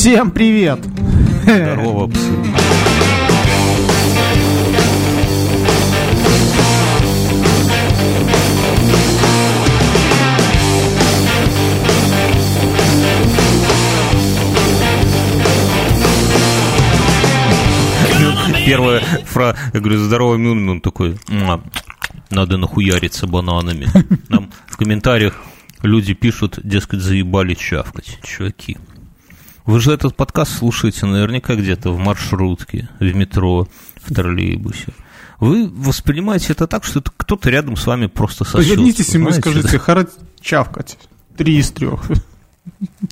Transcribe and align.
Всем 0.00 0.30
привет! 0.30 0.78
Здорово, 1.42 2.06
псы. 2.06 2.32
Первая 18.64 19.00
фраза, 19.26 19.58
я 19.74 19.80
говорю, 19.80 19.98
здорово, 19.98 20.36
Мюн, 20.36 20.66
он 20.66 20.80
такой, 20.80 21.18
«Муа, 21.28 21.60
надо 22.30 22.56
нахуяриться 22.56 23.26
бананами. 23.26 23.86
Нам 24.30 24.50
в 24.66 24.78
комментариях 24.78 25.34
люди 25.82 26.14
пишут, 26.14 26.58
дескать, 26.64 27.00
заебали 27.00 27.52
чавкать, 27.52 28.18
чуваки. 28.22 28.78
Вы 29.70 29.78
же 29.78 29.92
этот 29.92 30.16
подкаст 30.16 30.58
слушаете 30.58 31.06
наверняка 31.06 31.54
где-то 31.54 31.92
в 31.92 31.98
маршрутке, 31.98 32.88
в 32.98 33.04
метро, 33.14 33.68
в 34.02 34.12
троллейбусе. 34.12 34.92
Вы 35.38 35.68
воспринимаете 35.68 36.54
это 36.54 36.66
так, 36.66 36.82
что 36.82 36.98
это 36.98 37.12
кто-то 37.16 37.50
рядом 37.50 37.76
с 37.76 37.86
вами 37.86 38.08
просто 38.08 38.42
сосет. 38.42 38.66
Повернитесь 38.66 39.14
ему 39.14 39.28
и 39.28 39.32
скажите, 39.32 39.78
хара 39.78 40.08
чавкать. 40.40 40.98
Три 41.36 41.58
из 41.58 41.70
трех. 41.70 42.02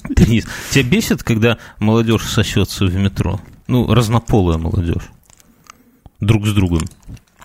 Денис, 0.08 0.46
тебя 0.72 0.82
бесит, 0.82 1.22
когда 1.22 1.58
молодежь 1.78 2.24
сосется 2.24 2.86
в 2.86 2.94
метро? 2.96 3.40
Ну, 3.68 3.94
разнополая 3.94 4.58
молодежь. 4.58 5.10
Друг 6.18 6.44
с 6.44 6.52
другом. 6.52 6.82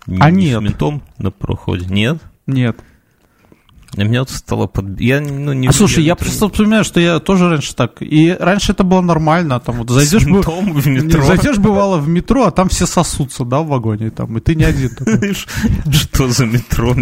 А 0.08 0.31
Не 0.31 0.45
нет. 0.48 0.59
С 0.59 0.64
ментом 0.64 1.03
на 1.20 1.30
проходе. 1.30 1.86
Нет? 1.86 2.17
Нет. 2.48 2.80
Меня 3.95 4.21
вот 4.21 4.29
стало 4.31 4.67
под... 4.67 4.99
Я, 4.99 5.21
ну, 5.21 5.53
не 5.53 5.67
А 5.67 5.71
слушай, 5.71 6.03
я 6.03 6.13
это- 6.13 6.23
просто 6.25 6.49
вспоминаю, 6.49 6.83
что 6.83 6.99
я 6.99 7.20
тоже 7.20 7.49
раньше 7.49 7.75
так. 7.75 8.02
И 8.02 8.35
раньше 8.39 8.71
это 8.71 8.83
было 8.83 9.02
нормально. 9.02 9.59
Там 9.59 9.77
вот 9.77 9.89
зайдешь, 9.89 10.25
бы- 10.25 10.41
в 10.41 10.88
метро. 10.88 11.23
Зайдешь 11.23 11.58
бывало 11.58 11.97
в 11.99 12.08
метро, 12.08 12.45
а 12.45 12.52
там 12.52 12.69
все 12.69 12.86
сосутся, 12.88 13.45
да, 13.45 13.59
в 13.59 13.67
вагоне 13.67 14.09
там, 14.09 14.38
и 14.38 14.41
ты 14.41 14.55
не 14.55 14.64
один 14.64 14.89
такой. 14.95 15.33
Что 15.91 16.27
за 16.30 16.45
метро? 16.45 16.95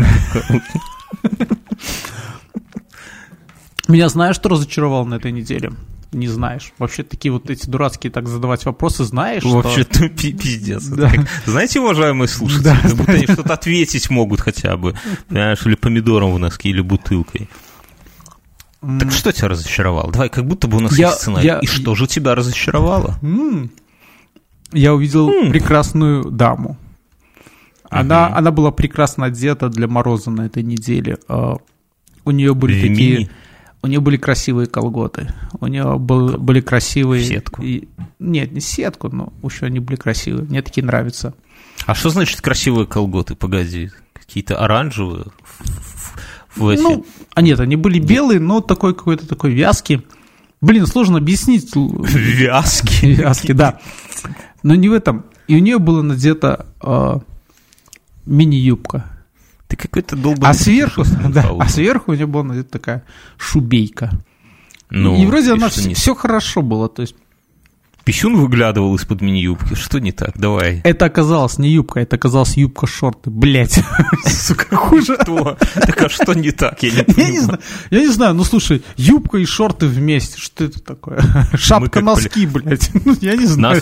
Меня 3.88 4.10
знаешь, 4.10 4.36
что 4.36 4.50
разочаровал 4.50 5.06
на 5.06 5.16
этой 5.16 5.32
неделе? 5.32 5.72
Не 6.12 6.28
знаешь. 6.28 6.74
Вообще 6.78 7.04
такие 7.04 7.32
вот 7.32 7.50
эти 7.50 7.70
дурацкие 7.70 8.12
так 8.12 8.28
задавать 8.28 8.66
вопросы, 8.66 9.06
знаешь, 9.06 9.44
что... 9.44 9.62
Вообще, 9.62 9.86
ты 9.86 10.10
пи- 10.10 10.34
пиздец. 10.34 10.86
Да. 10.88 11.10
Как- 11.10 11.26
Знаете, 11.46 11.80
уважаемые 11.80 12.28
слушатели, 12.28 12.64
Да, 12.66 12.78
как 12.82 12.96
будто 12.96 13.12
они 13.14 13.24
что-то 13.24 13.54
ответить 13.54 14.10
могут 14.10 14.42
хотя 14.42 14.76
бы. 14.76 14.94
Понимаешь, 15.30 15.66
или 15.66 15.76
помидором 15.76 16.34
в 16.34 16.40
носке, 16.40 16.70
или 16.70 16.82
бутылкой. 16.82 17.48
Так 19.00 19.12
что 19.12 19.32
тебя 19.32 19.48
разочаровало? 19.50 20.12
Давай, 20.12 20.30
как 20.30 20.46
будто 20.46 20.68
бы 20.68 20.78
у 20.78 20.80
нас 20.82 20.98
Я- 20.98 21.08
есть 21.10 21.22
сценарий. 21.22 21.46
я- 21.48 21.60
И 21.60 21.66
что 21.68 21.96
же 21.96 22.08
тебя 22.08 22.36
разочаровало? 22.36 23.18
Я 24.74 24.94
увидел 24.94 25.30
прекрасную 25.50 26.26
даму. 26.32 26.78
Она, 27.90 28.28
Мгм. 28.30 28.38
она 28.38 28.52
была 28.52 28.72
прекрасно 28.72 29.26
одета 29.26 29.70
для 29.70 29.88
Мороза 29.88 30.32
на 30.32 30.42
этой 30.46 30.64
неделе. 30.64 31.18
А, 31.28 31.58
У 32.24 32.32
нее 32.32 32.54
были 32.54 32.78
В 32.78 32.82
такие... 32.88 33.30
У 33.84 33.88
нее 33.88 34.00
были 34.00 34.18
красивые 34.18 34.68
колготы. 34.68 35.34
У 35.60 35.68
нее 35.68 35.98
был- 35.98 36.38
были 36.38 36.62
красивые... 36.62 37.24
В 37.24 37.28
сетку? 37.28 37.62
и- 37.64 37.88
Нет, 38.20 38.52
не 38.52 38.60
сетку, 38.62 39.10
но 39.10 39.34
еще 39.44 39.66
они 39.66 39.80
были 39.80 39.96
красивые. 39.96 40.46
Мне 40.46 40.62
такие 40.62 40.86
нравятся. 40.86 41.34
А 41.88 41.96
что 41.96 42.10
значит 42.10 42.42
красивые 42.42 42.86
колготы? 42.86 43.34
Погоди. 43.36 43.90
Какие-то 44.14 44.58
оранжевые? 44.64 45.26
В- 46.56 46.68
эти- 46.70 46.82
Ну, 46.82 47.06
а 47.34 47.42
нет, 47.42 47.60
они 47.60 47.76
были 47.76 48.00
белые, 48.00 48.40
но 48.40 48.62
такой 48.62 48.94
какой-то 48.94 49.28
такой 49.28 49.52
вязкий. 49.52 50.06
Блин, 50.62 50.86
сложно 50.86 51.18
объяснить. 51.18 51.72
Вязки. 51.76 53.06
Вязкий, 53.16 53.54
да. 53.56 53.80
Но 54.62 54.76
не 54.76 54.90
в 54.90 54.94
этом. 54.94 55.26
И 55.48 55.56
у 55.56 55.60
нее 55.60 55.80
было 55.80 56.04
надето 56.04 56.68
а, 56.82 57.20
мини-юбка. 58.26 59.06
Какой-то 59.82 60.16
долбанный. 60.16 60.52
А 60.52 60.54
сверху, 60.54 61.04
да, 61.30 61.50
а 61.60 61.68
сверху 61.70 62.12
у 62.12 62.16
нее 62.16 62.28
была 62.28 62.64
такая 62.64 63.04
шубейка. 63.38 64.12
Ну, 64.90 65.16
и 65.22 65.26
вроде 65.26 65.54
она 65.54 65.70
что 65.70 65.88
не- 65.88 65.94
все 65.94 66.14
хорошо 66.16 66.62
было. 66.62 66.90
То 66.90 67.02
есть 67.04 67.16
Писюн 68.12 68.36
выглядывал 68.36 68.94
из-под 68.96 69.22
мини-юбки. 69.22 69.74
Что 69.74 70.00
не 70.00 70.12
так? 70.12 70.38
Давай. 70.38 70.82
это 70.84 71.06
оказалось 71.06 71.58
не 71.58 71.70
юбка, 71.70 72.02
это 72.02 72.18
оказалось 72.18 72.58
юбка-шорты. 72.58 73.30
Блять, 73.30 73.82
сука, 74.26 74.76
хуже. 74.76 75.18
Что? 75.22 75.58
Так 75.76 76.02
а 76.02 76.10
что 76.10 76.34
не 76.34 76.52
так? 76.52 76.84
Я 76.84 76.92
не 76.92 77.04
понимаю. 77.04 77.42
знаю, 77.42 77.60
я 77.90 78.00
не 78.00 78.10
знаю, 78.10 78.34
ну 78.34 78.44
слушай, 78.44 78.84
юбка 78.98 79.38
и 79.38 79.46
шорты 79.46 79.88
вместе, 79.88 80.42
что 80.42 80.66
это 80.66 80.84
такое? 80.84 81.22
Шапка 81.54 81.90
как 81.90 82.04
носки, 82.04 82.46
блядь, 82.46 82.92
Ну, 83.06 83.16
я 83.22 83.38
не 83.38 83.46
знаю. 83.46 83.82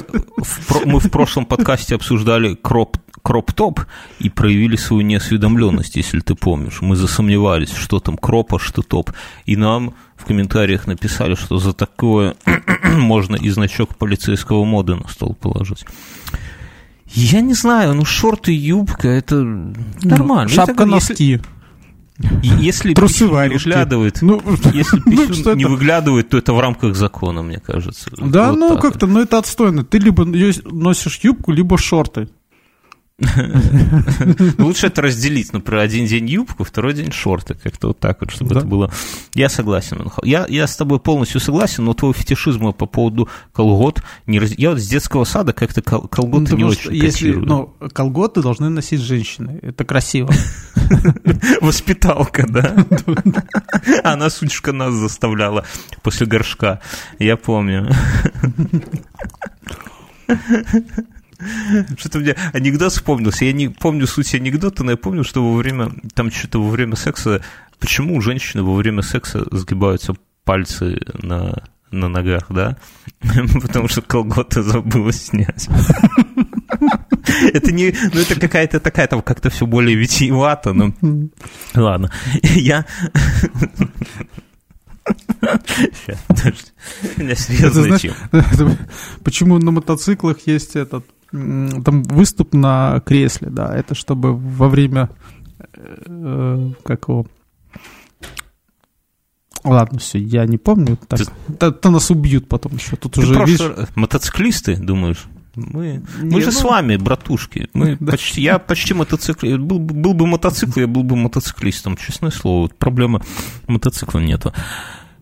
Мы 0.86 1.00
в 1.00 1.10
прошлом 1.10 1.48
подкасте 1.48 1.96
обсуждали 1.96 2.54
кроп, 2.54 2.98
кроп-топ 3.24 3.82
и 4.20 4.30
проявили 4.30 4.76
свою 4.76 5.02
неосведомленность, 5.02 5.96
если 5.96 6.20
ты 6.20 6.36
помнишь. 6.36 6.82
Мы 6.82 6.96
засомневались, 6.96 7.74
что 7.74 8.00
там 8.00 8.16
кроп, 8.16 8.54
а 8.54 8.60
что 8.60 8.84
топ. 8.84 9.12
И 9.46 9.56
нам 9.56 9.96
в 10.20 10.26
комментариях 10.26 10.86
написали, 10.88 11.36
что 11.36 11.58
за 11.58 11.74
такое 11.74 12.36
можно 12.84 13.36
и 13.36 13.50
значок 13.50 13.96
полицейского 13.96 14.66
моды 14.66 14.96
на 14.96 15.08
стол 15.08 15.34
положить. 15.36 15.86
Я 17.12 17.42
не 17.42 17.54
знаю, 17.56 17.94
ну 17.96 18.06
шорты, 18.06 18.52
юбка, 18.56 19.08
это 19.08 19.36
нормально. 20.04 20.44
Ну, 20.50 20.56
Шапка, 20.56 20.84
если- 20.84 20.92
носки. 20.92 21.42
и- 22.44 22.48
Если 22.60 22.94
Трусы 22.94 23.28
варежки. 23.28 23.70
выглядывает, 23.70 24.22
Ну, 24.22 24.42
если 24.74 25.02
ну, 25.06 25.12
писюн 25.12 25.34
что 25.34 25.54
не 25.56 25.64
это? 25.64 25.72
выглядывает, 25.72 26.30
то 26.30 26.38
это 26.38 26.54
в 26.54 26.60
рамках 26.60 26.96
закона, 26.96 27.42
мне 27.42 27.60
кажется. 27.60 28.12
Да, 28.18 28.50
Вот 28.52 28.60
ну 28.60 28.78
как-то, 28.78 29.08
ну 29.08 29.22
это 29.22 29.38
отстойно. 29.38 29.84
Ты 29.86 30.00
либо 30.00 30.26
носишь 30.26 31.20
юбку, 31.24 31.52
либо 31.54 31.78
шорты. 31.78 32.28
Ну, 33.20 34.66
Лучше 34.66 34.88
это 34.88 35.02
разделить. 35.02 35.54
Например, 35.54 35.82
один 35.84 36.06
день 36.06 36.28
юбку, 36.30 36.64
второй 36.64 36.94
день 36.94 37.12
шорты. 37.12 37.56
Как-то 37.56 37.90
вот 37.90 38.00
так 38.00 38.22
вот, 38.22 38.32
чтобы 38.32 38.56
это 38.56 38.66
было... 38.66 38.92
Я 39.34 39.50
согласен. 39.50 40.10
Я, 40.24 40.46
я 40.50 40.68
с 40.68 40.76
тобой 40.76 41.00
полностью 41.00 41.42
согласен, 41.42 41.84
но 41.86 41.94
твой 41.94 42.14
фетишизм 42.14 42.72
по 42.74 42.86
поводу 42.86 43.30
колгот... 43.52 44.02
Не 44.26 44.40
раз... 44.40 44.52
Я 44.58 44.72
вот 44.72 44.80
с 44.80 44.88
детского 44.88 45.26
сада 45.26 45.54
как-то 45.54 45.82
кол- 45.82 46.08
колготы 46.08 46.52
Ну, 46.52 46.58
не 46.58 46.64
очень 46.64 46.94
если, 46.94 47.32
ну, 47.32 47.74
колготы 47.94 48.42
должны 48.42 48.70
носить 48.70 49.02
женщины. 49.02 49.60
Это 49.62 49.84
красиво. 49.86 50.32
Воспиталка, 51.62 52.46
да? 52.48 52.86
Она, 54.04 54.30
сучка, 54.30 54.72
нас 54.72 54.94
заставляла 54.94 55.66
после 56.02 56.26
горшка. 56.26 56.80
Я 57.20 57.38
помню. 57.38 57.90
Что-то 61.98 62.20
мне 62.20 62.36
анекдот 62.54 62.92
вспомнился. 62.92 63.46
Я 63.46 63.54
не 63.54 63.70
помню 63.70 64.08
суть 64.08 64.34
анекдота, 64.36 64.84
но 64.84 64.92
я 64.92 64.98
помню, 64.98 65.24
что 65.24 65.44
во 65.44 65.56
время, 65.56 65.92
там 66.14 66.32
что-то 66.32 66.62
во 66.62 66.70
время 66.70 66.96
секса, 66.96 67.42
почему 67.80 68.16
у 68.16 68.22
женщины 68.22 68.64
во 68.64 68.76
время 68.76 69.02
секса 69.02 69.46
сгибаются 69.52 70.16
пальцы 70.44 71.00
на, 71.22 71.64
на 71.92 72.10
ногах, 72.10 72.46
да? 72.50 72.78
Потому 73.62 73.88
что 73.88 74.02
колготы 74.02 74.62
забыла 74.62 75.14
снять. 75.14 75.70
Это 77.54 77.72
не, 77.72 77.94
ну 78.14 78.22
это 78.22 78.40
какая-то 78.40 78.80
такая, 78.80 79.08
там 79.08 79.22
как-то 79.22 79.50
все 79.50 79.66
более 79.66 79.96
витиевато, 79.96 80.74
но 80.74 80.94
ладно. 81.76 82.12
Я... 82.42 82.86
Сейчас, 85.42 86.20
подожди. 86.28 86.72
Меня 87.18 88.78
почему 89.24 89.58
на 89.58 89.72
мотоциклах 89.72 90.48
есть 90.48 90.76
этот 90.76 91.06
там 91.32 92.04
выступ 92.04 92.54
на 92.54 93.02
кресле, 93.06 93.50
да, 93.50 93.76
это 93.76 93.96
чтобы 93.96 94.36
во 94.36 94.68
время 94.70 95.10
э, 95.76 96.72
как 96.84 97.08
его 97.08 97.26
Ладно, 99.66 100.00
все, 100.00 100.20
я 100.20 100.46
не 100.46 100.58
помню. 100.58 100.98
Так, 101.08 101.20
Ты- 101.20 101.26
да, 101.60 101.72
то 101.72 101.90
нас 101.90 102.10
убьют 102.12 102.48
потом 102.48 102.76
еще. 102.76 102.96
Тут 102.96 103.14
Ты 103.14 103.22
уже 103.22 103.34
просто 103.34 103.68
видишь, 103.68 103.88
мотоциклисты, 103.96 104.78
думаешь? 104.78 105.26
Мы, 105.56 106.02
мы 106.22 106.24
Не, 106.36 106.40
же 106.40 106.46
ну- 106.48 106.52
с 106.54 106.64
вами, 106.64 106.96
братушки. 106.96 107.70
Мы 107.74 107.96
Да. 108.00 108.12
почти, 108.14 108.42
я 108.42 108.58
почти 108.58 108.94
мотоциклист. 108.94 109.58
Был, 109.60 109.80
бы- 109.80 109.94
был 109.94 110.14
бы 110.14 110.28
мотоцикл, 110.28 110.80
я 110.80 110.88
был 110.88 111.04
бы 111.04 111.18
мотоциклистом, 111.18 111.98
честное 111.98 112.32
слово. 112.32 112.70
Проблемы 112.70 113.22
мотоцикла 113.68 114.20
нету. 114.20 114.54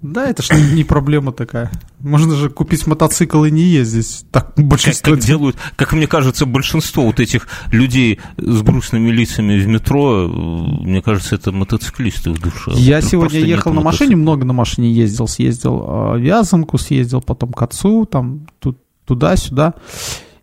Да, 0.01 0.27
это 0.27 0.43
ж 0.43 0.49
не 0.73 0.83
проблема 0.83 1.31
такая. 1.31 1.71
Можно 1.99 2.35
же 2.35 2.49
купить 2.49 2.85
мотоцикл 2.85 3.43
и 3.45 3.51
не 3.51 3.63
ездить. 3.63 4.25
Так 4.31 4.53
Как, 4.53 4.65
большинство 4.65 5.13
как 5.15 5.23
делают, 5.23 5.57
как 5.75 5.93
мне 5.93 6.07
кажется, 6.07 6.45
большинство 6.45 7.03
вот 7.03 7.19
этих 7.19 7.47
людей 7.71 8.19
с 8.37 8.61
грустными 8.61 9.09
лицами 9.09 9.59
в 9.59 9.67
метро, 9.67 10.25
э, 10.25 10.27
мне 10.27 11.01
кажется, 11.01 11.35
это 11.35 11.51
мотоциклисты 11.51 12.31
в 12.31 12.39
душе. 12.39 12.71
Я 12.73 12.97
Просто 12.97 13.11
сегодня 13.11 13.39
ехал 13.39 13.73
на 13.73 13.81
машине, 13.81 14.15
много 14.15 14.45
на 14.45 14.53
машине 14.53 14.91
ездил. 14.91 15.27
Съездил 15.27 15.79
э, 15.79 16.17
в 16.17 16.19
Вязанку, 16.19 16.77
съездил 16.77 17.21
потом 17.21 17.51
к 17.51 17.61
отцу, 17.63 18.05
там 18.05 18.47
тут, 18.59 18.77
туда-сюда. 19.05 19.73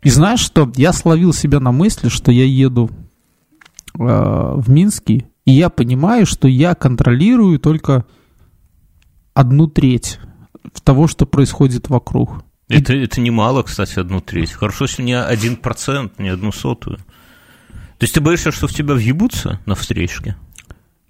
И 0.02 0.10
знаешь 0.10 0.40
что? 0.40 0.70
Я 0.76 0.92
словил 0.92 1.32
себя 1.32 1.60
на 1.60 1.70
мысли, 1.70 2.08
что 2.08 2.32
я 2.32 2.44
еду 2.44 2.90
э, 3.98 4.02
в 4.02 4.68
Минский, 4.68 5.26
и 5.44 5.52
я 5.52 5.70
понимаю, 5.70 6.26
что 6.26 6.48
я 6.48 6.74
контролирую 6.74 7.60
только 7.60 8.04
одну 9.34 9.66
треть 9.66 10.18
того, 10.82 11.06
что 11.08 11.26
происходит 11.26 11.90
вокруг. 11.90 12.44
Это, 12.68 12.94
это 12.94 13.20
немало, 13.20 13.62
кстати, 13.62 13.98
одну 13.98 14.20
треть. 14.20 14.52
Хорошо, 14.52 14.84
если 14.84 15.02
не 15.02 15.18
один 15.18 15.56
процент, 15.56 16.18
не 16.18 16.30
одну 16.30 16.50
сотую. 16.50 16.96
То 16.96 18.04
есть 18.04 18.14
ты 18.14 18.20
боишься, 18.20 18.50
что 18.52 18.66
в 18.66 18.72
тебя 18.72 18.94
въебутся 18.94 19.60
на 19.66 19.74
встречке? 19.74 20.36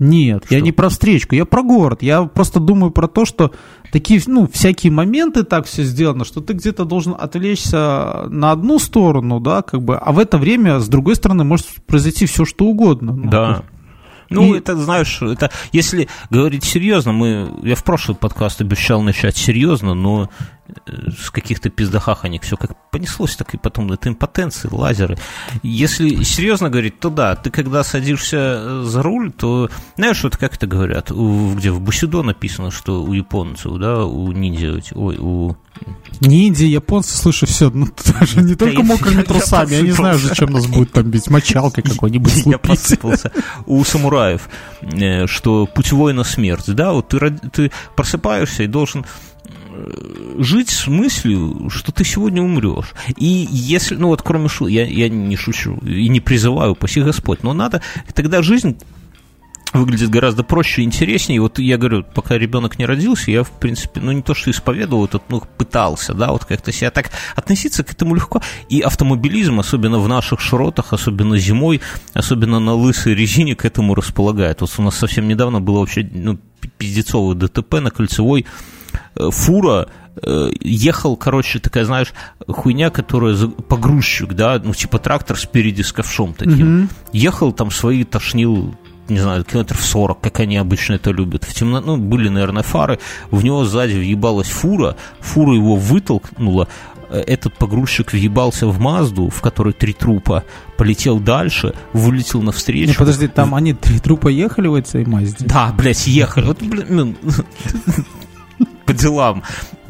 Нет, 0.00 0.44
что? 0.46 0.54
я 0.54 0.60
не 0.60 0.72
про 0.72 0.88
встречку, 0.88 1.36
я 1.36 1.44
про 1.44 1.62
город. 1.62 2.02
Я 2.02 2.24
просто 2.24 2.58
думаю 2.58 2.90
про 2.90 3.06
то, 3.06 3.24
что 3.24 3.52
такие, 3.92 4.20
ну, 4.26 4.48
всякие 4.48 4.90
моменты 4.90 5.44
так 5.44 5.66
все 5.66 5.84
сделано, 5.84 6.24
что 6.24 6.40
ты 6.40 6.52
где-то 6.54 6.84
должен 6.84 7.14
отвлечься 7.16 8.24
на 8.28 8.50
одну 8.50 8.80
сторону, 8.80 9.38
да, 9.38 9.62
как 9.62 9.82
бы, 9.82 9.96
а 9.96 10.10
в 10.12 10.18
это 10.18 10.36
время, 10.36 10.80
с 10.80 10.88
другой 10.88 11.14
стороны, 11.14 11.44
может 11.44 11.66
произойти 11.86 12.26
все, 12.26 12.44
что 12.44 12.64
угодно. 12.64 13.12
Ну, 13.12 13.30
да. 13.30 13.64
Ну, 14.30 14.54
и... 14.54 14.58
это, 14.58 14.76
знаешь, 14.76 15.20
это, 15.22 15.50
если 15.72 16.08
говорить 16.30 16.64
серьезно, 16.64 17.12
мы, 17.12 17.52
я 17.62 17.74
в 17.74 17.84
прошлый 17.84 18.16
подкаст 18.16 18.60
обещал 18.60 19.02
начать 19.02 19.36
серьезно, 19.36 19.94
но 19.94 20.30
с 20.87 21.31
каких-то 21.31 21.70
пиздахаханик 21.70 22.43
все 22.43 22.56
как 22.56 22.90
понеслось, 22.90 23.37
так 23.37 23.55
и 23.55 23.58
потом 23.58 23.93
это 23.93 24.08
импотенции, 24.08 24.69
лазеры. 24.70 25.19
Если 25.62 26.22
серьезно 26.22 26.70
говорить, 26.70 27.00
то 27.00 27.11
да, 27.11 27.37
ты 27.37 27.50
когда 27.50 27.84
садишься 27.84 28.37
э, 28.37 28.82
за 28.84 29.02
руль, 29.02 29.32
то, 29.32 29.70
знаешь, 29.96 30.22
вот 30.22 30.37
как 30.37 30.55
это 30.55 30.66
говорят, 30.66 31.11
у, 31.11 31.55
где 31.55 31.70
в 31.70 31.81
Бусидо 31.81 32.22
написано, 32.22 32.70
что 32.70 33.02
у 33.02 33.12
японцев, 33.12 33.76
да, 33.78 34.05
у 34.05 34.32
ниндзя, 34.32 34.81
ой, 34.94 35.19
у 35.19 35.56
Ниндзя, 36.20 36.67
японцы, 36.67 37.17
слушай, 37.17 37.46
все, 37.46 37.70
ну 37.70 37.88
даже 38.20 38.43
не 38.43 38.55
только 38.55 38.82
мокрыми 38.82 39.22
трусами, 39.22 39.75
я 39.75 39.82
не 39.82 39.90
знаю, 39.90 40.19
зачем 40.19 40.50
нас 40.50 40.67
будет 40.67 40.93
там 40.93 41.10
бить, 41.10 41.28
мочалкой 41.28 41.82
какой-нибудь 41.88 42.46
Я 42.46 42.58
посыпался 42.58 43.32
у 43.67 43.82
самураев, 43.84 44.49
э, 44.81 45.26
что 45.26 45.67
путь 45.67 45.93
воина 45.93 46.25
смерть, 46.25 46.72
да, 46.72 46.93
вот 46.93 47.08
ты, 47.08 47.72
просыпаешься 47.96 48.62
и 48.62 48.67
должен 48.69 49.05
э, 49.05 49.33
жить 50.38 50.70
с 50.70 50.86
мыслью, 50.86 51.69
что 51.70 51.92
ты 51.92 52.04
сегодня 52.04 52.42
умрешь. 52.42 52.94
И 53.16 53.46
если, 53.50 53.96
ну 53.96 54.08
вот 54.08 54.22
кроме 54.22 54.48
шу, 54.48 54.66
я, 54.66 54.86
я 54.86 55.08
не 55.08 55.36
шучу 55.36 55.76
и 55.78 56.08
не 56.08 56.20
призываю, 56.20 56.75
паси 56.75 57.00
Господь, 57.00 57.42
но 57.42 57.52
надо, 57.52 57.82
тогда 58.14 58.42
жизнь 58.42 58.76
выглядит 59.75 60.08
гораздо 60.08 60.44
проще 60.44 60.82
и 60.82 60.84
интереснее. 60.84 61.40
Вот 61.40 61.58
я 61.58 61.76
говорю, 61.76 62.04
пока 62.04 62.38
ребенок 62.38 62.78
не 62.78 62.86
родился, 62.86 63.31
я, 63.31 63.42
в 63.42 63.50
принципе, 63.50 64.00
ну, 64.00 64.12
не 64.12 64.22
то, 64.22 64.34
что 64.34 64.50
исповедовал, 64.50 65.04
этот, 65.06 65.25
ну, 65.28 65.42
пытался, 65.58 66.14
да, 66.14 66.31
вот 66.31 66.44
как-то 66.44 66.72
себя 66.72 66.90
так 66.90 67.10
относиться 67.34 67.82
к 67.82 67.92
этому 67.92 68.14
легко. 68.14 68.40
И 68.69 68.81
автомобилизм, 68.81 69.58
особенно 69.60 69.98
в 69.98 70.08
наших 70.08 70.40
широтах, 70.40 70.92
особенно 70.92 71.36
зимой, 71.38 71.81
особенно 72.12 72.60
на 72.60 72.75
лысой 72.75 73.14
резине, 73.14 73.56
к 73.56 73.64
этому 73.64 73.94
располагает. 73.94 74.60
Вот 74.60 74.72
у 74.78 74.82
нас 74.82 74.96
совсем 74.96 75.26
недавно 75.26 75.60
было 75.60 75.81
вообще, 75.81 76.08
ну, 76.12 76.38
пиздецовое 76.78 77.34
ДТП 77.34 77.75
на 77.81 77.90
кольцевой 77.90 78.46
фура, 79.31 79.88
э, 80.23 80.50
ехал, 80.61 81.17
короче, 81.17 81.58
такая, 81.58 81.85
знаешь, 81.85 82.12
хуйня, 82.46 82.91
которая 82.91 83.37
погрузчик, 83.37 84.35
да, 84.35 84.61
ну, 84.62 84.75
типа 84.75 84.99
трактор 84.99 85.38
спереди 85.38 85.82
с 85.82 85.93
ковшом 85.93 86.35
таким. 86.35 86.85
Mm-hmm. 86.85 86.88
Ехал 87.12 87.52
там 87.52 87.70
свои, 87.70 88.05
тошнил 88.05 88.75
не 89.08 89.19
знаю, 89.19 89.44
километров 89.44 89.85
40, 89.85 90.20
как 90.20 90.41
они 90.41 90.56
обычно 90.56 90.94
это 90.94 91.11
любят. 91.11 91.44
В 91.44 91.52
темно, 91.52 91.81
ну, 91.81 91.96
были, 91.96 92.29
наверное, 92.29 92.62
фары, 92.62 92.99
в 93.31 93.44
него 93.44 93.64
сзади 93.64 93.94
въебалась 93.94 94.49
фура, 94.49 94.96
фура 95.20 95.55
его 95.55 95.76
вытолкнула, 95.76 96.69
э, 97.11 97.20
этот 97.20 97.55
погрузчик 97.55 98.12
въебался 98.12 98.67
в 98.67 98.81
Мазду, 98.81 99.29
в 99.29 99.43
которой 99.43 99.75
три 99.75 99.93
трупа, 99.93 100.44
полетел 100.79 101.20
дальше, 101.20 101.75
вылетел 101.93 102.41
навстречу. 102.41 102.93
Не, 102.93 102.96
подожди, 102.96 103.29
там 103.29 103.55
они 103.55 103.75
три 103.75 103.99
трупа 103.99 104.29
ехали 104.29 104.69
в 104.69 104.75
этой 104.75 105.05
Мазде? 105.05 105.44
Да, 105.44 105.73
блядь, 105.76 106.06
ехали. 106.06 106.46
Вот, 106.46 106.62
ну, 106.88 107.14
по 108.84 108.92
делам. 108.92 109.42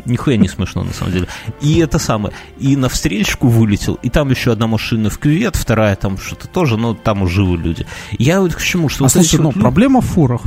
Нихуя 0.05 0.37
не 0.37 0.49
смешно, 0.49 0.85
на 0.85 0.93
самом 0.93 1.12
деле. 1.12 1.29
И 1.61 1.79
это 1.79 1.99
самое. 1.99 2.35
И 2.58 2.76
на 2.76 2.88
встречку 2.88 3.49
вылетел, 3.49 3.94
и 4.02 4.11
там 4.11 4.31
еще 4.31 4.52
одна 4.52 4.67
машина 4.67 5.08
в 5.08 5.19
кювет, 5.19 5.56
вторая 5.56 5.96
там 5.96 6.19
что-то 6.19 6.46
тоже, 6.49 6.76
но 6.76 6.94
там 6.94 7.23
уже 7.23 7.35
живы 7.35 7.56
люди. 7.56 7.87
Я 8.19 8.41
вот 8.41 8.55
к 8.55 8.62
чему, 8.62 8.88
что... 8.88 9.05
А 9.05 9.06
вот 9.06 9.12
слушай, 9.12 9.41
ну, 9.41 9.50
вот 9.50 9.61
проблема 9.61 10.00
в 10.00 10.06
фурах. 10.06 10.43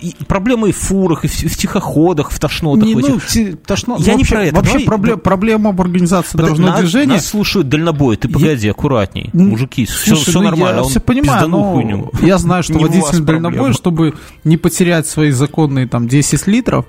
И 0.00 0.14
проблема 0.26 0.68
и 0.68 0.72
в 0.72 0.76
фурах, 0.76 1.24
и 1.24 1.28
в, 1.28 1.32
в 1.32 1.56
тихоходах, 1.56 2.30
в 2.30 2.38
тошнотах. 2.38 2.84
Не, 2.84 2.94
в 2.94 3.00
ну, 3.00 3.20
тошно... 3.66 3.96
Я 3.98 4.12
вообще, 4.12 4.16
не 4.16 4.24
про 4.24 4.44
это. 4.44 4.56
Вообще 4.56 4.72
Давай, 4.72 4.86
проблем, 4.86 5.20
проблема 5.20 5.72
в 5.72 5.80
организации 5.80 6.32
Под... 6.32 6.40
дорожного 6.42 6.70
нас, 6.70 6.80
движения. 6.80 7.14
Нас 7.14 7.26
слушают 7.26 7.68
дальнобой, 7.68 8.16
ты 8.16 8.28
погоди, 8.28 8.66
я... 8.66 8.72
аккуратней. 8.72 9.30
Мужики, 9.32 9.86
Слушай, 9.86 10.14
все, 10.16 10.30
все 10.30 10.40
ну, 10.40 10.44
нормально. 10.50 10.78
Я 10.78 10.84
все 10.84 11.00
понимаю, 11.00 11.48
но 11.48 11.72
хуйню. 11.72 12.10
я 12.22 12.38
знаю, 12.38 12.62
что 12.62 12.78
водитель 12.78 13.20
дальнобой, 13.20 13.72
чтобы 13.72 14.14
не 14.44 14.56
потерять 14.56 15.06
свои 15.06 15.30
законные 15.30 15.86
там 15.86 16.08
10 16.08 16.46
литров, 16.46 16.86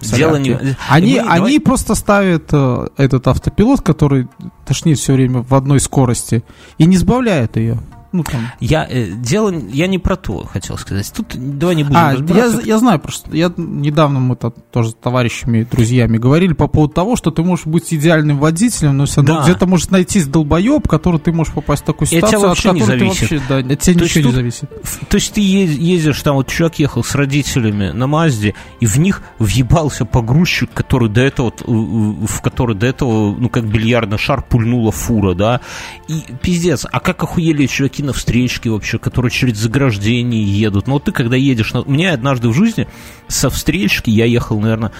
Дело 0.00 0.36
не... 0.36 0.58
Они, 0.88 1.14
мы, 1.14 1.20
они 1.20 1.36
давай... 1.36 1.60
просто 1.60 1.94
ставят 1.94 2.48
э, 2.52 2.88
этот 2.96 3.28
автопилот, 3.28 3.82
который 3.82 4.28
тошнит 4.66 4.98
все 4.98 5.12
время 5.12 5.42
в 5.42 5.54
одной 5.54 5.80
скорости, 5.80 6.42
и 6.78 6.86
не 6.86 6.96
сбавляют 6.96 7.56
ее. 7.56 7.78
Ну, 8.12 8.24
там. 8.24 8.50
Я, 8.58 8.86
э, 8.88 9.12
дело, 9.12 9.54
я 9.72 9.86
не 9.86 9.98
про 9.98 10.16
то 10.16 10.44
хотел 10.44 10.76
сказать. 10.78 11.12
Тут 11.14 11.36
давай 11.36 11.76
не 11.76 11.84
будем 11.84 11.96
а, 11.96 12.12
я, 12.12 12.46
я 12.64 12.78
знаю, 12.78 12.98
просто 12.98 13.34
я 13.36 13.52
недавно 13.56 14.18
мы 14.18 14.34
-то, 14.34 14.52
тоже 14.72 14.90
с 14.90 14.94
товарищами, 14.94 15.66
друзьями 15.70 16.18
говорили 16.18 16.52
по 16.52 16.66
поводу 16.66 16.92
того, 16.94 17.14
что 17.14 17.30
ты 17.30 17.42
можешь 17.42 17.66
быть 17.66 17.92
идеальным 17.94 18.38
водителем, 18.38 18.96
но 18.96 19.06
все 19.06 19.20
равно 19.20 19.36
да. 19.36 19.42
где-то 19.44 19.66
может 19.66 19.92
найтись 19.92 20.26
долбоеб, 20.26 20.88
который 20.88 21.20
ты 21.20 21.32
можешь 21.32 21.54
попасть 21.54 21.82
в 21.82 21.86
такую 21.86 22.08
ситуацию, 22.08 22.50
от 22.50 22.56
которой 22.56 22.74
не 22.74 22.82
зависит. 22.82 23.20
вообще, 23.20 23.42
да, 23.48 23.58
от 23.58 23.78
тебя 23.80 23.98
то 23.98 24.04
ничего 24.04 24.28
не 24.28 24.34
зависит. 24.34 24.70
То 25.08 25.16
есть 25.16 25.32
ты 25.32 25.40
ездишь, 25.40 26.20
там 26.22 26.34
вот 26.34 26.48
человек 26.48 26.78
ехал 26.80 27.04
с 27.04 27.14
родителями 27.14 27.90
на 27.90 28.06
Мазде, 28.08 28.54
и 28.80 28.86
в 28.86 28.98
них 28.98 29.22
въебался 29.38 30.04
погрузчик, 30.04 30.72
который 30.72 31.08
до 31.08 31.20
этого, 31.20 31.52
в 31.64 32.42
который 32.42 32.74
до 32.74 32.86
этого, 32.86 33.36
ну, 33.36 33.48
как 33.48 33.66
бильярдный 33.66 34.18
шар 34.18 34.42
пульнула 34.42 34.90
фура, 34.90 35.34
да, 35.34 35.60
и 36.08 36.24
пиздец, 36.42 36.86
а 36.90 36.98
как 36.98 37.22
охуели 37.22 37.66
чуваки 37.66 37.99
киновстречки 38.00 38.68
вообще, 38.68 38.98
которые 38.98 39.30
через 39.30 39.58
заграждение 39.58 40.42
едут. 40.42 40.86
Но 40.86 40.94
вот 40.94 41.04
ты, 41.04 41.12
когда 41.12 41.36
едешь... 41.36 41.74
На... 41.74 41.82
У 41.82 41.90
меня 41.90 42.14
однажды 42.14 42.48
в 42.48 42.54
жизни 42.54 42.88
со 43.28 43.50
встречки 43.50 44.08
я 44.08 44.24
ехал, 44.24 44.58
наверное, 44.58 44.92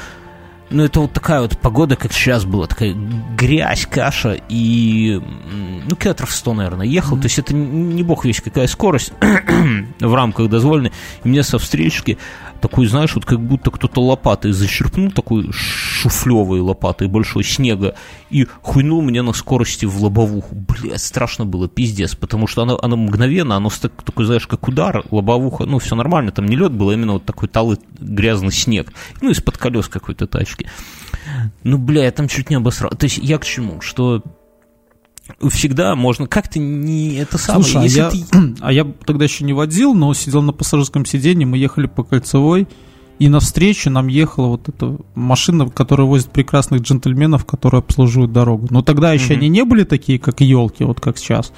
ну, 0.69 0.85
это 0.85 1.00
вот 1.00 1.12
такая 1.12 1.41
вот 1.41 1.58
погода, 1.58 1.97
как 1.97 2.12
сейчас 2.12 2.44
была, 2.44 2.67
такая 2.67 2.94
грязь, 3.37 3.87
каша, 3.87 4.38
и, 4.49 5.20
ну, 5.88 5.97
километров 5.97 6.31
100, 6.31 6.55
наверное, 6.55 6.87
ехал, 6.87 7.17
mm-hmm. 7.17 7.20
то 7.20 7.26
есть 7.26 7.38
это 7.41 7.55
не 7.55 8.02
бог 8.05 8.25
весь 8.25 8.41
какая 8.41 8.69
скорость 8.69 9.12
в 10.00 10.14
рамках 10.14 10.49
дозволенной, 10.49 10.93
и 11.25 11.29
мне 11.29 11.43
со 11.43 11.58
встречки 11.58 12.19
такой, 12.61 12.87
знаешь, 12.87 13.14
вот 13.17 13.25
как 13.25 13.41
будто 13.41 13.73
кто-то 13.73 14.00
лопатой 14.00 14.52
зачерпнул, 14.52 15.11
такой 15.11 15.50
шуфлевой 16.00 16.61
лопатой 16.61 17.09
большой 17.09 17.45
снега, 17.45 17.95
и 18.30 18.47
хуйнул 18.62 19.02
мне 19.02 19.23
на 19.23 19.33
скорости 19.33 19.85
в 19.85 20.02
лобовуху. 20.02 20.54
Блядь, 20.54 21.00
страшно 21.00 21.45
было, 21.45 21.69
пиздец, 21.69 22.14
потому 22.14 22.47
что 22.47 22.62
оно, 22.62 22.78
оно 22.80 22.97
мгновенно, 22.97 23.57
оно 23.57 23.71
такой, 24.04 24.25
знаешь, 24.25 24.47
как 24.47 24.66
удар, 24.69 25.04
лобовуха, 25.11 25.64
ну, 25.64 25.78
все 25.78 25.95
нормально, 25.95 26.33
там 26.33 26.47
не 26.47 26.57
лед 26.57 26.73
был, 26.73 26.90
а 26.90 26.95
именно 26.95 27.14
вот 27.14 27.25
такой 27.25 27.49
талый 27.49 27.78
грязный 27.99 28.52
снег, 28.52 28.92
ну, 29.21 29.30
из-под 29.30 29.59
колес 29.59 29.88
какой-то 29.88 30.26
тачки. 30.26 30.69
Ну, 31.64 31.78
бля, 31.78 32.04
я 32.04 32.11
там 32.12 32.28
чуть 32.28 32.50
не 32.50 32.57
обосрал. 32.57 32.90
То 32.92 33.04
есть 33.04 33.19
я 33.19 33.38
к 33.38 33.45
чему? 33.45 33.80
Что 33.80 34.23
всегда 35.49 35.95
можно 35.95 36.26
как-то 36.26 36.59
не 36.59 37.16
это 37.16 37.38
самое. 37.38 37.64
Слушай, 37.64 37.83
а, 37.83 37.87
я, 37.87 38.11
ты... 38.11 38.25
а 38.61 38.73
я 38.73 38.85
тогда 39.04 39.25
еще 39.25 39.45
не 39.45 39.52
водил, 39.52 39.95
но 39.95 40.12
сидел 40.14 40.42
на 40.42 40.52
пассажирском 40.52 41.04
сиденье, 41.04 41.47
мы 41.47 41.59
ехали 41.59 41.87
по 41.87 42.02
кольцевой, 42.02 42.66
и 43.21 43.29
навстречу 43.29 43.91
нам 43.91 44.09
ехала 44.09 44.47
вот 44.47 44.71
эта 44.71 44.97
машина, 45.15 45.69
которая 45.69 46.07
возит 46.07 46.31
прекрасных 46.31 46.81
джентльменов, 46.81 47.45
которые 47.45 47.81
обслуживают 47.81 48.33
дорогу. 48.33 48.67
Но 48.71 48.81
тогда 48.81 49.12
еще 49.12 49.35
mm-hmm. 49.35 49.37
они 49.37 49.49
не 49.50 49.65
были 49.65 49.85
такие, 49.85 50.19
как 50.19 50.41
елки, 50.41 50.85
вот 50.85 51.00
как 51.00 51.19
сейчас. 51.19 51.53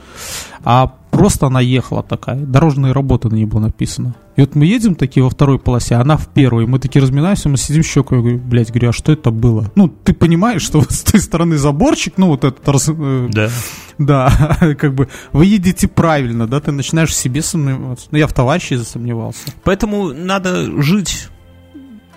А 0.64 0.88
просто 1.12 1.46
она 1.46 1.60
ехала 1.60 2.02
такая. 2.02 2.40
Дорожные 2.40 2.92
работы 2.92 3.28
на 3.28 3.36
ней 3.36 3.44
было 3.44 3.60
написано. 3.60 4.16
И 4.34 4.40
вот 4.40 4.56
мы 4.56 4.64
едем 4.66 4.96
такие 4.96 5.22
во 5.22 5.30
второй 5.30 5.60
полосе, 5.60 5.94
а 5.94 6.00
она 6.00 6.16
в 6.16 6.26
первой. 6.26 6.66
Мы 6.66 6.80
такие 6.80 7.00
разминаемся, 7.00 7.48
мы 7.48 7.56
сидим 7.56 7.84
щекой. 7.84 8.18
Говорю, 8.18 8.38
блядь, 8.38 8.70
говорю, 8.70 8.88
а 8.88 8.92
что 8.92 9.12
это 9.12 9.30
было? 9.30 9.70
Ну, 9.76 9.86
ты 9.86 10.14
понимаешь, 10.14 10.62
что 10.62 10.80
с 10.88 11.04
той 11.04 11.20
стороны 11.20 11.58
заборчик, 11.58 12.14
ну, 12.16 12.26
вот 12.26 12.42
этот... 12.42 12.88
Э, 12.88 13.28
да. 13.30 13.50
Да, 13.98 14.58
как 14.80 14.94
бы 14.94 15.08
вы 15.32 15.46
едете 15.46 15.86
правильно, 15.86 16.48
да, 16.48 16.60
ты 16.60 16.72
начинаешь 16.72 17.10
в 17.10 17.14
себе 17.14 17.40
сомневаться. 17.40 18.08
Ну, 18.10 18.18
я 18.18 18.26
в 18.26 18.32
товарище 18.32 18.78
засомневался. 18.78 19.52
Поэтому 19.62 20.12
надо 20.12 20.82
жить 20.82 21.28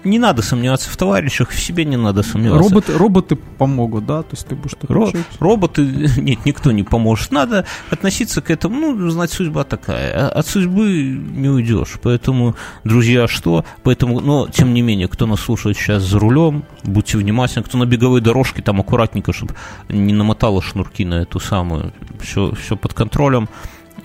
не 0.05 0.19
надо 0.19 0.41
сомневаться 0.41 0.89
в 0.89 0.97
товарищах, 0.97 1.49
в 1.49 1.59
себе 1.59 1.85
не 1.85 1.97
надо 1.97 2.23
сомневаться. 2.23 2.69
Роботы, 2.69 2.97
роботы 2.97 3.35
помогут, 3.35 4.05
да? 4.05 4.21
То 4.21 4.29
есть 4.31 4.47
ты 4.47 4.55
будешь 4.55 4.75
Ро- 4.87 5.11
Роботы, 5.39 5.81
нет, 6.17 6.45
никто 6.45 6.71
не 6.71 6.83
поможет. 6.83 7.31
Надо 7.31 7.65
относиться 7.89 8.41
к 8.41 8.49
этому, 8.51 8.93
ну, 8.93 9.09
знать, 9.09 9.31
судьба 9.31 9.63
такая. 9.63 10.13
А 10.13 10.29
от 10.29 10.47
судьбы 10.47 10.85
не 10.85 11.49
уйдешь. 11.49 11.95
Поэтому, 12.01 12.55
друзья, 12.83 13.27
что? 13.27 13.65
Поэтому, 13.83 14.19
но, 14.19 14.47
тем 14.47 14.73
не 14.73 14.81
менее, 14.81 15.07
кто 15.07 15.25
нас 15.25 15.41
слушает 15.41 15.77
сейчас 15.77 16.03
за 16.03 16.19
рулем, 16.19 16.63
будьте 16.83 17.17
внимательны. 17.17 17.63
Кто 17.63 17.77
на 17.77 17.85
беговой 17.85 18.21
дорожке, 18.21 18.61
там 18.61 18.79
аккуратненько, 18.79 19.33
чтобы 19.33 19.55
не 19.89 20.13
намотало 20.13 20.61
шнурки 20.61 21.03
на 21.05 21.15
эту 21.21 21.39
самую. 21.39 21.93
Все, 22.21 22.53
все 22.53 22.75
под 22.75 22.93
контролем. 22.93 23.49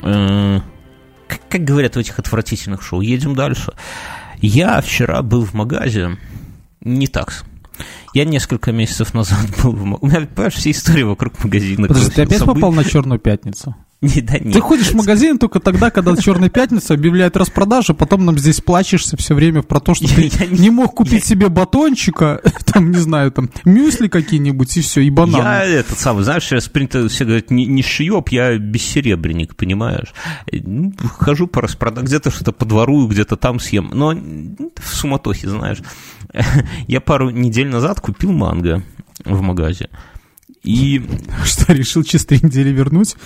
Э, 0.02 0.60
как, 1.28 1.40
как 1.48 1.64
говорят 1.64 1.94
в 1.94 1.98
этих 1.98 2.18
отвратительных 2.18 2.82
шоу, 2.82 3.00
едем 3.00 3.34
дальше. 3.34 3.72
Я 4.40 4.80
вчера 4.80 5.22
был 5.22 5.44
в 5.44 5.54
магазе, 5.54 6.16
не 6.80 7.06
так. 7.06 7.44
Я 8.14 8.24
несколько 8.24 8.72
месяцев 8.72 9.14
назад 9.14 9.46
был 9.62 9.72
в... 9.72 9.82
У 10.02 10.06
меня, 10.06 10.26
понимаешь, 10.26 10.54
вся 10.54 10.70
история 10.70 11.04
вокруг 11.04 11.42
магазина. 11.44 11.88
Подожди, 11.88 12.10
ты 12.10 12.22
опять 12.22 12.44
попал 12.44 12.72
на 12.72 12.84
Черную 12.84 13.20
пятницу? 13.20 13.74
Не, 14.02 14.22
да 14.22 14.38
нет. 14.38 14.54
Ты 14.54 14.60
ходишь 14.60 14.92
в 14.92 14.94
магазин 14.94 15.38
только 15.38 15.60
тогда, 15.60 15.90
когда 15.90 16.16
Черная 16.16 16.48
пятница 16.48 16.94
объявляет 16.94 17.36
распродажу, 17.36 17.94
потом 17.94 18.24
нам 18.24 18.38
здесь 18.38 18.62
плачешься 18.62 19.18
все 19.18 19.34
время 19.34 19.62
про 19.62 19.78
то, 19.78 19.92
что 19.92 20.06
я, 20.06 20.30
ты 20.30 20.44
я, 20.44 20.46
не 20.46 20.70
мог 20.70 20.94
купить 20.94 21.20
я... 21.20 21.20
себе 21.20 21.50
батончика, 21.50 22.40
там, 22.64 22.92
не 22.92 22.96
знаю, 22.96 23.30
там, 23.30 23.50
мюсли 23.66 24.08
какие-нибудь, 24.08 24.74
и 24.78 24.80
все, 24.80 25.02
и 25.02 25.10
бананы. 25.10 25.42
Я 25.42 25.64
этот 25.64 25.98
самый, 25.98 26.24
знаешь, 26.24 26.44
сейчас 26.44 26.66
принято 26.68 27.10
все 27.10 27.26
говорят, 27.26 27.50
не, 27.50 27.66
не 27.66 27.82
шиёб, 27.82 28.30
я 28.30 28.56
бессеребренник, 28.56 29.54
понимаешь? 29.54 30.14
Ну, 30.50 30.94
хожу 31.18 31.46
по 31.46 31.60
распродаже, 31.60 32.06
где-то 32.06 32.30
что-то 32.30 32.52
подворую, 32.52 33.06
где-то 33.06 33.36
там 33.36 33.60
съем, 33.60 33.90
но 33.92 34.14
в 34.14 34.94
суматохе, 34.94 35.46
знаешь. 35.48 35.78
Я 36.86 37.00
пару 37.00 37.28
недель 37.30 37.68
назад 37.68 38.00
купил 38.00 38.32
манго 38.32 38.82
в 39.24 39.42
магазе. 39.42 39.90
И... 40.62 41.02
Что, 41.44 41.72
решил 41.72 42.02
через 42.02 42.26
три 42.26 42.38
недели 42.42 42.70
вернуть? 42.70 43.16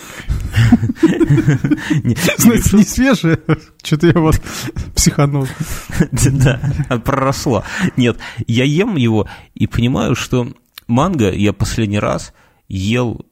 Значит, 2.38 2.72
не 2.72 2.84
свежее. 2.84 3.40
Что-то 3.82 4.06
я 4.08 4.14
вот 4.14 4.40
психанул. 4.94 5.46
Да, 6.12 6.60
проросло. 7.04 7.64
Нет, 7.96 8.18
я 8.46 8.64
ем 8.64 8.96
его 8.96 9.28
и 9.54 9.66
понимаю, 9.66 10.14
что 10.14 10.52
манго 10.86 11.32
я 11.32 11.52
последний 11.52 11.98
раз 11.98 12.32
ел 12.68 13.24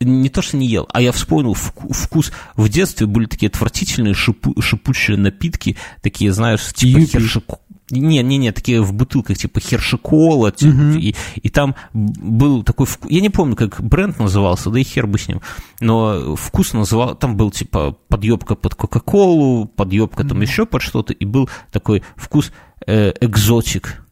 не 0.00 0.28
то, 0.28 0.42
что 0.42 0.56
не 0.56 0.66
ел, 0.66 0.86
а 0.92 1.00
я 1.00 1.10
вспомнил 1.12 1.54
вкус. 1.54 2.32
В 2.54 2.68
детстве 2.68 3.06
были 3.06 3.26
такие 3.26 3.48
отвратительные 3.48 4.14
шипу, 4.14 4.60
шипучие 4.60 5.16
напитки, 5.16 5.76
такие, 6.02 6.32
знаешь, 6.32 6.72
типа 6.74 7.00
хершику, 7.00 7.60
не, 7.90 8.22
не, 8.22 8.36
не, 8.36 8.52
такие 8.52 8.82
в 8.82 8.92
бутылках, 8.92 9.38
типа 9.38 9.60
хершикола, 9.60 10.48
угу. 10.48 10.98
и, 10.98 11.14
и 11.36 11.48
там 11.48 11.74
был 11.92 12.62
такой 12.62 12.86
вкус, 12.86 13.10
я 13.10 13.20
не 13.20 13.30
помню, 13.30 13.56
как 13.56 13.80
бренд 13.80 14.18
назывался, 14.18 14.70
да 14.70 14.80
и 14.80 14.84
хер 14.84 15.06
бы 15.06 15.18
с 15.18 15.28
ним, 15.28 15.40
но 15.80 16.36
вкус 16.36 16.72
называл, 16.72 17.14
там 17.14 17.36
был 17.36 17.50
типа 17.50 17.96
подъебка 18.08 18.54
под 18.54 18.74
Кока-Колу, 18.74 19.66
подъебка 19.66 20.20
угу. 20.20 20.28
там 20.28 20.40
еще 20.40 20.66
под 20.66 20.82
что-то, 20.82 21.12
и 21.12 21.24
был 21.24 21.48
такой 21.70 22.02
вкус 22.16 22.52
э, 22.86 23.12
экзотик. 23.20 24.02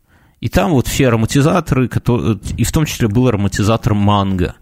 И 0.41 0.49
там 0.51 0.73
вот 0.73 0.87
все 0.87 1.09
ароматизаторы, 1.09 1.89
которые, 1.89 2.39
и 2.59 2.65
в 2.65 2.73
том 2.73 2.85
числе 2.85 3.09
был 3.09 3.29
ароматизатор 3.29 3.95
манго. 3.95 4.57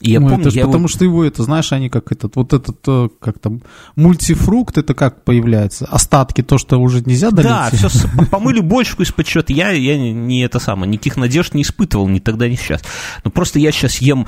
И 0.00 0.12
я 0.12 0.20
ну, 0.20 0.28
помню, 0.28 0.46
это 0.46 0.56
я 0.56 0.64
потому 0.64 0.82
его... 0.82 0.88
что 0.88 1.04
его, 1.04 1.24
это 1.24 1.42
знаешь, 1.42 1.72
они 1.72 1.88
как 1.88 2.12
этот, 2.12 2.36
вот 2.36 2.52
этот, 2.52 2.78
э, 2.86 3.08
как 3.20 3.40
там, 3.40 3.62
мультифрукт, 3.96 4.78
это 4.78 4.94
как 4.94 5.24
появляется? 5.24 5.86
Остатки, 5.86 6.42
то, 6.42 6.56
что 6.56 6.78
уже 6.78 7.00
нельзя 7.00 7.30
долить? 7.30 7.50
Да, 7.50 7.70
все, 7.72 7.88
помыли 8.30 8.60
бочку 8.60 9.02
из-под 9.02 9.26
чего-то. 9.26 9.52
Я, 9.52 9.70
я 9.70 9.98
не 9.98 10.42
это 10.42 10.60
самое, 10.60 10.90
никаких 10.90 11.16
надежд 11.16 11.54
не 11.54 11.62
испытывал 11.62 12.06
ни 12.08 12.20
тогда, 12.20 12.48
ни 12.48 12.54
сейчас. 12.54 12.82
Но 13.24 13.32
просто 13.32 13.58
я 13.58 13.72
сейчас 13.72 13.98
ем 13.98 14.26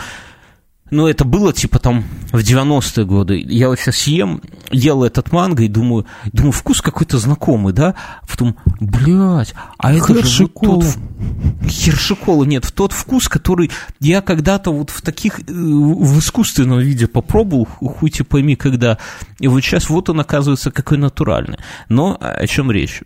ну, 0.90 1.06
это 1.06 1.24
было 1.24 1.52
типа 1.52 1.78
там 1.78 2.04
в 2.32 2.38
90-е 2.38 3.04
годы. 3.04 3.38
Я 3.38 3.68
вот 3.68 3.78
сейчас 3.78 4.06
ем, 4.06 4.42
ел 4.70 5.04
этот 5.04 5.32
манго 5.32 5.62
и 5.62 5.68
думаю, 5.68 6.06
думаю, 6.32 6.52
вкус 6.52 6.80
какой-то 6.80 7.18
знакомый, 7.18 7.72
да? 7.72 7.94
Потом, 8.28 8.56
блядь, 8.80 9.54
а 9.78 9.92
это 9.92 10.14
Хершикола. 10.14 10.82
же 10.82 10.88
вот 10.88 10.98
тот... 11.62 11.70
Хершикола, 11.70 12.44
нет, 12.44 12.64
в 12.64 12.72
тот 12.72 12.92
вкус, 12.92 13.28
который 13.28 13.70
я 14.00 14.20
когда-то 14.20 14.72
вот 14.72 14.90
в 14.90 15.00
таких, 15.02 15.40
э, 15.40 15.42
в 15.48 16.18
искусственном 16.18 16.80
виде 16.80 17.06
попробовал, 17.06 17.66
хуй 17.66 18.10
ты 18.10 18.24
пойми, 18.24 18.56
когда. 18.56 18.98
И 19.38 19.48
вот 19.48 19.60
сейчас 19.60 19.88
вот 19.88 20.10
он 20.10 20.20
оказывается 20.20 20.70
какой 20.70 20.98
натуральный. 20.98 21.58
Но 21.88 22.16
о 22.20 22.46
чем 22.46 22.70
речь? 22.70 23.02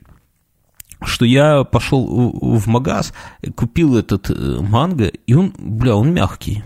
что 1.06 1.26
я 1.26 1.64
пошел 1.64 2.32
в 2.32 2.66
магаз, 2.66 3.12
купил 3.56 3.98
этот 3.98 4.30
э, 4.30 4.60
манго, 4.60 5.04
и 5.04 5.34
он, 5.34 5.52
бля, 5.58 5.96
он 5.96 6.14
мягкий 6.14 6.64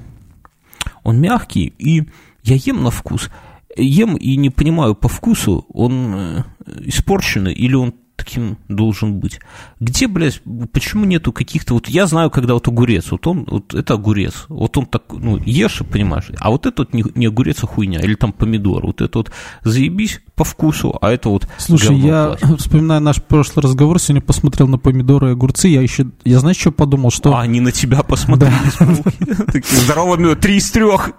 он 1.08 1.20
мягкий, 1.20 1.72
и 1.78 2.04
я 2.42 2.56
ем 2.56 2.82
на 2.82 2.90
вкус. 2.90 3.30
Ем 3.76 4.16
и 4.16 4.36
не 4.36 4.50
понимаю 4.50 4.94
по 4.94 5.08
вкусу, 5.08 5.64
он 5.72 6.14
э, 6.14 6.44
испорченный 6.84 7.54
или 7.54 7.74
он 7.74 7.94
таким 8.18 8.58
должен 8.68 9.20
быть. 9.20 9.40
Где, 9.78 10.08
блядь, 10.08 10.42
почему 10.72 11.04
нету 11.04 11.32
каких-то... 11.32 11.74
Вот 11.74 11.88
я 11.88 12.06
знаю, 12.06 12.30
когда 12.30 12.54
вот 12.54 12.66
огурец, 12.66 13.10
вот 13.12 13.26
он, 13.26 13.46
вот 13.48 13.74
это 13.74 13.94
огурец, 13.94 14.46
вот 14.48 14.76
он 14.76 14.86
так, 14.86 15.04
ну, 15.12 15.38
ешь, 15.38 15.82
понимаешь, 15.90 16.26
а 16.40 16.50
вот 16.50 16.66
это 16.66 16.82
вот 16.82 16.92
не, 16.92 17.04
не 17.14 17.26
огурец, 17.26 17.62
а 17.62 17.66
хуйня, 17.66 18.00
или 18.00 18.14
там 18.14 18.32
помидор, 18.32 18.84
вот 18.84 19.00
это 19.00 19.18
вот 19.18 19.30
заебись 19.62 20.20
по 20.34 20.44
вкусу, 20.44 20.98
а 21.00 21.12
это 21.12 21.28
вот... 21.28 21.48
Слушай, 21.58 21.96
я 21.96 22.36
пластик. 22.38 22.58
вспоминаю 22.58 23.00
наш 23.00 23.22
прошлый 23.22 23.62
разговор, 23.62 24.00
сегодня 24.00 24.20
посмотрел 24.20 24.66
на 24.66 24.78
помидоры 24.78 25.28
и 25.28 25.32
огурцы, 25.32 25.68
я 25.68 25.80
еще, 25.80 26.08
я 26.24 26.40
знаешь, 26.40 26.58
что 26.58 26.72
подумал, 26.72 27.12
что... 27.12 27.32
А, 27.34 27.42
они 27.42 27.60
на 27.60 27.70
тебя 27.70 28.02
посмотрели, 28.02 28.52
здоровыми, 29.84 30.34
три 30.34 30.56
из 30.56 30.70
трех. 30.72 31.12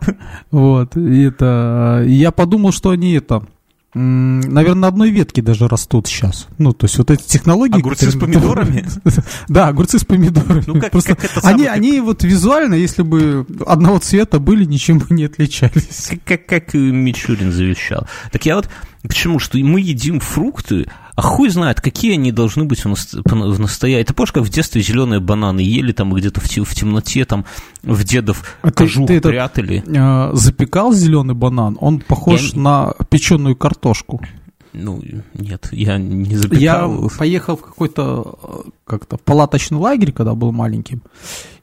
Вот, 0.52 0.98
и 0.98 1.22
это... 1.24 2.04
Я 2.06 2.32
подумал, 2.32 2.74
что 2.74 2.90
они 2.90 3.14
это 3.14 3.46
наверное, 3.94 4.82
на 4.82 4.88
одной 4.88 5.10
ветке 5.10 5.42
даже 5.42 5.68
растут 5.68 6.08
сейчас. 6.08 6.48
Ну, 6.58 6.74
то 6.74 6.86
есть 6.86 6.98
вот 6.98 7.10
эти 7.10 7.24
технологии... 7.24 7.80
Огурцы 7.80 8.12
с 8.12 8.16
помидорами? 8.16 8.86
Да, 9.48 9.68
огурцы 9.68 9.98
с 10.00 10.06
помидорами. 10.06 10.64
Ну, 10.68 10.80
как, 10.80 10.92
Просто 10.92 11.16
как 11.16 11.26
это 11.26 11.40
они, 11.48 11.64
самое... 11.64 11.70
они 11.70 12.00
вот 12.00 12.24
визуально, 12.24 12.76
если 12.76 13.02
бы 13.02 13.48
одного 13.66 14.00
цвета 14.00 14.40
были, 14.40 14.66
ничем 14.66 15.00
бы 15.00 15.08
не 15.10 15.26
отличались. 15.26 16.10
Как, 16.26 16.46
как, 16.46 16.66
как 16.66 16.74
Мичурин 16.74 17.52
завещал. 17.52 18.08
Так 18.32 18.46
я 18.46 18.56
вот 18.58 18.70
Почему? 19.04 19.40
Что 19.40 19.58
мы 19.60 19.80
едим 19.80 20.20
фрукты, 20.20 20.88
а 21.16 21.22
хуй 21.22 21.50
знает, 21.50 21.82
какие 21.82 22.14
они 22.14 22.32
должны 22.32 22.66
быть 22.66 22.84
в, 22.84 23.60
настоящем. 23.60 24.02
Это 24.02 24.14
помнишь, 24.14 24.32
как 24.32 24.44
в 24.44 24.50
детстве 24.50 24.82
зеленые 24.82 25.20
бананы 25.20 25.62
ели 25.62 25.92
там 25.92 26.14
где-то 26.14 26.42
в, 26.42 26.46
в 26.46 26.76
темноте, 26.76 27.26
там 27.26 27.46
в 27.82 28.04
дедов 28.04 28.58
а 28.62 28.72
кожух 28.72 29.08
ты, 29.08 29.20
ты 29.20 29.30
прятали. 29.30 29.78
Это, 29.80 30.32
э, 30.34 30.36
запекал 30.36 30.94
зеленый 30.94 31.36
банан, 31.36 31.78
он 31.80 32.00
похож 32.00 32.54
я... 32.54 32.60
на 32.60 32.94
печеную 33.10 33.56
картошку. 33.56 34.22
Ну, 34.72 35.02
нет, 35.34 35.68
я 35.72 35.98
не 35.98 36.36
запекал. 36.36 37.04
Я 37.04 37.10
поехал 37.18 37.58
в 37.58 37.62
какой-то 37.62 38.38
э, 38.42 38.70
как-то 38.86 39.18
палаточный 39.18 39.78
лагерь, 39.78 40.12
когда 40.12 40.36
был 40.36 40.52
маленьким, 40.52 41.02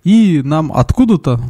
и 0.05 0.43
нам 0.43 0.73
откуда-то 0.73 1.41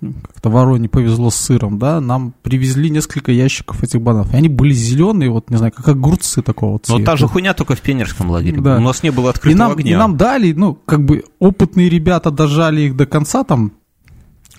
как-то 0.00 0.50
Вороне 0.50 0.88
повезло 0.88 1.30
с 1.30 1.36
сыром, 1.36 1.78
да, 1.78 2.00
нам 2.00 2.34
привезли 2.42 2.90
несколько 2.90 3.32
ящиков 3.32 3.82
этих 3.82 4.00
бананов. 4.00 4.32
И 4.32 4.36
они 4.36 4.48
были 4.48 4.72
зеленые, 4.72 5.30
вот, 5.30 5.50
не 5.50 5.56
знаю, 5.56 5.72
как 5.72 5.88
огурцы 5.88 6.42
такого 6.42 6.78
цвета. 6.78 6.98
Но 6.98 7.04
та 7.04 7.16
же 7.16 7.28
хуйня 7.28 7.54
только 7.54 7.74
в 7.74 7.80
пионерском 7.80 8.30
лагере. 8.30 8.60
Да. 8.60 8.76
У 8.76 8.80
нас 8.80 9.02
не 9.02 9.10
было 9.10 9.30
открытого 9.30 9.52
и 9.52 9.58
нам, 9.58 9.72
огня. 9.72 9.92
И 9.92 9.96
нам 9.96 10.16
дали, 10.16 10.52
ну, 10.52 10.74
как 10.74 11.04
бы 11.04 11.24
опытные 11.38 11.88
ребята 11.88 12.30
дожали 12.30 12.82
их 12.82 12.96
до 12.96 13.06
конца, 13.06 13.44
там, 13.44 13.72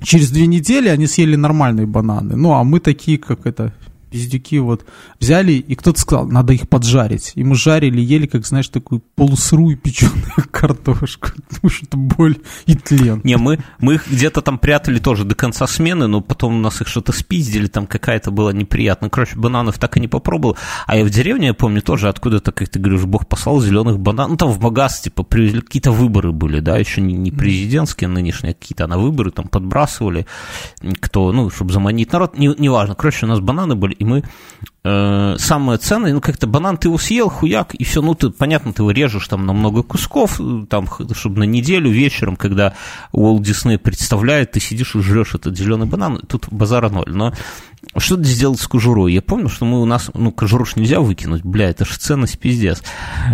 через 0.02 0.32
две 0.32 0.48
недели 0.48 0.88
они 0.88 1.08
съели 1.08 1.36
нормальные 1.36 1.88
бананы. 1.88 2.36
Ну, 2.36 2.54
а 2.54 2.64
мы 2.64 2.80
такие, 2.80 3.18
как 3.18 3.46
это, 3.46 3.74
пиздюки 4.10 4.60
вот 4.60 4.86
взяли, 5.20 5.54
и 5.54 5.76
кто-то 5.76 6.00
сказал, 6.00 6.28
надо 6.28 6.54
их 6.54 6.68
поджарить. 6.68 7.34
И 7.36 7.44
мы 7.44 7.56
жарили, 7.56 8.02
ели, 8.02 8.26
как, 8.26 8.46
знаешь, 8.46 8.68
такую 8.70 9.02
полусырую 9.16 9.78
печеную 9.78 10.34
картошку. 10.52 11.30
Потому 11.50 11.70
что 11.70 11.86
это 11.86 11.98
боль 11.98 12.38
и 12.66 12.76
тлен. 12.76 13.22
Не, 13.24 13.38
мы, 13.38 13.60
мы 13.80 13.96
их 13.96 14.10
где-то 14.10 14.42
там 14.42 14.58
прятали 14.58 15.00
тоже 15.00 15.24
до 15.24 15.36
конца 15.36 15.68
смены, 15.68 16.08
но 16.08 16.22
потом 16.22 16.56
у 16.56 16.60
нас 16.60 16.82
их 16.82 16.88
что-то 16.88 17.12
спиздили, 17.12 17.68
там 17.68 17.86
какая-то 17.86 18.32
была 18.32 18.54
неприятная. 18.54 19.10
Короче, 19.10 19.38
бананов 19.38 19.78
так 19.78 19.98
и 19.98 20.00
не 20.00 20.08
попробовал. 20.08 20.58
А 20.88 20.98
я 20.98 21.06
в 21.06 21.10
деревне, 21.10 21.48
я 21.48 21.54
помню, 21.54 21.82
тоже 21.82 22.10
откуда-то, 22.10 22.52
как 22.52 22.70
ты 22.70 22.80
говоришь, 22.80 23.06
Бог 23.06 23.28
послал 23.28 23.62
зеленых 23.62 24.00
бананов. 24.00 24.32
Ну, 24.32 24.38
там 24.38 24.52
в 24.52 24.60
магаз, 24.60 25.02
типа, 25.02 25.24
привезли, 25.24 25.62
какие-то 25.62 25.92
выборы 25.92 26.32
были, 26.32 26.60
да, 26.60 26.78
еще 26.78 27.02
не, 27.02 27.14
не 27.14 27.32
президентские 27.32 28.08
нынешние, 28.08 28.52
а 28.52 28.56
какие-то 28.56 28.88
а 28.88 28.90
на 28.90 28.98
выборы 28.98 29.32
там 29.32 29.50
подбрасывали, 29.50 30.26
кто, 31.02 31.34
ну, 31.34 31.50
чтобы 31.50 31.74
заманить 31.74 32.14
народ, 32.14 32.38
не, 32.38 32.48
неважно. 32.58 32.96
Короче, 32.96 33.26
у 33.26 33.30
нас 33.30 33.42
бананы 33.42 33.76
были, 33.76 33.97
и 34.00 34.06
мы 34.06 34.24
э, 34.84 35.36
самое 35.38 35.78
ценное, 35.78 36.14
ну, 36.14 36.22
как-то 36.22 36.48
банан 36.48 36.78
ты 36.78 36.88
его 36.88 36.98
съел, 36.98 37.30
хуяк, 37.30 37.76
и 37.76 37.84
все, 37.84 38.02
ну, 38.02 38.16
ты, 38.16 38.30
понятно, 38.30 38.74
ты 38.74 38.82
его 38.82 38.92
режешь 38.92 39.28
там 39.28 39.46
на 39.46 39.54
много 39.54 39.84
кусков, 39.84 40.40
там, 40.70 40.88
чтобы 41.14 41.40
на 41.40 41.44
неделю 41.44 41.90
вечером, 41.90 42.36
когда 42.36 42.74
Уолт 43.12 43.44
Дисней 43.44 43.78
представляет, 43.78 44.52
ты 44.52 44.60
сидишь 44.60 44.96
и 44.96 45.02
жрешь 45.02 45.36
этот 45.36 45.58
зеленый 45.58 45.88
банан, 45.88 46.22
тут 46.28 46.48
базара 46.52 46.90
ноль, 46.90 47.12
но 47.14 47.34
что 47.96 48.22
сделать 48.24 48.60
с 48.60 48.68
кожурой? 48.68 49.14
Я 49.14 49.22
помню, 49.22 49.50
что 49.50 49.66
мы 49.66 49.82
у 49.82 49.86
нас, 49.86 50.10
ну, 50.14 50.32
кожуру 50.32 50.66
ж 50.66 50.76
нельзя 50.76 51.00
выкинуть, 51.00 51.44
бля, 51.44 51.70
это 51.70 51.86
же 51.86 51.96
ценность 51.98 52.40
пиздец. 52.40 52.82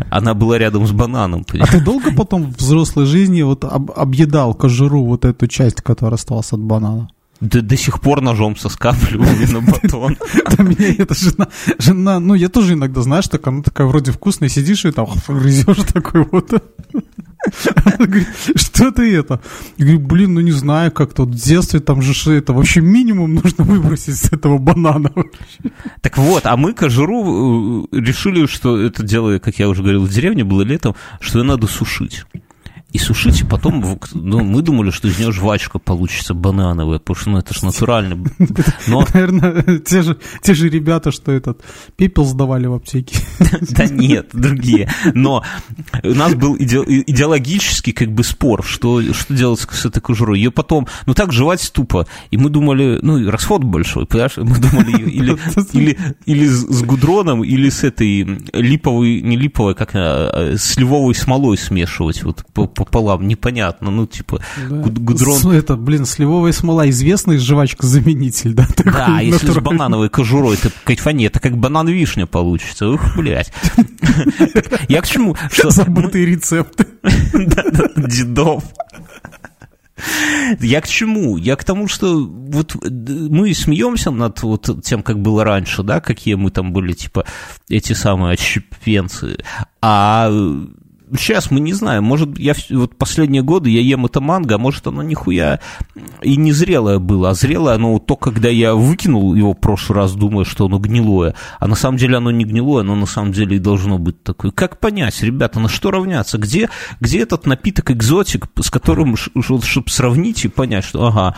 Она 0.10 0.34
была 0.34 0.58
рядом 0.58 0.86
с 0.86 0.92
бананом. 0.92 1.44
Понимаешь? 1.44 1.74
А 1.74 1.78
ты 1.78 1.84
долго 1.84 2.14
потом 2.14 2.52
в 2.52 2.58
взрослой 2.58 3.06
жизни 3.06 3.42
вот 3.42 3.64
об, 3.64 3.92
объедал 3.92 4.54
кожуру, 4.54 5.06
вот 5.06 5.26
эту 5.26 5.48
часть, 5.48 5.82
которая 5.82 6.16
осталась 6.16 6.52
от 6.52 6.60
банана? 6.60 7.10
До, 7.44 7.62
до 7.62 7.78
сих 7.78 8.00
пор 8.00 8.22
ножом 8.22 8.56
соскабливаю 8.56 9.52
на 9.52 9.62
батон. 9.62 10.18
Да 10.58 10.64
меня 10.64 10.96
эта 10.98 11.14
жена, 11.14 11.48
жена, 11.80 12.20
ну 12.20 12.36
я 12.36 12.50
тоже 12.50 12.74
иногда, 12.74 13.02
знаешь, 13.02 13.28
так 13.28 13.46
она 13.48 13.62
такая 13.62 13.88
вроде 13.88 14.12
вкусная, 14.12 14.50
сидишь 14.50 14.86
и 14.86 14.92
там 14.92 15.08
грызешь 15.28 15.84
такой 15.92 16.26
вот. 16.32 16.52
что 18.56 18.92
ты 18.92 19.18
это? 19.18 19.42
Я 19.78 19.86
говорю, 19.86 20.00
блин, 20.00 20.34
ну 20.36 20.42
не 20.42 20.52
знаю, 20.52 20.92
как-то 20.92 21.24
в 21.24 21.32
детстве 21.32 21.82
там 21.82 22.02
же 22.02 22.14
это 22.34 22.54
вообще 22.54 22.82
минимум 22.82 23.36
нужно 23.36 23.66
выбросить 23.66 24.16
с 24.16 24.32
этого 24.32 24.58
банана. 24.58 25.12
Так 26.02 26.18
вот, 26.18 26.46
а 26.46 26.56
мы 26.56 26.74
кожуру 26.74 27.88
э, 27.92 28.00
решили, 28.00 28.46
что 28.46 28.80
это 28.80 29.04
дело, 29.04 29.40
как 29.40 29.60
я 29.60 29.68
уже 29.68 29.82
говорил, 29.82 30.06
в 30.06 30.10
деревне 30.10 30.46
было 30.46 30.62
летом, 30.62 30.96
что 31.20 31.40
ее 31.40 31.46
надо 31.46 31.68
сушить. 31.68 32.26
И 32.94 33.00
сушить, 33.00 33.42
и 33.42 33.44
потом, 33.44 34.00
ну, 34.14 34.44
мы 34.44 34.62
думали, 34.62 34.92
что 34.92 35.08
из 35.08 35.18
нее 35.18 35.32
жвачка 35.32 35.80
получится 35.80 36.36
банановая, 36.36 37.00
потому 37.00 37.16
что, 37.16 37.30
ну, 37.32 37.38
это 37.40 37.54
же 37.54 37.66
натурально. 37.66 38.24
Но... 38.88 39.04
Наверное, 39.14 39.80
те 39.80 40.04
же, 40.04 40.18
те 40.44 40.54
же 40.54 40.70
ребята, 40.70 41.12
что 41.12 41.32
этот 41.32 41.62
пепел 41.96 42.24
сдавали 42.26 42.68
в 42.68 42.74
аптеке. 42.74 43.18
Да 43.72 43.88
нет, 43.88 44.30
другие. 44.34 44.90
Но 45.14 45.44
у 46.04 46.14
нас 46.14 46.36
был 46.36 46.56
идеологический 46.58 47.92
как 47.92 48.12
бы 48.12 48.24
спор, 48.24 48.64
что, 48.64 49.02
что 49.14 49.34
делать 49.34 49.60
с 49.60 49.86
этой 49.86 50.00
кожурой. 50.00 50.38
Ее 50.38 50.52
потом, 50.52 50.88
ну, 51.06 51.14
так 51.14 51.32
жевать 51.32 51.72
тупо. 51.74 52.08
И 52.30 52.38
мы 52.38 52.50
думали, 52.50 53.00
ну, 53.02 53.30
расход 53.32 53.64
большой, 53.64 54.06
понимаешь? 54.06 54.38
Мы 54.38 54.58
думали 54.60 54.92
или, 55.10 55.38
или, 55.74 55.98
или 56.26 56.46
с 56.48 56.84
гудроном, 56.84 57.44
или 57.44 57.70
с 57.70 57.84
этой 57.84 58.24
липовой, 58.54 59.22
не 59.22 59.38
липовой, 59.38 59.74
как 59.76 59.92
а, 59.94 60.56
сливовой 60.58 61.16
смолой 61.16 61.58
смешивать 61.58 62.24
вот 62.24 62.44
пополам, 62.84 63.28
непонятно, 63.28 63.92
ну, 63.92 64.06
типа, 64.06 64.42
да. 64.70 64.76
гудрон... 64.76 65.52
Это, 65.52 65.76
блин, 65.76 66.06
сливовая 66.06 66.52
смола, 66.52 66.90
известный 66.90 67.38
жвачка-заменитель, 67.38 68.54
да? 68.54 68.68
Да, 68.84 69.20
если 69.20 69.52
с 69.52 69.56
банановой 69.56 70.10
кожурой, 70.10 70.56
это 70.56 70.72
кайфани, 70.84 71.28
это 71.28 71.40
как 71.40 71.58
банан-вишня 71.58 72.28
получится, 72.28 72.90
ух, 72.90 73.16
блядь. 73.16 73.52
Я 74.90 75.02
к 75.02 75.08
чему? 75.08 75.36
Забытые 75.52 76.26
рецепты. 76.26 76.88
Дедов. 77.96 78.64
Я 80.60 80.82
к 80.82 80.88
чему? 80.88 81.38
Я 81.38 81.56
к 81.56 81.64
тому, 81.64 81.88
что 81.88 82.26
вот 82.26 82.76
мы 82.84 83.54
смеемся 83.54 84.12
над 84.12 84.42
вот 84.44 84.84
тем, 84.84 85.04
как 85.04 85.20
было 85.20 85.44
раньше, 85.44 85.84
да, 85.84 86.02
какие 86.02 86.34
мы 86.36 86.52
там 86.52 86.74
были, 86.74 86.94
типа, 86.94 87.26
эти 87.70 87.94
самые 87.94 88.34
отщепенцы, 88.34 89.38
а 89.82 90.30
сейчас 91.18 91.52
мы 91.52 91.60
не 91.60 91.74
знаем, 91.74 92.04
может, 92.04 92.38
я 92.40 92.54
вот 92.70 92.96
последние 92.98 93.42
годы 93.42 93.70
я 93.70 93.82
ем 93.82 94.06
это 94.06 94.22
манго, 94.22 94.56
а 94.56 94.58
может, 94.58 94.88
оно 94.88 95.04
нихуя 95.04 95.60
и 96.22 96.36
не 96.36 96.52
зрелое 96.52 97.00
было, 97.00 97.30
а 97.30 97.34
зрелое 97.34 97.76
оно 97.76 98.00
то, 98.00 98.16
когда 98.16 98.50
я 98.50 98.76
выкинул 98.76 99.34
его 99.36 99.54
в 99.54 99.60
прошлый 99.60 99.98
раз, 99.98 100.14
думая, 100.14 100.46
что 100.46 100.66
оно 100.66 100.80
гнилое, 100.80 101.36
а 101.60 101.68
на 101.68 101.76
самом 101.76 101.98
деле 101.98 102.18
оно 102.18 102.32
не 102.32 102.46
гнилое, 102.46 102.82
оно 102.82 102.96
на 102.96 103.06
самом 103.06 103.32
деле 103.32 103.58
и 103.58 103.60
должно 103.60 103.98
быть 103.98 104.22
такое. 104.24 104.52
Как 104.52 104.80
понять, 104.80 105.22
ребята, 105.22 105.60
на 105.60 105.70
что 105.70 105.92
равняться? 105.92 106.38
Где, 106.38 106.70
где 107.00 107.20
этот 107.20 107.46
напиток 107.46 107.92
экзотик, 107.92 108.48
с 108.60 108.70
которым, 108.70 109.16
чтобы 109.16 109.90
сравнить 109.90 110.46
и 110.46 110.48
понять, 110.48 110.86
что, 110.86 111.06
ага, 111.06 111.36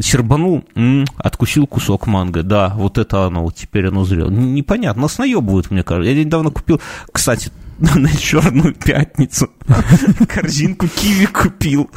сербанул, 0.00 0.64
м-м, 0.74 1.06
откусил 1.16 1.66
кусок 1.66 2.06
манго, 2.06 2.42
да, 2.42 2.72
вот 2.76 2.98
это 2.98 3.26
оно, 3.26 3.42
вот 3.42 3.54
теперь 3.54 3.88
оно 3.88 4.04
зрело. 4.04 4.30
Непонятно, 4.30 5.02
нас 5.02 5.18
наебывают, 5.18 5.70
мне 5.70 5.82
кажется. 5.82 6.10
Я 6.10 6.24
недавно 6.24 6.50
купил, 6.50 6.80
кстати, 7.12 7.50
на 7.78 8.08
черную 8.16 8.74
пятницу 8.74 9.50
корзинку 10.28 10.88
киви 10.88 11.26
купил. 11.26 11.90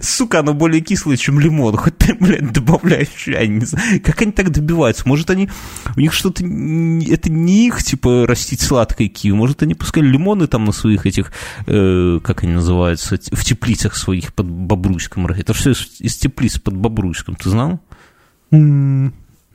Сука, 0.00 0.40
оно 0.40 0.54
более 0.54 0.80
кислое, 0.80 1.16
чем 1.16 1.40
лимон. 1.40 1.76
Хоть 1.76 1.96
ты, 1.98 2.14
блядь, 2.14 2.52
добавляешь 2.52 3.08
чай, 3.08 3.48
не 3.48 3.64
знаю. 3.64 4.00
Как 4.02 4.22
они 4.22 4.32
так 4.32 4.50
добиваются? 4.50 5.08
Может, 5.08 5.30
они... 5.30 5.48
У 5.96 6.00
них 6.00 6.12
что-то... 6.12 6.44
Это 6.44 7.30
не 7.30 7.66
их, 7.66 7.82
типа, 7.82 8.26
растить 8.26 8.60
сладкое 8.60 9.08
киви. 9.08 9.32
Может, 9.32 9.62
они 9.62 9.74
пускали 9.74 10.06
лимоны 10.06 10.46
там 10.46 10.64
на 10.64 10.72
своих 10.72 11.06
этих... 11.06 11.32
Э, 11.66 12.20
как 12.22 12.44
они 12.44 12.52
называются? 12.52 13.18
В 13.32 13.44
теплицах 13.44 13.96
своих 13.96 14.34
под 14.34 14.48
Бобруйском. 14.48 15.26
Это 15.26 15.52
все 15.54 15.70
из, 15.70 16.00
из 16.00 16.16
теплиц 16.16 16.58
под 16.58 16.76
Бобруйском. 16.76 17.34
Ты 17.34 17.50
знал? 17.50 17.80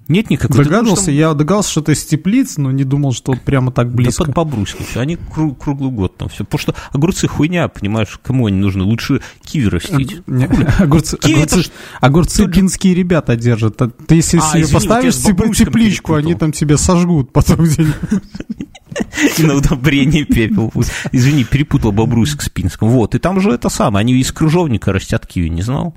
Нет 0.08 0.30
никакой. 0.30 0.64
Догадывался, 0.64 1.06
думаешь, 1.06 1.20
я 1.20 1.34
догадался, 1.34 1.72
что 1.72 1.82
это 1.82 1.92
из 1.94 2.04
теплиц, 2.06 2.58
но 2.58 2.72
не 2.72 2.84
думал, 2.84 3.14
что 3.14 3.32
вот 3.34 3.42
прямо 3.42 3.72
так 3.72 3.94
близко. 3.94 4.26
Да 4.26 4.34
под 4.34 4.48
Бобруйском 4.48 4.86
все, 4.86 5.00
они 5.00 5.18
круг, 5.18 5.62
круглый 5.62 5.92
год 5.92 6.18
там 6.18 6.30
все. 6.30 6.44
Потому 6.44 6.60
что 6.60 6.76
огурцы 6.92 7.28
хуйня, 7.28 7.68
понимаешь, 7.68 8.20
кому 8.22 8.48
они 8.48 8.58
нужны? 8.58 8.84
Лучше 8.84 9.22
киви 9.44 9.68
растить. 9.68 10.22
Не, 10.28 10.46
огурцы, 10.80 11.18
киви 11.18 11.42
огурцы, 11.42 11.60
это... 11.60 11.70
огурцы 12.02 12.48
пинские 12.48 12.96
ребята 12.96 13.36
держат. 13.36 13.78
Ты 13.78 14.16
если 14.16 14.40
а, 14.40 14.42
себе 14.42 14.62
извини, 14.62 14.74
поставишь 14.74 15.16
вот 15.16 15.56
тепличку, 15.56 16.14
они 16.16 16.36
там 16.36 16.52
тебя 16.52 16.78
сожгут 16.78 17.32
потом 17.32 17.64
где-нибудь. 17.64 17.96
И 19.38 19.44
на 19.44 19.56
удобрение 19.56 20.26
пепел. 20.26 20.72
Извини, 21.12 21.44
перепутал 21.44 21.92
Бобруйск 21.92 22.42
с 22.42 22.50
Пинском. 22.50 22.90
Вот, 22.90 23.16
и 23.16 23.20
там 23.20 23.40
же 23.40 23.52
это 23.52 23.70
самое. 23.70 24.02
Они 24.02 24.14
из 24.14 24.32
крыжовника 24.32 24.92
растят 24.92 25.26
киви, 25.28 25.50
не 25.50 25.62
знал? 25.62 25.96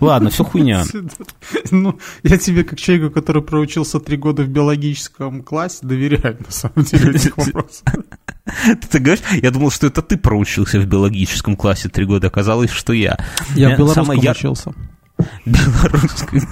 Ладно, 0.00 0.30
все 0.30 0.44
хуйня. 0.44 0.84
Ну, 1.70 1.98
я 2.22 2.38
тебе, 2.38 2.64
как 2.64 2.78
человеку, 2.78 3.12
который 3.12 3.42
проучился 3.42 4.00
три 4.00 4.16
года 4.16 4.42
в 4.42 4.48
биологическом 4.48 5.42
классе, 5.42 5.78
доверяю, 5.82 6.38
на 6.44 6.52
самом 6.52 6.84
деле, 6.84 7.14
этих 7.14 7.36
вопросов. 7.36 7.84
Ты, 8.90 8.98
говоришь, 8.98 9.24
я 9.42 9.50
думал, 9.50 9.70
что 9.70 9.86
это 9.86 10.02
ты 10.02 10.16
проучился 10.16 10.80
в 10.80 10.86
биологическом 10.86 11.56
классе 11.56 11.88
три 11.88 12.04
года, 12.04 12.28
оказалось, 12.28 12.70
что 12.70 12.92
я. 12.92 13.18
Я 13.54 13.74
в 13.74 13.78
белорусском 13.78 14.18
учился. 14.18 14.72
Белорусский. 15.44 16.42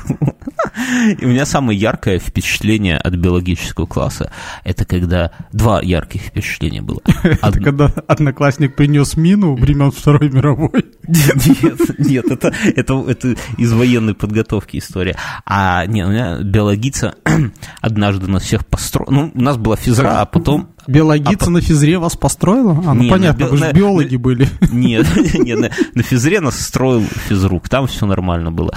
И 1.19 1.25
у 1.25 1.29
меня 1.29 1.47
самое 1.47 1.79
яркое 1.79 2.19
впечатление 2.19 2.97
от 2.97 3.15
биологического 3.15 3.87
класса 3.87 4.31
это 4.65 4.85
когда 4.85 5.31
два 5.53 5.81
ярких 5.81 6.23
впечатления 6.23 6.83
было. 6.83 7.01
Это 7.23 7.61
когда 7.61 7.87
одноклассник 8.07 8.77
принес 8.77 9.17
мину 9.17 9.55
времен 9.55 9.91
Второй 9.91 10.31
мировой. 10.31 10.87
Нет, 11.07 11.99
нет, 11.99 12.25
это, 12.31 12.53
это, 12.77 13.05
это 13.09 13.35
из 13.57 13.73
военной 13.73 14.15
подготовки 14.15 14.77
история. 14.77 15.17
А 15.47 15.87
нет, 15.87 16.07
у 16.07 16.11
меня 16.11 16.39
биологица 16.43 17.15
однажды 17.81 18.27
нас 18.27 18.43
всех 18.43 18.67
построил. 18.67 19.11
Ну, 19.11 19.33
у 19.35 19.41
нас 19.41 19.57
была 19.57 19.77
физра, 19.77 20.21
а 20.21 20.27
потом 20.27 20.71
Биологица 20.89 21.49
а, 21.49 21.51
на 21.51 21.61
физре 21.61 21.99
вас 21.99 22.17
построила? 22.17 22.83
А, 22.87 22.95
ну 22.95 23.03
не, 23.03 23.11
понятно, 23.11 23.45
на, 23.45 23.51
вы 23.51 23.59
же 23.59 23.73
биологи 23.73 24.17
на, 24.17 24.21
были. 24.21 24.49
Нет, 24.73 25.07
нет 25.35 25.59
на, 25.59 25.71
на 25.95 26.03
физре 26.03 26.41
нас 26.41 26.59
строил 26.59 27.03
физрук, 27.03 27.69
там 27.69 27.87
все 27.87 28.07
нормально 28.07 28.51
было. 28.51 28.73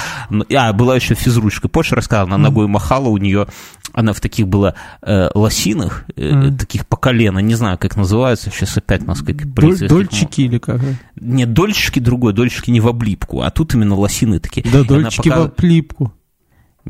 А, 0.53 0.73
была 0.73 0.97
еще 0.97 1.15
физручка, 1.15 1.69
позже 1.69 1.95
рассказала, 1.95 2.27
она 2.27 2.37
ногой 2.37 2.67
махала, 2.67 3.07
у 3.07 3.15
нее, 3.15 3.47
она 3.93 4.11
в 4.11 4.19
таких 4.19 4.49
была 4.49 4.75
э, 5.01 5.29
лосинах, 5.33 6.03
э, 6.17 6.33
mm. 6.33 6.57
таких 6.57 6.85
по 6.85 6.97
колено, 6.97 7.39
не 7.39 7.55
знаю, 7.55 7.77
как 7.77 7.95
называются, 7.95 8.49
сейчас 8.49 8.75
опять 8.75 9.07
нас 9.07 9.21
как 9.21 9.53
Доль, 9.53 9.79
Дольчики 9.79 10.41
или 10.41 10.57
как? 10.57 10.81
Нет, 11.15 11.53
дольчики 11.53 11.99
другой, 11.99 12.33
дольчики 12.33 12.71
не 12.71 12.81
в 12.81 12.89
облипку, 12.89 13.41
а 13.41 13.51
тут 13.51 13.73
именно 13.73 13.95
лосины 13.95 14.39
такие. 14.39 14.65
Да, 14.69 14.83
дольчики 14.83 15.29
пока... 15.29 15.39
в 15.39 15.43
облипку. 15.45 16.13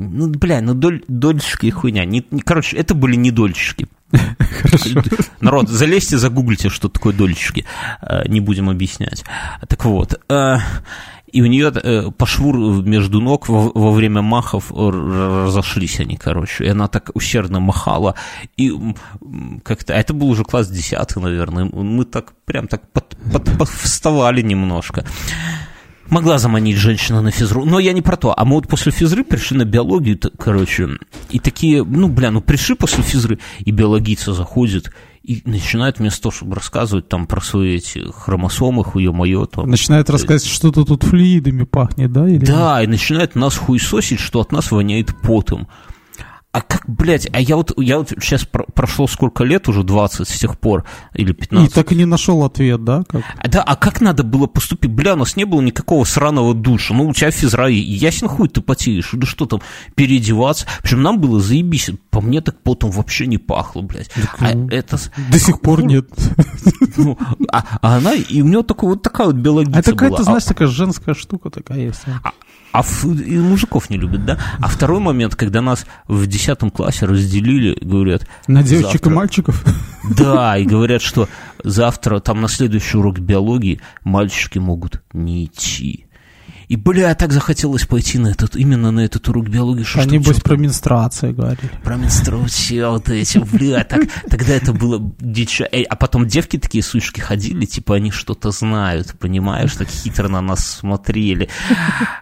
Ну, 0.10 0.28
бля, 0.30 0.62
ну 0.62 0.74
доль, 0.74 1.04
дольщики 1.08 1.70
хуйня. 1.70 2.06
Не, 2.06 2.26
не, 2.32 2.42
короче, 2.42 2.78
это 2.78 2.96
были 2.96 3.16
не 3.16 3.32
дольщики. 3.32 3.88
Народ, 5.42 5.70
залезьте, 5.70 6.18
загуглите, 6.18 6.70
что 6.70 6.90
такое 6.90 7.14
дольщики. 7.14 7.66
Э, 8.02 8.28
не 8.28 8.40
будем 8.40 8.70
объяснять. 8.70 9.24
Так 9.68 9.86
вот. 9.86 10.20
Э, 10.30 10.58
и 11.32 11.42
у 11.42 11.46
нее 11.46 11.72
э, 11.74 12.12
по 12.12 12.26
шву 12.26 12.82
между 12.82 13.22
ног 13.22 13.48
во 13.48 13.92
время 13.92 14.22
махов 14.22 14.72
разошлись 14.72 16.00
они, 16.00 16.18
короче. 16.18 16.66
И 16.66 16.70
она 16.70 16.88
так 16.88 17.12
усердно 17.14 17.60
махала. 17.60 18.16
И 18.58 18.74
как-то... 19.64 19.94
А 19.94 19.98
это 19.98 20.14
был 20.14 20.30
уже 20.30 20.44
класс 20.44 20.68
10, 20.68 21.16
наверное. 21.18 21.66
Мы 21.66 22.06
так 22.06 22.34
прям 22.46 22.68
так 22.68 22.90
под, 22.92 23.16
под, 23.32 23.58
под 23.58 23.70
вставали 23.70 24.42
немножко 24.42 25.06
могла 26.12 26.38
заманить 26.38 26.78
женщину 26.78 27.22
на 27.22 27.32
физру. 27.32 27.66
Но 27.66 27.80
я 27.80 27.94
не 27.94 28.02
про 28.02 28.18
то. 28.18 28.38
А 28.38 28.46
мы 28.46 28.56
вот 28.56 28.68
после 28.68 28.92
физры 28.92 29.24
пришли 29.24 29.58
на 29.58 29.66
биологию, 29.66 30.20
короче, 30.38 30.90
и 31.30 31.40
такие, 31.40 31.84
ну, 31.84 32.08
бля, 32.10 32.30
ну 32.30 32.42
пришли 32.42 32.76
после 32.76 33.04
физры, 33.04 33.40
и 33.60 33.72
биологица 33.72 34.34
заходит, 34.34 34.92
и 35.24 35.42
начинает 35.46 36.00
вместо 36.00 36.24
того, 36.24 36.34
чтобы 36.34 36.56
рассказывать 36.56 37.08
там 37.08 37.28
про 37.28 37.42
свои 37.42 37.78
эти 37.78 38.04
хромосомы, 38.12 38.84
хуе-мое. 38.84 39.46
Там, 39.46 39.70
начинает 39.70 40.10
рассказывать, 40.10 40.52
что-то 40.52 40.84
тут 40.84 41.04
флюидами 41.04 41.64
пахнет, 41.64 42.12
да? 42.12 42.28
Или 42.28 42.46
да, 42.46 42.84
и 42.84 42.88
начинает 42.88 43.36
нас 43.36 43.56
хуесосить, 43.56 44.20
что 44.20 44.42
от 44.42 44.52
нас 44.52 44.72
воняет 44.72 45.16
потом. 45.22 45.68
А 46.54 46.60
как, 46.60 46.84
блядь, 46.86 47.30
а 47.32 47.40
я 47.40 47.56
вот, 47.56 47.72
я 47.78 47.98
вот 47.98 48.10
сейчас 48.10 48.44
про, 48.44 48.66
прошло 48.66 49.08
сколько 49.08 49.46
лет, 49.46 49.70
уже 49.70 49.84
20 49.84 50.28
с 50.28 50.38
тех 50.38 50.60
пор, 50.60 50.84
или 51.14 51.32
15. 51.32 51.72
И 51.72 51.74
так 51.74 51.94
и 51.94 51.96
не 51.96 52.04
нашел 52.04 52.44
ответ, 52.44 52.84
да? 52.84 53.04
Как? 53.08 53.22
А, 53.38 53.48
да, 53.48 53.64
а 53.64 53.78
как 53.78 54.02
надо 54.02 54.24
было 54.24 54.48
поступить? 54.48 54.92
Бля, 54.92 55.14
у 55.14 55.18
нас 55.18 55.38
не 55.38 55.46
было 55.46 55.62
никакого 55.62 56.04
сраного 56.04 56.54
душа. 56.54 56.94
Ну, 56.94 57.08
у 57.08 57.14
тебя 57.14 57.32
физра, 57.32 57.68
ясен 57.68 58.28
хуй 58.28 58.50
ты 58.50 58.60
потеешь. 58.60 59.12
Да 59.14 59.26
что 59.26 59.46
там, 59.46 59.62
переодеваться. 59.96 60.68
Причем 60.82 61.04
нам 61.04 61.22
было 61.22 61.40
заебись. 61.40 61.90
По 62.10 62.20
мне 62.20 62.42
так 62.42 62.62
потом 62.64 62.92
вообще 62.92 63.28
не 63.28 63.38
пахло, 63.38 63.82
блядь. 63.82 64.10
Так, 64.10 64.36
а 64.40 64.54
ну, 64.54 64.68
это... 64.68 65.00
До 65.32 65.40
сих 65.40 65.62
пор 65.62 65.84
нет. 65.84 66.10
Ну, 66.98 67.18
а, 67.50 67.64
а 67.82 67.98
она, 67.98 68.14
и 68.14 68.42
у 68.42 68.46
нее 68.46 68.64
такой, 68.64 68.90
вот 68.90 69.02
такая 69.02 69.28
вот 69.28 69.38
биология 69.38 69.80
А 69.80 69.82
такая-то, 69.82 70.24
знаешь, 70.24 70.44
такая 70.44 70.68
женская 70.68 71.16
штука 71.16 71.50
такая 71.50 71.80
есть. 71.80 72.02
А, 72.71 72.71
а 72.72 72.84
и 73.04 73.38
мужиков 73.38 73.90
не 73.90 73.98
любят, 73.98 74.26
да? 74.26 74.38
А 74.60 74.68
второй 74.68 75.00
момент, 75.00 75.36
когда 75.36 75.62
нас 75.62 75.86
в 76.08 76.26
10 76.26 76.72
классе 76.74 77.06
разделили, 77.06 77.78
говорят... 77.82 78.28
На 78.48 78.64
девочек 78.64 78.92
завтра... 78.94 79.12
и 79.12 79.14
мальчиков? 79.14 79.66
Да, 80.18 80.58
и 80.58 80.66
говорят, 80.66 81.04
что 81.04 81.30
завтра, 81.64 82.20
там 82.20 82.42
на 82.42 82.48
следующий 82.48 82.98
урок 82.98 83.20
биологии 83.20 83.82
мальчики 84.04 84.58
могут 84.58 85.04
не 85.14 85.46
идти. 85.46 86.08
И, 86.72 86.78
бля, 86.78 87.14
так 87.16 87.34
захотелось 87.34 87.86
пойти 87.86 88.18
на 88.18 88.30
этот, 88.30 88.56
именно 88.56 88.92
на 88.92 89.02
этот 89.02 89.28
урок 89.28 89.50
биологии. 89.50 89.84
Что, 89.84 90.04
Они, 90.04 90.20
небось, 90.20 90.40
про 90.40 90.56
менструацию 90.56 91.36
говорили. 91.36 91.70
Про 91.84 91.98
менструацию 91.98 92.92
вот 92.92 93.10
эти, 93.10 93.40
бля, 93.40 93.84
так, 93.84 94.04
тогда 94.30 94.54
это 94.54 94.72
было 94.72 95.14
дичь. 95.20 95.62
А 95.62 95.96
потом 95.98 96.28
девки 96.28 96.58
такие 96.58 96.82
сучки 96.82 97.20
ходили, 97.20 97.66
типа, 97.66 97.96
они 97.96 98.10
что-то 98.10 98.52
знают, 98.52 99.20
понимаешь, 99.20 99.74
так 99.74 99.90
хитро 99.90 100.30
на 100.30 100.40
нас 100.40 100.66
смотрели. 100.66 101.50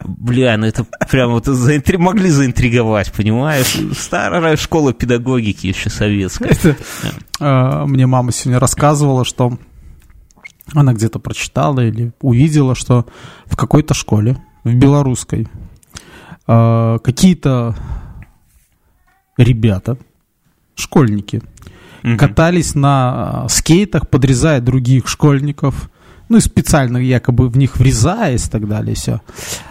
Бля, 0.04 0.58
ну 0.58 0.66
это 0.66 0.84
прям 1.12 1.30
вот 1.30 1.46
заинтри... 1.46 1.98
могли 1.98 2.32
заинтриговать, 2.32 3.14
понимаешь? 3.14 3.78
Старая 3.96 4.58
школа 4.58 4.94
педагогики 4.94 5.68
еще 5.68 5.92
советская. 5.92 6.50
Это, 6.50 6.76
э, 7.40 7.86
мне 7.86 8.08
мама 8.08 8.32
сегодня 8.32 8.60
рассказывала, 8.60 9.26
что 9.26 9.60
она 10.74 10.94
где-то 10.94 11.20
прочитала 11.20 11.82
или 11.82 12.12
увидела, 12.22 12.76
что 12.76 13.06
в 13.46 13.56
какой-то 13.56 13.94
школе, 13.94 14.38
в 14.64 14.74
белорусской, 14.74 15.48
э, 16.48 17.00
какие-то 17.04 17.76
ребята, 19.38 19.98
школьники, 20.76 21.42
угу. 22.04 22.18
катались 22.18 22.76
на 22.76 23.48
скейтах, 23.50 24.10
подрезая 24.10 24.62
других 24.62 25.08
школьников, 25.08 25.90
ну 26.30 26.38
и 26.38 26.42
специально 26.42 26.98
якобы 26.98 27.50
в 27.50 27.58
них 27.58 27.78
врезаясь 27.78 28.48
и 28.48 28.50
так 28.50 28.68
далее, 28.68 28.96
все. 28.96 29.22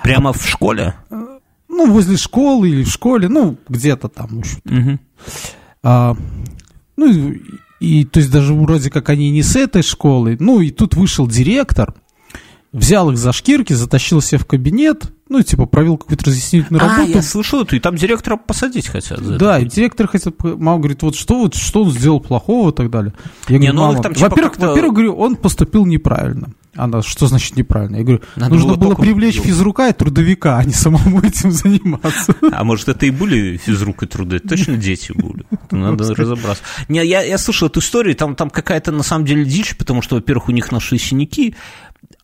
Прямо 0.03 0.33
в 0.33 0.45
школе? 0.45 0.95
Ну, 1.69 1.93
возле 1.93 2.17
школы 2.17 2.71
или 2.71 2.83
в 2.83 2.89
школе, 2.89 3.29
ну, 3.29 3.57
где-то 3.69 4.09
там. 4.09 4.39
Угу. 4.39 4.99
А, 5.85 6.17
ну, 6.97 7.35
и 7.81 8.05
то 8.05 8.21
есть 8.21 8.31
даже 8.31 8.55
вроде 8.55 8.91
как 8.91 9.09
они 9.09 9.31
не 9.31 9.43
с 9.43 9.57
этой 9.57 9.83
школы. 9.83 10.37
Ну, 10.41 10.61
и 10.61 10.71
тут 10.71 10.95
вышел 10.95 11.27
директор, 11.27 11.95
взял 12.73 13.11
их 13.11 13.19
за 13.19 13.33
шкирки, 13.33 13.73
затащил 13.73 14.21
себя 14.21 14.39
в 14.39 14.47
кабинет, 14.47 15.13
ну, 15.29 15.43
типа, 15.43 15.67
провел 15.67 15.99
какую-то 15.99 16.27
разъяснительную 16.27 16.85
а, 16.85 16.89
работу. 16.89 17.11
я 17.11 17.23
слышал 17.23 17.63
эту, 17.63 17.77
и 17.77 17.81
там 17.81 17.97
директора 17.97 18.37
посадить 18.37 18.89
хотят. 18.89 19.21
да, 19.39 19.59
и 19.59 19.67
директор 19.67 20.09
хотел, 20.09 20.35
мама 20.43 20.79
говорит, 20.79 21.03
вот 21.03 21.15
что, 21.15 21.39
вот, 21.41 21.55
что 21.55 21.83
он 21.83 21.91
сделал 21.91 22.21
плохого 22.21 22.71
и 22.71 22.75
так 22.75 22.91
далее. 22.91 23.13
Я 23.49 23.59
не, 23.59 23.69
говорю, 23.69 23.75
ну, 23.75 23.87
мама, 23.87 24.03
там, 24.03 24.15
типа, 24.15 24.31
во-первых, 24.31 24.59
во-первых, 24.59 24.95
говорю, 24.95 25.15
он 25.15 25.37
поступил 25.37 25.85
неправильно. 25.87 26.53
Она, 26.75 27.03
что 27.03 27.27
значит 27.27 27.57
неправильно? 27.57 27.97
Я 27.97 28.03
говорю, 28.05 28.23
Надо 28.37 28.55
нужно 28.55 28.75
было, 28.75 28.91
было 28.91 28.95
привлечь 28.95 29.37
бил. 29.37 29.45
физрука 29.45 29.89
и 29.89 29.93
трудовика, 29.93 30.59
а 30.59 30.65
не 30.65 30.73
самому 30.73 31.21
этим 31.23 31.51
заниматься. 31.51 32.35
А 32.53 32.65
может, 32.65 32.89
это 32.89 33.05
и 33.07 33.11
были 33.11 33.57
физрук 33.57 34.05
и 34.05 34.07
труды? 34.07 34.39
Точно 34.39 34.77
дети 34.77 35.13
были. 35.13 35.45
Надо 35.73 36.15
разобраться. 36.15 36.63
Не, 36.89 37.05
я, 37.05 37.23
я 37.23 37.39
слышал 37.39 37.69
эту 37.69 37.81
историю, 37.81 38.15
там, 38.15 38.35
там 38.35 38.51
какая-то 38.51 38.93
на 38.93 39.03
самом 39.03 39.25
деле 39.25 39.45
дичь, 39.45 39.77
потому 39.77 40.03
что, 40.03 40.17
во-первых, 40.17 40.49
у 40.49 40.53
них 40.53 40.73
нашли 40.73 40.99
синяки, 40.99 41.55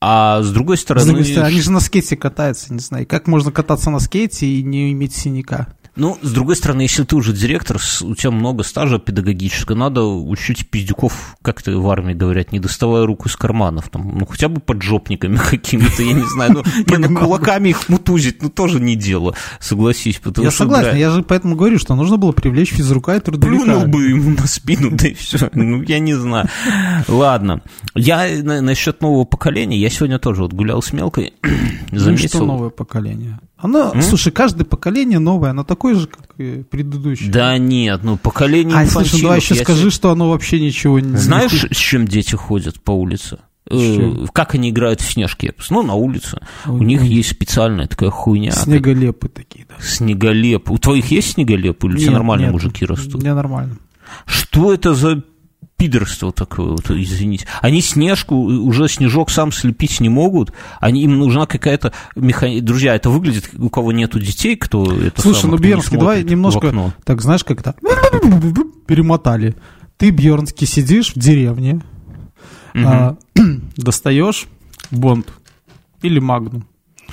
а 0.00 0.42
с 0.42 0.50
другой 0.50 0.76
стороны... 0.76 1.04
С 1.04 1.06
другой 1.06 1.24
стороны, 1.24 1.48
они 1.48 1.60
же 1.60 1.70
на 1.70 1.80
скейте 1.80 2.16
катаются, 2.16 2.72
не 2.72 2.80
знаю. 2.80 3.06
Как 3.06 3.26
можно 3.26 3.50
кататься 3.50 3.90
на 3.90 4.00
скейте 4.00 4.46
и 4.46 4.62
не 4.62 4.92
иметь 4.92 5.14
синяка? 5.14 5.68
Ну, 5.96 6.18
с 6.22 6.32
другой 6.32 6.56
стороны, 6.56 6.82
если 6.82 7.04
ты 7.04 7.14
уже 7.14 7.32
директор, 7.32 7.76
у 8.02 8.14
тебя 8.16 8.32
много 8.32 8.64
стажа 8.64 8.98
педагогического, 8.98 9.76
надо 9.76 10.02
учить 10.02 10.68
пиздюков, 10.68 11.36
как 11.40 11.62
то 11.62 11.70
в 11.78 11.88
армии 11.88 12.14
говорят, 12.14 12.50
не 12.50 12.58
доставая 12.58 13.06
руку 13.06 13.28
из 13.28 13.36
карманов, 13.36 13.90
там, 13.90 14.18
ну, 14.18 14.26
хотя 14.26 14.48
бы 14.48 14.60
поджопниками 14.60 15.36
какими-то, 15.50 16.02
я 16.02 16.12
не 16.12 16.24
знаю, 16.24 16.52
ну, 16.52 16.62
не, 16.98 17.08
ну, 17.08 17.20
кулаками 17.20 17.68
их 17.68 17.88
мутузить, 17.88 18.42
ну, 18.42 18.48
тоже 18.48 18.80
не 18.80 18.96
дело, 18.96 19.34
согласись. 19.60 20.20
Я 20.36 20.50
согласен, 20.50 20.96
я 20.96 21.10
же 21.10 21.22
поэтому 21.22 21.54
говорю, 21.54 21.78
что 21.78 21.94
нужно 21.94 22.16
было 22.16 22.32
привлечь 22.32 22.70
физрука 22.70 23.14
и 23.14 23.20
трудовика. 23.20 23.64
Плюнул 23.64 23.86
бы 23.86 24.08
ему 24.08 24.30
на 24.30 24.46
спину, 24.48 24.90
да 24.90 25.08
и 25.08 25.14
все, 25.14 25.48
ну, 25.54 25.82
я 25.82 26.00
не 26.00 26.14
знаю. 26.14 26.48
Ладно, 27.06 27.62
я 27.94 28.26
насчет 28.42 29.00
нового 29.00 29.24
поколения, 29.24 29.78
я 29.78 29.90
сегодня 29.90 30.18
тоже 30.18 30.42
вот 30.42 30.52
гулял 30.52 30.82
с 30.82 30.92
мелкой, 30.92 31.34
заметил. 31.92 32.40
Ну, 32.40 32.44
что 32.44 32.46
новое 32.46 32.70
поколение? 32.70 33.38
Оно, 33.64 33.92
М? 33.94 34.02
слушай, 34.02 34.30
каждое 34.30 34.66
поколение 34.66 35.18
новое, 35.18 35.48
оно 35.50 35.64
такое 35.64 35.94
же, 35.94 36.06
как 36.06 36.34
и 36.36 36.62
предыдущее. 36.64 37.32
Да 37.32 37.56
нет, 37.56 38.00
ну 38.02 38.18
поколение 38.18 38.76
А, 38.76 38.86
слушай, 38.86 39.14
ну 39.16 39.22
давай 39.22 39.38
еще 39.38 39.54
скажи, 39.54 39.90
что 39.90 40.10
оно 40.10 40.28
вообще 40.28 40.60
ничего 40.60 41.00
не... 41.00 41.16
Знаешь, 41.16 41.64
с 41.70 41.74
чем 41.76 42.06
дети 42.06 42.34
ходят 42.34 42.78
по 42.82 42.90
улице? 42.90 43.38
Э, 43.70 44.26
как 44.34 44.54
они 44.54 44.68
играют 44.68 45.00
в 45.00 45.10
снежки? 45.10 45.54
Ну, 45.70 45.82
на 45.82 45.94
улице. 45.94 46.42
Ой, 46.66 46.78
У 46.78 46.82
них 46.82 47.00
ой. 47.00 47.08
есть 47.08 47.30
специальная 47.30 47.86
такая 47.86 48.10
хуйня. 48.10 48.50
Снеголепы 48.50 49.30
такие, 49.30 49.64
да. 49.66 49.82
Снеголеп. 49.82 50.70
У 50.70 50.76
твоих 50.76 51.10
есть 51.10 51.32
снеголеп? 51.32 51.82
Или 51.84 51.92
нет, 51.92 52.00
у 52.00 52.02
тебя 52.02 52.12
нормальные 52.12 52.48
нет, 52.48 52.52
мужики 52.52 52.84
растут? 52.84 53.14
У 53.14 53.18
меня 53.20 53.34
нормально. 53.34 53.78
Что 54.26 54.74
это 54.74 54.92
за 54.92 55.22
пидорство 55.76 56.32
такое, 56.32 56.68
вот, 56.68 56.90
извините. 56.90 57.46
Они 57.60 57.80
снежку, 57.80 58.36
уже 58.36 58.88
снежок 58.88 59.30
сам 59.30 59.52
слепить 59.52 60.00
не 60.00 60.08
могут, 60.08 60.52
они, 60.80 61.02
им 61.02 61.18
нужна 61.18 61.46
какая-то 61.46 61.92
механика. 62.14 62.64
Друзья, 62.64 62.94
это 62.94 63.10
выглядит, 63.10 63.50
у 63.58 63.68
кого 63.68 63.92
нету 63.92 64.20
детей, 64.20 64.56
кто 64.56 64.84
это 64.84 65.20
Слушай, 65.20 65.42
сам, 65.42 65.50
ну, 65.50 65.58
Бьернский, 65.58 65.98
давай 65.98 66.22
немножко, 66.24 66.94
так 67.04 67.20
знаешь, 67.20 67.44
как-то 67.44 67.74
перемотали. 68.86 69.54
Ты, 69.96 70.10
Бьернский, 70.10 70.66
сидишь 70.66 71.14
в 71.14 71.18
деревне, 71.18 71.82
угу. 72.74 72.84
а, 72.84 73.16
достаешь 73.76 74.46
бонд 74.90 75.32
или 76.02 76.18
магнум, 76.18 76.66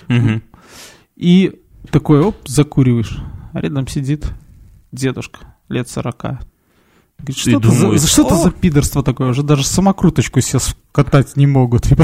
угу. 0.07 0.41
и 1.15 1.59
такой, 1.89 2.21
оп, 2.21 2.35
закуриваешь, 2.47 3.17
а 3.53 3.59
рядом 3.59 3.87
сидит 3.87 4.27
дедушка 4.91 5.55
лет 5.69 5.89
сорока, 5.89 6.41
Говорит, 7.21 7.37
что, 7.37 7.51
это 7.51 7.69
за, 7.69 8.07
что 8.07 8.25
это 8.25 8.35
за 8.35 8.51
пидорство 8.51 9.03
такое? 9.03 9.29
Уже 9.29 9.43
даже 9.43 9.65
самокруточку 9.65 10.41
себе 10.41 10.59
катать 10.91 11.35
не 11.35 11.47
могут. 11.47 11.87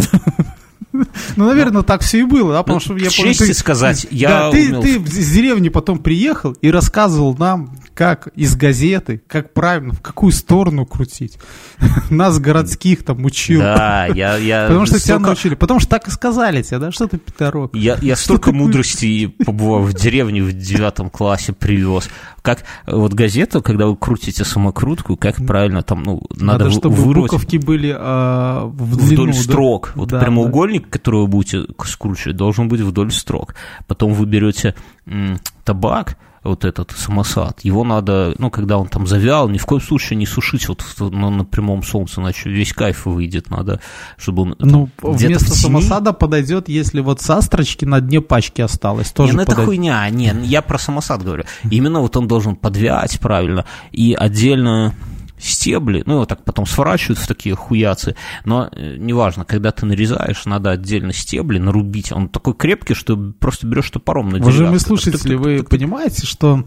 Ну, 1.36 1.46
наверное, 1.46 1.84
так 1.84 2.02
все 2.02 2.20
и 2.20 2.24
было, 2.24 2.54
да, 2.54 2.64
потому 2.64 2.80
что 2.80 2.98
я 2.98 3.10
помню... 3.16 3.36
Ты, 3.36 3.54
сказать, 3.54 4.08
я 4.10 4.30
да, 4.30 4.52
ты, 4.52 4.82
ты 4.82 4.96
из 4.96 5.32
деревни 5.32 5.70
потом 5.70 6.00
приехал 6.00 6.54
и 6.54 6.72
рассказывал 6.72 7.36
нам, 7.36 7.78
как 7.98 8.28
из 8.36 8.56
газеты, 8.56 9.24
как 9.26 9.56
правильно, 9.56 9.92
в 9.92 10.02
какую 10.02 10.32
сторону 10.32 10.86
крутить. 10.86 11.40
Нас 12.12 12.38
городских 12.38 13.04
там 13.04 13.26
учил. 13.26 13.60
Да, 13.60 14.06
я... 14.06 14.38
я 14.38 14.66
Потому 14.68 14.86
что 14.86 15.00
тебя 15.00 15.18
научили. 15.18 15.56
Потому 15.56 15.80
что 15.80 15.90
так 15.90 16.08
и 16.08 16.12
сказали 16.12 16.62
тебе, 16.62 16.78
да, 16.78 16.92
что 16.92 17.08
ты 17.08 17.18
пидорок. 17.18 17.76
Я, 17.76 17.98
я 18.00 18.16
столько 18.16 18.52
мудрости 18.52 19.26
побывал 19.26 19.82
в 19.82 19.96
деревне 19.96 20.44
в 20.44 20.54
девятом 20.54 21.10
классе 21.10 21.54
привез. 21.54 22.08
Как 22.44 22.66
вот 22.86 23.16
газету, 23.16 23.64
когда 23.64 23.88
вы 23.88 23.96
крутите 23.96 24.46
самокрутку, 24.46 25.18
как 25.18 25.38
правильно 25.38 25.82
там, 25.82 26.04
ну, 26.04 26.22
надо, 26.36 26.66
надо 26.66 26.70
чтобы 26.70 26.98
вырвать... 26.98 27.32
буковки 27.32 27.58
были 27.58 27.96
а, 27.98 28.68
в 28.68 28.96
длину, 28.96 29.24
вдоль 29.24 29.34
строк. 29.34 29.94
Вот 29.96 30.10
да, 30.10 30.20
прямоугольник, 30.20 30.84
да. 30.84 30.90
который 30.92 31.22
вы 31.22 31.28
будете 31.28 31.66
скручивать, 31.84 32.38
должен 32.38 32.68
быть 32.68 32.82
вдоль 32.82 33.12
строк. 33.12 33.56
Потом 33.88 34.14
вы 34.14 34.28
берете 34.28 34.76
м, 35.08 35.40
табак, 35.64 36.16
вот 36.48 36.66
этот 36.66 36.92
самосад, 36.92 37.62
его 37.62 37.84
надо, 37.84 38.34
ну, 38.38 38.50
когда 38.50 38.78
он 38.78 38.88
там 38.88 39.06
завял, 39.08 39.50
ни 39.50 39.58
в 39.58 39.66
коем 39.66 39.82
случае 39.82 40.18
не 40.18 40.26
сушить 40.26 40.68
вот 40.68 40.84
на, 41.00 41.30
на 41.30 41.46
прямом 41.46 41.84
солнце, 41.84 42.22
иначе 42.22 42.50
весь 42.50 42.74
кайф 42.74 43.06
выйдет, 43.06 43.50
надо, 43.50 43.80
чтобы 44.18 44.44
он 44.44 44.56
Ну, 44.60 44.90
вместо 45.02 45.54
самосада 45.54 46.14
подойдет, 46.14 46.70
если 46.70 47.02
вот 47.02 47.22
састрочки 47.22 47.86
на 47.86 48.02
дне 48.02 48.22
пачки 48.22 48.62
осталось, 48.62 49.12
тоже 49.12 49.34
Не, 49.34 49.38
ну, 49.38 49.44
это 49.44 49.56
хуйня, 49.56 50.10
не, 50.10 50.34
я 50.44 50.62
про 50.62 50.78
самосад 50.78 51.24
говорю. 51.24 51.44
Именно 51.70 52.02
вот 52.02 52.16
он 52.18 52.28
должен 52.28 52.56
подвять 52.56 53.20
правильно, 53.20 53.66
и 53.92 54.14
отдельно 54.14 54.94
стебли, 55.40 56.04
ну, 56.06 56.14
его 56.16 56.26
так 56.26 56.44
потом 56.44 56.66
сворачивают 56.66 57.20
в 57.20 57.28
такие 57.28 57.56
хуяцы, 57.56 58.16
но 58.46 58.70
э, 58.72 58.96
неважно, 58.98 59.46
когда 59.46 59.72
ты 59.72 59.86
нарезаешь, 59.86 60.46
надо 60.46 60.72
отдельно 60.72 61.14
стебли 61.14 61.60
нарубить, 61.60 62.12
он 62.12 62.30
такой 62.30 62.54
крепкий, 62.54 62.94
что 62.94 63.16
просто 63.16 63.68
берешь 63.68 63.90
топором 63.90 64.30
на 64.30 64.38
Уважаемые 64.40 64.80
слушатели, 64.80 65.36
вы 65.36 65.64
понимаете, 65.64 66.26
что 66.26 66.66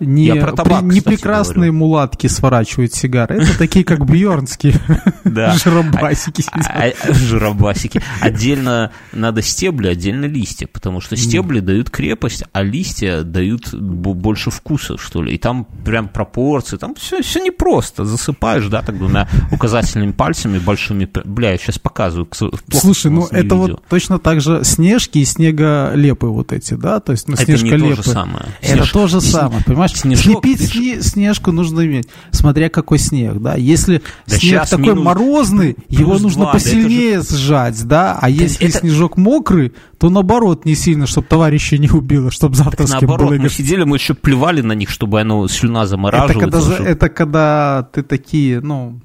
не, 0.00 0.26
Я 0.26 0.36
про 0.36 0.52
табак, 0.52 0.80
при, 0.80 0.94
не 0.94 1.00
прекрасные 1.00 1.70
говорю. 1.70 1.72
мулатки 1.74 2.26
сворачивают 2.26 2.94
сигары. 2.94 3.42
Это 3.42 3.56
такие, 3.58 3.84
как 3.84 4.04
Бьернские. 4.04 4.74
Жиробасики. 5.24 6.44
А, 6.52 6.88
а, 6.88 7.12
жиробасики. 7.12 8.02
Отдельно 8.20 8.90
надо 9.12 9.42
стебли, 9.42 9.88
отдельно 9.88 10.24
листья, 10.26 10.66
потому 10.66 11.00
что 11.00 11.16
стебли 11.16 11.60
дают 11.60 11.90
крепость, 11.90 12.44
а 12.52 12.62
листья 12.62 13.22
дают 13.22 13.72
больше 13.72 14.50
вкуса, 14.50 14.98
что 14.98 15.22
ли. 15.22 15.34
И 15.34 15.38
там 15.38 15.66
прям 15.84 16.08
пропорции, 16.08 16.76
там 16.76 16.94
все, 16.96 17.22
все 17.22 17.40
непросто. 17.40 18.04
Засыпаешь, 18.04 18.66
да, 18.66 18.82
так 18.82 18.98
двумя 18.98 19.28
указательными 19.52 20.12
пальцами 20.12 20.58
большими. 20.58 21.08
Бля, 21.24 21.52
я 21.52 21.58
сейчас 21.58 21.78
показываю. 21.78 22.28
Слушай, 22.72 23.10
ну 23.10 23.26
это 23.30 23.54
вот 23.54 23.82
точно 23.88 24.18
так 24.18 24.40
же 24.40 24.64
снежки 24.64 25.18
и 25.18 25.24
снеголепы 25.24 26.26
вот 26.26 26.52
эти, 26.52 26.74
да? 26.74 27.00
То 27.00 27.12
есть, 27.12 27.28
ну, 27.28 27.36
снежколепы. 27.36 27.76
Это 27.76 27.84
не 27.84 27.94
то 27.94 28.02
же 28.02 28.08
самое. 28.08 28.44
Это 28.60 28.92
то 28.92 29.06
же 29.06 29.20
самое, 29.20 29.62
понимаешь? 29.64 29.83
Снежок, 29.88 30.44
Слепить 30.44 30.68
сне, 30.68 31.02
снежку 31.02 31.52
нужно 31.52 31.84
иметь, 31.84 32.08
смотря 32.30 32.68
какой 32.68 32.98
снег, 32.98 33.38
да. 33.38 33.54
Если 33.54 34.02
да 34.26 34.36
снег 34.36 34.68
такой 34.68 34.88
минус, 34.88 35.04
морозный, 35.04 35.76
его 35.88 36.18
нужно 36.18 36.44
2, 36.44 36.52
посильнее 36.52 37.18
да 37.18 37.22
же... 37.22 37.36
сжать, 37.36 37.84
да. 37.86 38.18
А 38.20 38.28
если 38.28 38.68
это... 38.68 38.78
снежок 38.78 39.16
мокрый, 39.16 39.72
то 39.98 40.10
наоборот 40.10 40.64
не 40.64 40.74
сильно, 40.74 41.06
чтобы 41.06 41.26
товарища 41.28 41.78
не 41.78 41.88
убило, 41.88 42.30
чтобы 42.30 42.56
завтра 42.56 42.86
так, 42.86 42.88
с 42.88 42.90
кем 42.98 43.08
наоборот, 43.08 43.34
было... 43.34 43.42
мы 43.42 43.48
сидели, 43.48 43.84
мы 43.84 43.96
еще 43.96 44.14
плевали 44.14 44.60
на 44.60 44.72
них, 44.72 44.90
чтобы 44.90 45.20
оно 45.20 45.46
слюна 45.48 45.86
замораживалась. 45.86 46.66
Это 46.66 46.68
когда, 46.68 46.90
это 46.90 47.08
когда 47.08 47.88
ты 47.92 48.02
такие, 48.02 48.60
ну, 48.60 49.00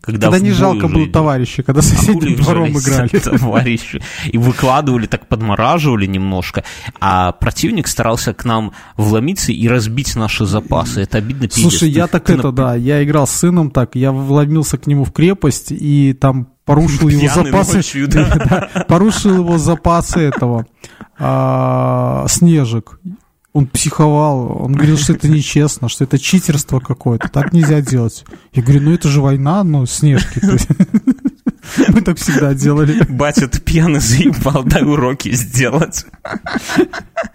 Когда, 0.00 0.30
Когда 0.30 0.44
не 0.44 0.52
жалко 0.52 0.86
уже 0.86 0.94
было 0.94 1.06
товарища, 1.08 1.62
когда 1.62 1.80
А 1.80 1.82
соседним 1.82 2.36
двором 2.36 2.70
играли. 2.70 3.08
Товарищи. 3.18 4.00
И 4.32 4.38
выкладывали, 4.38 5.06
так 5.06 5.26
подмораживали 5.26 6.06
немножко. 6.06 6.64
А 7.00 7.32
противник 7.32 7.86
старался 7.86 8.32
к 8.32 8.44
нам 8.44 8.72
вломиться 8.96 9.52
и 9.52 9.68
разбить 9.68 10.16
наши 10.16 10.46
запасы. 10.46 11.02
Это 11.02 11.18
обидно 11.18 11.48
пиздец. 11.48 11.62
Слушай, 11.62 11.90
я 11.90 12.06
так 12.06 12.24
ты 12.24 12.34
это, 12.34 12.44
на- 12.44 12.52
да, 12.52 12.74
я 12.74 13.04
играл 13.04 13.26
с 13.26 13.32
сыном 13.32 13.70
так, 13.70 13.94
я 13.94 14.10
вломился 14.12 14.78
к 14.78 14.86
нему 14.86 15.04
в 15.04 15.12
крепость 15.12 15.70
и 15.70 16.14
там 16.14 16.48
порушил 16.64 17.08
его 17.08 17.28
запасы, 17.28 17.76
ночью, 17.76 18.08
да. 18.10 18.68
Да, 18.74 18.84
порушил 18.88 19.34
его 19.38 19.58
запасы 19.58 20.20
этого 20.20 20.66
а, 21.18 22.24
снежек. 22.28 22.98
Он 23.52 23.66
психовал, 23.66 24.62
он 24.62 24.74
говорил, 24.74 24.96
что 24.96 25.12
это 25.12 25.28
нечестно, 25.28 25.88
что 25.88 26.04
это 26.04 26.18
читерство 26.20 26.78
какое-то, 26.78 27.28
так 27.28 27.52
нельзя 27.52 27.80
делать. 27.80 28.24
Я 28.52 28.62
говорю, 28.62 28.82
ну 28.82 28.92
это 28.92 29.08
же 29.08 29.20
война, 29.20 29.64
ну 29.64 29.86
снежки. 29.86 30.40
Мы 31.88 32.00
так 32.00 32.18
всегда 32.18 32.54
делали. 32.54 33.02
Батя, 33.08 33.48
ты 33.48 33.60
пьяный 33.60 34.00
заебал, 34.00 34.64
дай 34.64 34.82
уроки 34.82 35.32
сделать. 35.32 36.06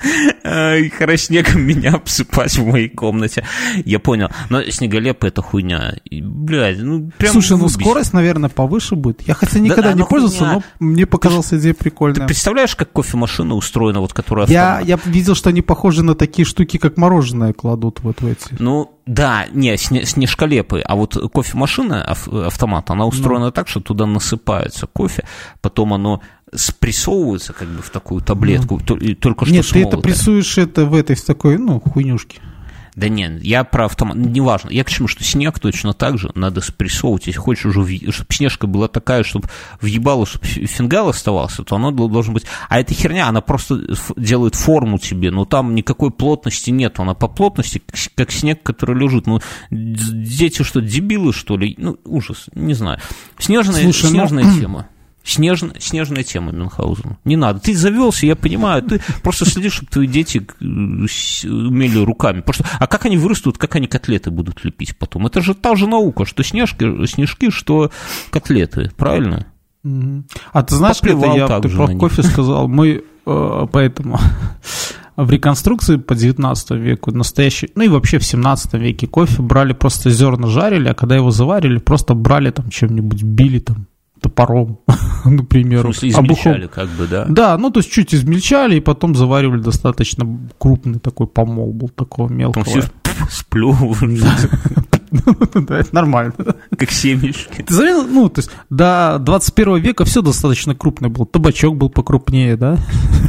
И 0.04 0.92
снегом 1.18 1.62
меня 1.62 1.94
обсыпать 1.94 2.58
в 2.58 2.66
моей 2.66 2.90
комнате. 2.90 3.46
Я 3.86 4.00
понял. 4.00 4.30
Но 4.50 4.62
снеголепы 4.64 5.28
это 5.28 5.42
хуйня. 5.42 5.96
Блядь, 6.12 6.80
ну 6.80 7.12
прям... 7.18 7.32
Слушай, 7.34 7.58
ну 7.58 7.70
скорость, 7.70 8.14
наверное, 8.14 8.50
повыше 8.50 8.96
будет. 8.96 9.22
Я 9.28 9.34
хотя 9.34 9.60
никогда 9.60 9.94
не 9.94 10.04
пользовался, 10.04 10.46
но 10.46 10.64
мне 10.80 11.06
показалась 11.06 11.54
идея 11.54 11.74
Ты 11.74 11.80
прикольная. 11.80 12.28
представляешь, 12.28 12.76
как 12.76 12.92
кофемашина 12.92 13.56
устроена, 13.56 14.00
вот 14.00 14.14
которая 14.14 14.48
я 14.48 15.00
видел, 15.06 15.36
что 15.36 15.50
они 15.50 15.62
похожи 15.62 16.04
на 16.04 16.16
такие 16.16 16.46
штуки, 16.46 16.78
как 16.78 16.98
мороженое 16.98 17.54
кладут 17.54 18.00
вот 18.02 18.22
в 18.22 18.28
эти. 18.28 18.56
Ну, 18.60 18.95
да, 19.06 19.46
не, 19.52 19.74
сне- 19.76 20.06
снежколепы, 20.06 20.82
а 20.82 20.96
вот 20.96 21.16
кофемашина, 21.34 22.04
ав- 22.04 22.28
автомат, 22.28 22.90
она 22.92 23.06
устроена 23.06 23.52
так, 23.52 23.68
что 23.68 23.80
туда 23.80 24.06
насыпается 24.06 24.88
кофе, 24.88 25.24
потом 25.62 25.94
оно 25.94 26.22
спрессовывается 26.54 27.54
как 27.54 27.68
бы 27.68 27.82
в 27.82 27.90
такую 27.90 28.22
таблетку, 28.22 28.80
и 29.00 29.14
только 29.16 29.46
что 29.46 29.54
Нет, 29.54 29.66
ты 29.66 29.80
это 29.80 29.90
смолотое. 29.90 30.02
прессуешь 30.02 30.58
это 30.58 30.86
в 30.86 30.96
этой, 30.96 31.16
в 31.16 31.24
такой, 31.26 31.58
ну, 31.58 31.80
хуйнюшке. 31.80 32.40
Да 32.96 33.10
нет, 33.10 33.44
я 33.44 33.66
про 33.66 33.86
автомат, 33.86 34.16
неважно. 34.16 34.70
Я 34.70 34.86
к 34.86 34.90
чему, 34.90 35.10
что 35.10 35.24
снег 35.24 35.60
точно 35.60 35.94
так 35.94 36.18
же 36.18 36.32
надо 36.34 36.62
спрессовывать. 36.62 37.28
Если 37.28 37.40
хочешь 37.40 37.66
уже, 37.66 37.86
чтобы 38.12 38.34
снежка 38.34 38.68
была 38.68 38.88
такая, 38.88 39.24
чтобы 39.24 39.50
въебало, 39.82 40.26
чтобы 40.26 40.46
фингал 40.46 41.10
оставался, 41.10 41.64
то 41.64 41.76
оно 41.76 41.92
дол- 41.92 42.10
должно 42.10 42.34
быть... 42.34 42.46
А 42.70 42.80
эта 42.80 42.94
херня, 42.94 43.28
она 43.28 43.42
просто 43.42 43.82
делает 44.16 44.56
форму 44.56 44.98
тебе, 44.98 45.30
но 45.30 45.44
там 45.44 45.76
никакой 45.76 46.10
плотности 46.12 46.70
нет. 46.70 46.98
Она 47.00 47.14
по 47.16 47.28
плотности, 47.28 47.82
как 48.16 48.32
снег, 48.32 48.64
который 48.64 48.98
лежит. 48.98 49.28
Ну, 49.28 49.42
дети 49.70 50.64
что, 50.64 50.80
дебилы, 50.80 51.34
что 51.34 51.58
ли? 51.58 51.76
Ну, 51.78 51.98
ужас, 52.06 52.46
не 52.54 52.74
знаю. 52.74 53.00
Снежная, 53.38 53.84
Слушай, 53.84 54.06
ну- 54.06 54.10
снежная 54.28 54.60
тема. 54.60 54.88
Снежная, 55.26 55.74
снежная 55.80 56.24
тема 56.24 56.52
Мюнхгаузена. 56.52 57.18
Не 57.26 57.36
надо. 57.36 57.60
Ты 57.60 57.76
завелся, 57.76 58.28
я 58.28 58.36
понимаю. 58.36 58.84
Ты 58.84 59.02
просто 59.24 59.46
следишь, 59.46 59.74
чтобы 59.74 59.92
твои 59.92 60.06
дети 60.06 60.38
э, 60.38 60.64
умели 60.64 61.98
руками. 61.98 62.42
Потому 62.42 62.54
что, 62.54 62.78
а 62.80 62.86
как 62.86 63.06
они 63.06 63.18
вырастут, 63.18 63.58
как 63.58 63.76
они 63.76 63.88
котлеты 63.88 64.30
будут 64.30 64.64
лепить 64.64 64.96
потом? 64.96 65.26
Это 65.26 65.42
же 65.42 65.56
та 65.56 65.76
же 65.76 65.88
наука, 65.88 66.26
что 66.26 66.44
снежки, 66.44 67.08
снежки, 67.08 67.50
что 67.50 67.90
котлеты. 68.30 68.92
Правильно? 68.98 69.48
А 70.54 70.64
ты 70.64 70.76
знаешь, 70.76 70.98
это 70.98 71.14
Поплевал 71.14 71.38
я 71.38 71.48
так 71.48 71.64
ты 71.64 71.70
про 71.70 71.88
кофе 71.96 72.22
сказал, 72.22 72.68
мы 72.68 73.04
э, 73.26 73.68
поэтому 73.72 74.20
в 75.16 75.32
реконструкции 75.32 75.98
по 75.98 76.14
19 76.14 76.72
веку 76.72 77.12
настоящий, 77.12 77.70
ну 77.74 77.84
и 77.84 77.88
вообще 77.88 78.20
в 78.20 78.26
17 78.26 78.74
веке 78.76 79.08
кофе 79.08 79.42
брали 79.42 79.74
просто 79.74 80.12
зерна 80.12 80.48
жарили, 80.48 80.90
а 80.90 80.94
когда 80.94 81.16
его 81.16 81.32
заварили, 81.32 81.80
просто 81.80 82.14
брали 82.14 82.52
там 82.52 82.70
чем-нибудь, 82.70 83.24
били 83.24 83.60
там 83.60 83.88
топором, 84.30 84.80
В 85.24 85.30
например. 85.32 85.82
смысле, 85.84 86.10
обухом. 86.16 86.34
измельчали 86.36 86.68
как 86.68 86.90
бы, 86.90 87.08
да? 87.08 87.26
Да, 87.30 87.58
ну 87.58 87.70
то 87.72 87.80
есть 87.80 87.92
чуть 87.92 88.14
измельчали 88.14 88.76
и 88.78 88.80
потом 88.80 89.16
заваривали 89.16 89.62
достаточно 89.62 90.26
крупный 90.58 91.00
такой 91.00 91.28
помол 91.28 91.72
был 91.74 91.90
такого 91.90 92.28
Там 92.30 92.38
мелкого. 92.38 92.64
все 92.66 92.84
сплевывают, 93.30 94.22
Да, 95.56 95.80
это 95.80 95.96
нормально. 95.96 96.34
как 96.78 96.92
семечки. 96.92 97.62
Ты 97.62 97.74
заметил, 97.74 98.06
ну, 98.08 98.28
то 98.30 98.40
есть 98.40 98.52
до 98.70 99.18
21 99.22 99.78
века 99.78 100.04
все 100.04 100.22
достаточно 100.22 100.76
крупное 100.76 101.10
было. 101.10 101.26
Табачок 101.26 101.78
был 101.78 101.90
покрупнее, 101.90 102.58
да? 102.58 102.78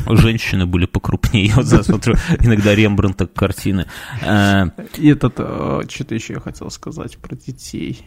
Женщины 0.08 0.66
были 0.66 0.86
покрупнее. 0.86 1.46
Я 1.46 1.54
вот 1.56 1.66
смотрю 1.84 2.14
иногда 2.40 2.74
Рембрандта 2.74 3.26
картины. 3.26 3.86
Э, 4.22 4.64
И 4.96 5.08
этот, 5.08 5.34
что-то 5.34 6.14
еще 6.14 6.32
я 6.34 6.40
хотел 6.40 6.70
сказать 6.70 7.18
про 7.18 7.36
детей. 7.36 8.04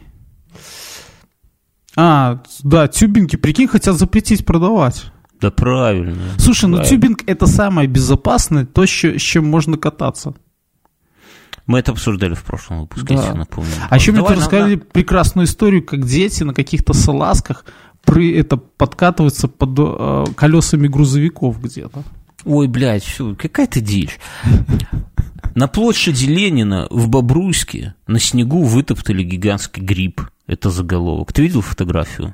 А, 2.02 2.42
да, 2.64 2.88
тюбинги, 2.88 3.36
прикинь, 3.36 3.68
хотят 3.68 3.98
запретить 3.98 4.46
продавать. 4.46 5.12
Да 5.42 5.52
правильно. 5.52 6.16
Слушай, 6.38 6.70
ну 6.70 6.78
Правильно. 6.78 6.98
тюбинг 6.98 7.24
это 7.26 7.46
самое 7.46 7.90
безопасное, 7.90 8.66
то, 8.66 8.86
с 8.86 8.90
чем 8.90 9.46
можно 9.50 9.78
кататься. 9.78 10.34
Мы 11.66 11.80
это 11.80 11.92
обсуждали 11.92 12.36
в 12.36 12.44
прошлом 12.44 12.82
выпуске, 12.82 13.16
Да. 13.16 13.22
если 13.22 13.38
напомню. 13.38 13.72
А 13.90 13.96
еще 13.98 14.12
мне 14.14 14.22
тут 14.22 14.30
на- 14.30 14.36
рассказали 14.38 14.76
прекрасную 14.78 15.46
историю, 15.46 15.84
как 15.84 16.06
дети 16.06 16.44
на 16.44 16.54
каких-то 16.54 16.94
салазках 16.94 17.66
при 18.06 18.32
это 18.32 18.56
подкатываются 18.56 19.50
под 19.50 19.72
э, 19.78 20.26
колесами 20.38 20.88
грузовиков 20.88 21.62
где-то. 21.62 22.04
Ой, 22.46 22.68
блядь, 22.68 23.04
всё, 23.04 23.36
какая-то 23.36 23.82
дичь. 23.82 24.18
На 25.56 25.68
площади 25.68 26.26
Ленина 26.26 26.88
в 26.90 27.10
Бобруйске 27.10 27.96
на 28.08 28.20
снегу 28.20 28.64
вытоптали 28.64 29.24
гигантский 29.24 29.84
гриб. 29.84 30.22
Это 30.48 30.70
заголовок. 30.70 31.34
Ты 31.34 31.44
видел 31.44 31.62
фотографию? 31.62 32.34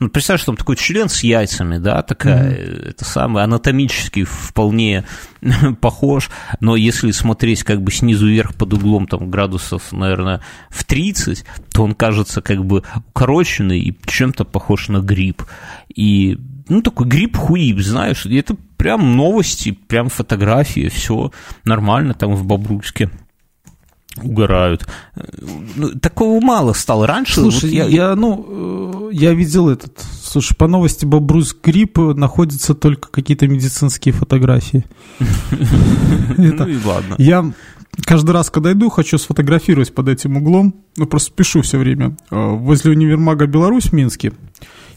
Ну, 0.00 0.08
представь, 0.08 0.40
что 0.40 0.52
там 0.52 0.56
такой 0.56 0.76
член 0.76 1.08
с 1.08 1.24
яйцами, 1.24 1.78
да, 1.78 2.02
такая, 2.02 2.52
э, 2.52 2.90
это 2.90 3.04
самое, 3.04 3.44
анатомически 3.44 4.22
вполне 4.22 5.04
похож, 5.80 6.30
но 6.60 6.76
если 6.76 7.10
смотреть 7.10 7.64
как 7.64 7.82
бы 7.82 7.90
снизу 7.90 8.28
вверх 8.28 8.54
под 8.54 8.74
углом 8.74 9.08
там 9.08 9.28
градусов, 9.28 9.90
наверное, 9.90 10.40
в 10.70 10.84
30, 10.84 11.44
то 11.72 11.82
он 11.82 11.94
кажется 11.94 12.40
как 12.42 12.64
бы 12.64 12.84
укороченный 13.08 13.80
и 13.80 13.98
чем-то 14.06 14.44
похож 14.44 14.88
на 14.88 15.00
гриб. 15.00 15.42
И, 15.92 16.38
ну, 16.68 16.82
такой 16.82 17.06
гриб-хуиб, 17.06 17.80
знаешь, 17.80 18.26
и 18.26 18.36
это 18.36 18.56
прям 18.76 19.16
новости, 19.16 19.72
прям 19.72 20.08
фотографии, 20.08 20.88
все 20.88 21.30
нормально 21.64 22.14
там 22.14 22.34
в 22.34 22.44
Бобруйске 22.44 23.10
угорают. 24.22 24.86
Ну, 25.76 25.90
такого 25.90 26.40
мало 26.40 26.72
стало. 26.72 27.06
Раньше 27.06 27.34
Слушай, 27.34 27.64
вот 27.64 27.72
я, 27.72 27.84
я, 27.86 28.14
ну, 28.14 29.10
э, 29.10 29.10
я 29.12 29.34
видел 29.34 29.68
этот. 29.68 30.04
Слушай, 30.22 30.54
по 30.56 30.66
новости 30.66 31.04
Бобруйск 31.04 31.58
грипп 31.62 31.98
э, 31.98 32.14
находятся 32.14 32.74
только 32.74 33.08
какие-то 33.10 33.46
медицинские 33.46 34.12
фотографии. 34.12 34.84
Ну 36.36 36.66
и 36.68 36.76
ладно. 36.84 37.14
Я 37.18 37.52
каждый 38.04 38.30
раз, 38.30 38.50
когда 38.50 38.72
иду, 38.72 38.90
хочу 38.90 39.18
сфотографировать 39.18 39.94
под 39.94 40.08
этим 40.08 40.36
углом. 40.36 40.74
Ну, 40.96 41.06
просто 41.06 41.32
пишу 41.32 41.62
все 41.62 41.78
время. 41.78 42.16
Э, 42.30 42.50
Возле 42.54 42.92
универмага 42.92 43.46
Беларусь 43.46 43.86
в 43.86 43.92
Минске. 43.92 44.32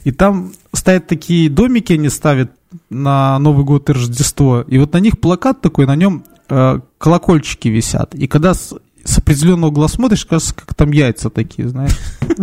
И 0.04 0.12
там 0.12 0.54
стоят 0.74 1.08
такие 1.08 1.50
домики, 1.50 1.94
они 1.94 2.10
ставят 2.10 2.52
на 2.90 3.38
Новый 3.40 3.66
год 3.66 3.90
и 3.90 3.94
Рождество. 3.94 4.62
И 4.62 4.78
вот 4.78 4.94
на 4.94 4.98
них 4.98 5.20
плакат 5.20 5.62
такой, 5.62 5.86
на 5.86 5.96
нем 5.96 6.24
э, 6.50 6.80
колокольчики 6.98 7.68
висят. 7.68 8.16
И 8.16 8.28
когда 8.28 8.54
с, 8.54 8.74
с 9.04 9.18
определенного 9.18 9.72
угла 9.72 9.88
смотришь, 9.88 10.26
кажется, 10.26 10.56
как 10.56 10.74
там 10.74 10.92
яйца 10.92 11.30
такие, 11.30 11.68
знаешь. 11.68 11.98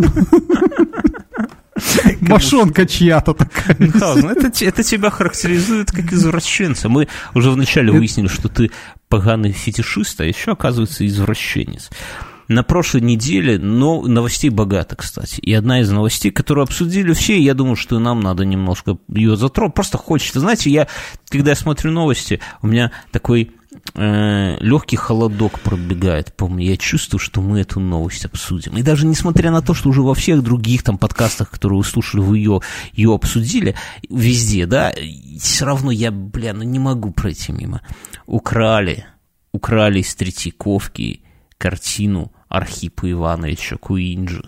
Мошонка 2.21 2.85
чья-то 2.85 3.33
такая. 3.33 3.75
Ну 3.79 4.29
это, 4.29 4.65
это 4.65 4.83
тебя 4.83 5.09
характеризует 5.09 5.91
как 5.91 6.11
извращенца. 6.11 6.89
Мы 6.89 7.07
уже 7.33 7.51
вначале 7.51 7.91
выяснили, 7.91 8.27
что 8.27 8.49
ты 8.49 8.71
поганый 9.07 9.51
фетишист, 9.51 10.19
а 10.21 10.25
еще, 10.25 10.51
оказывается, 10.51 11.07
извращенец. 11.07 11.89
На 12.49 12.63
прошлой 12.63 13.01
неделе 13.01 13.59
но 13.59 14.01
новостей 14.01 14.49
богато, 14.49 14.95
кстати. 14.95 15.39
И 15.39 15.53
одна 15.53 15.81
из 15.81 15.91
новостей, 15.91 16.31
которую 16.31 16.63
обсудили 16.63 17.13
все, 17.13 17.39
я 17.39 17.53
думаю, 17.53 17.75
что 17.75 17.99
нам 17.99 18.21
надо 18.21 18.43
немножко 18.43 18.97
ее 19.07 19.37
затронуть. 19.37 19.75
Просто 19.75 19.99
хочется. 19.99 20.39
Знаете, 20.39 20.71
я, 20.71 20.87
когда 21.29 21.51
я 21.51 21.55
смотрю 21.55 21.91
новости, 21.91 22.41
у 22.63 22.67
меня 22.67 22.91
такой 23.11 23.51
легкий 23.93 24.95
холодок 24.95 25.59
пробегает 25.59 26.35
по 26.35 26.47
мне. 26.47 26.65
Я 26.65 26.77
чувствую, 26.77 27.19
что 27.19 27.39
мы 27.41 27.61
эту 27.61 27.79
новость 27.79 28.25
обсудим. 28.25 28.75
И 28.77 28.81
даже 28.81 29.05
несмотря 29.05 29.51
на 29.51 29.61
то, 29.61 29.75
что 29.75 29.89
уже 29.89 30.01
во 30.01 30.15
всех 30.15 30.41
других 30.41 30.81
там 30.81 30.97
подкастах, 30.97 31.51
которые 31.51 31.77
вы 31.77 31.83
слушали, 31.83 32.21
вы 32.21 32.39
ее, 32.39 32.61
ее 32.93 33.13
обсудили, 33.13 33.75
везде, 34.09 34.65
да, 34.65 34.91
все 35.39 35.65
равно 35.65 35.91
я, 35.91 36.11
бля, 36.11 36.53
ну 36.53 36.63
не 36.63 36.79
могу 36.79 37.11
пройти 37.11 37.51
мимо. 37.51 37.81
Украли, 38.25 39.05
украли 39.51 39.99
из 39.99 40.15
Третьяковки 40.15 41.21
картину 41.59 42.31
Архипа 42.49 43.09
Ивановича 43.09 43.77
Куинджи. 43.77 44.43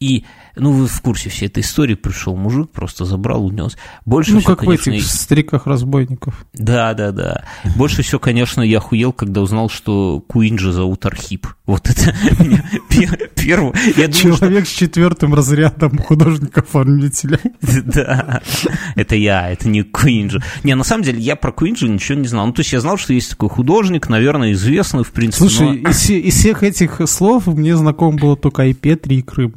И, 0.00 0.24
ну, 0.58 0.72
вы 0.72 0.86
в 0.86 1.00
курсе 1.00 1.28
всей 1.30 1.46
этой 1.46 1.60
истории, 1.62 1.94
пришел 1.94 2.36
мужик, 2.36 2.70
просто 2.70 3.04
забрал, 3.04 3.44
унес. 3.46 3.76
Больше 4.04 4.32
ну, 4.32 4.40
всего, 4.40 4.56
как 4.56 4.64
конечно, 4.64 4.92
в 4.92 4.94
этих 4.96 5.04
и- 5.04 5.08
стариках-разбойников. 5.08 6.46
Да, 6.54 6.94
да, 6.94 7.12
да. 7.12 7.44
Больше 7.76 8.02
всего, 8.02 8.18
конечно, 8.18 8.62
я 8.62 8.78
охуел, 8.78 9.12
когда 9.12 9.40
узнал, 9.40 9.68
что 9.70 10.20
Куинджи 10.20 10.72
зовут 10.72 11.06
Архип. 11.06 11.46
Вот 11.66 11.88
это 11.88 12.14
меня 12.42 12.64
пе- 12.88 13.30
первое. 13.34 13.72
Человек 14.12 14.66
с 14.66 14.70
четвертым 14.70 15.34
разрядом 15.34 15.98
художника-оформителя. 15.98 17.38
Да, 17.84 18.42
это 18.96 19.14
я, 19.16 19.50
это 19.50 19.68
не 19.68 19.82
Куинджи. 19.82 20.42
Не, 20.64 20.74
на 20.74 20.84
самом 20.84 21.02
деле, 21.04 21.20
я 21.20 21.36
про 21.36 21.52
Куинджи 21.52 21.88
ничего 21.88 22.18
не 22.18 22.28
знал. 22.28 22.46
Ну, 22.46 22.52
то 22.52 22.60
есть 22.60 22.72
я 22.72 22.80
знал, 22.80 22.96
что 22.96 23.12
есть 23.12 23.30
такой 23.30 23.48
художник, 23.48 24.08
наверное, 24.08 24.52
известный, 24.52 25.04
в 25.04 25.12
принципе. 25.12 25.48
Слушай, 25.48 25.76
из, 25.78 25.96
все- 25.96 26.18
из 26.20 26.34
всех 26.34 26.62
этих 26.62 27.00
слов 27.06 27.46
мне 27.46 27.76
знаком 27.76 28.16
было 28.16 28.36
только 28.36 28.64
и 28.66 28.74
Петри, 28.74 29.16
и 29.18 29.22
Крым. 29.22 29.54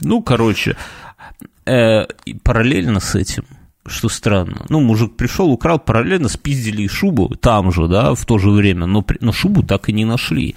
Ну, 0.00 0.22
короче, 0.22 0.76
э, 1.66 2.06
параллельно 2.42 3.00
с 3.00 3.14
этим, 3.14 3.44
что 3.86 4.08
странно, 4.08 4.66
ну, 4.68 4.80
мужик 4.80 5.16
пришел, 5.16 5.50
украл, 5.50 5.78
параллельно 5.78 6.28
спиздили 6.28 6.82
и 6.82 6.88
шубу 6.88 7.34
там 7.40 7.72
же, 7.72 7.88
да, 7.88 8.14
в 8.14 8.24
то 8.24 8.38
же 8.38 8.50
время, 8.50 8.86
но, 8.86 9.04
но 9.20 9.32
шубу 9.32 9.62
так 9.62 9.88
и 9.88 9.92
не 9.92 10.04
нашли. 10.04 10.54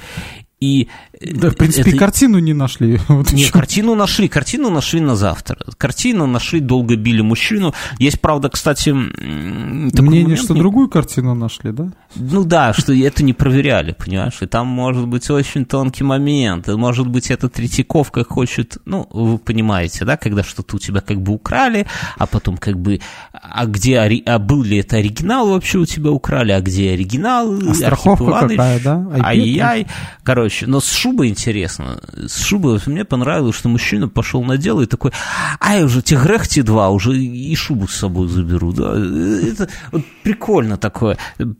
И 0.59 0.87
э, 1.19 1.33
Да, 1.33 1.49
в 1.49 1.55
принципе, 1.57 1.89
и 1.89 1.93
это- 1.93 1.99
картину 1.99 2.39
не 2.39 2.53
нашли. 2.53 2.97
Вот 3.09 3.33
Не, 3.33 3.41
ещё. 3.43 3.51
картину 3.51 3.95
нашли, 3.95 4.29
картину 4.29 4.69
нашли 4.69 5.01
на 5.01 5.15
завтра. 5.15 5.57
Картину 5.77 6.25
нашли, 6.25 6.61
долго 6.61 6.95
били 6.95 7.19
мужчину. 7.21 7.73
Есть, 7.99 8.21
правда, 8.21 8.49
кстати, 8.49 8.91
Мнение, 8.91 10.01
момент, 10.23 10.39
что 10.39 10.53
не- 10.53 10.59
другую 10.61 10.87
картину 10.89 11.35
нашли, 11.35 11.71
да? 11.73 11.91
Ну 12.15 12.43
да, 12.43 12.73
что 12.73 12.93
это 12.93 13.23
не 13.23 13.33
проверяли, 13.33 13.93
понимаешь? 13.93 14.41
И 14.41 14.45
там 14.45 14.67
может 14.67 15.07
быть 15.07 15.29
очень 15.29 15.65
тонкий 15.65 16.03
момент. 16.03 16.67
И, 16.69 16.73
Может 16.73 17.07
быть, 17.07 17.31
эта 17.31 17.49
Третьяковка 17.49 18.23
хочет, 18.23 18.77
ну, 18.85 19.07
вы 19.11 19.37
понимаете, 19.37 20.05
да, 20.05 20.17
когда 20.17 20.43
что-то 20.43 20.75
у 20.75 20.79
тебя 20.79 21.01
как 21.01 21.21
бы 21.21 21.33
украли, 21.33 21.87
а 22.17 22.27
потом 22.27 22.57
как 22.57 22.77
бы, 22.77 22.99
а 23.31 23.65
где, 23.65 23.99
а 23.99 24.39
был 24.39 24.63
ли 24.63 24.77
это 24.77 24.97
оригинал 24.97 25.49
вообще 25.49 25.79
у 25.79 25.85
тебя 25.85 26.11
украли, 26.11 26.51
а 26.51 26.61
где 26.61 26.91
оригинал? 26.91 27.53
А 27.69 27.73
страховка 27.73 28.23
Иванович? 28.23 28.57
какая, 28.57 28.79
да? 28.79 29.07
А 29.13 29.27
Ай-яй. 29.29 29.87
Короче, 30.23 30.67
но 30.67 30.79
с 30.79 30.91
шубой 30.91 31.29
интересно. 31.29 31.99
С 32.27 32.43
шубой 32.43 32.79
мне 32.85 33.05
понравилось, 33.05 33.55
что 33.55 33.69
мужчина 33.69 34.07
пошел 34.07 34.43
на 34.43 34.57
дело 34.57 34.81
и 34.81 34.85
такой, 34.85 35.11
ай, 35.59 35.83
уже 35.83 36.01
те 36.01 36.15
грехти 36.15 36.61
два, 36.61 36.89
уже 36.89 37.17
и 37.17 37.55
шубу 37.55 37.87
с 37.87 37.95
собой 37.95 38.27
заберу. 38.27 38.71
Да? 38.71 38.93
Это 38.93 39.69
вот 39.91 40.03
прикольно 40.23 40.77
такое, 40.77 41.17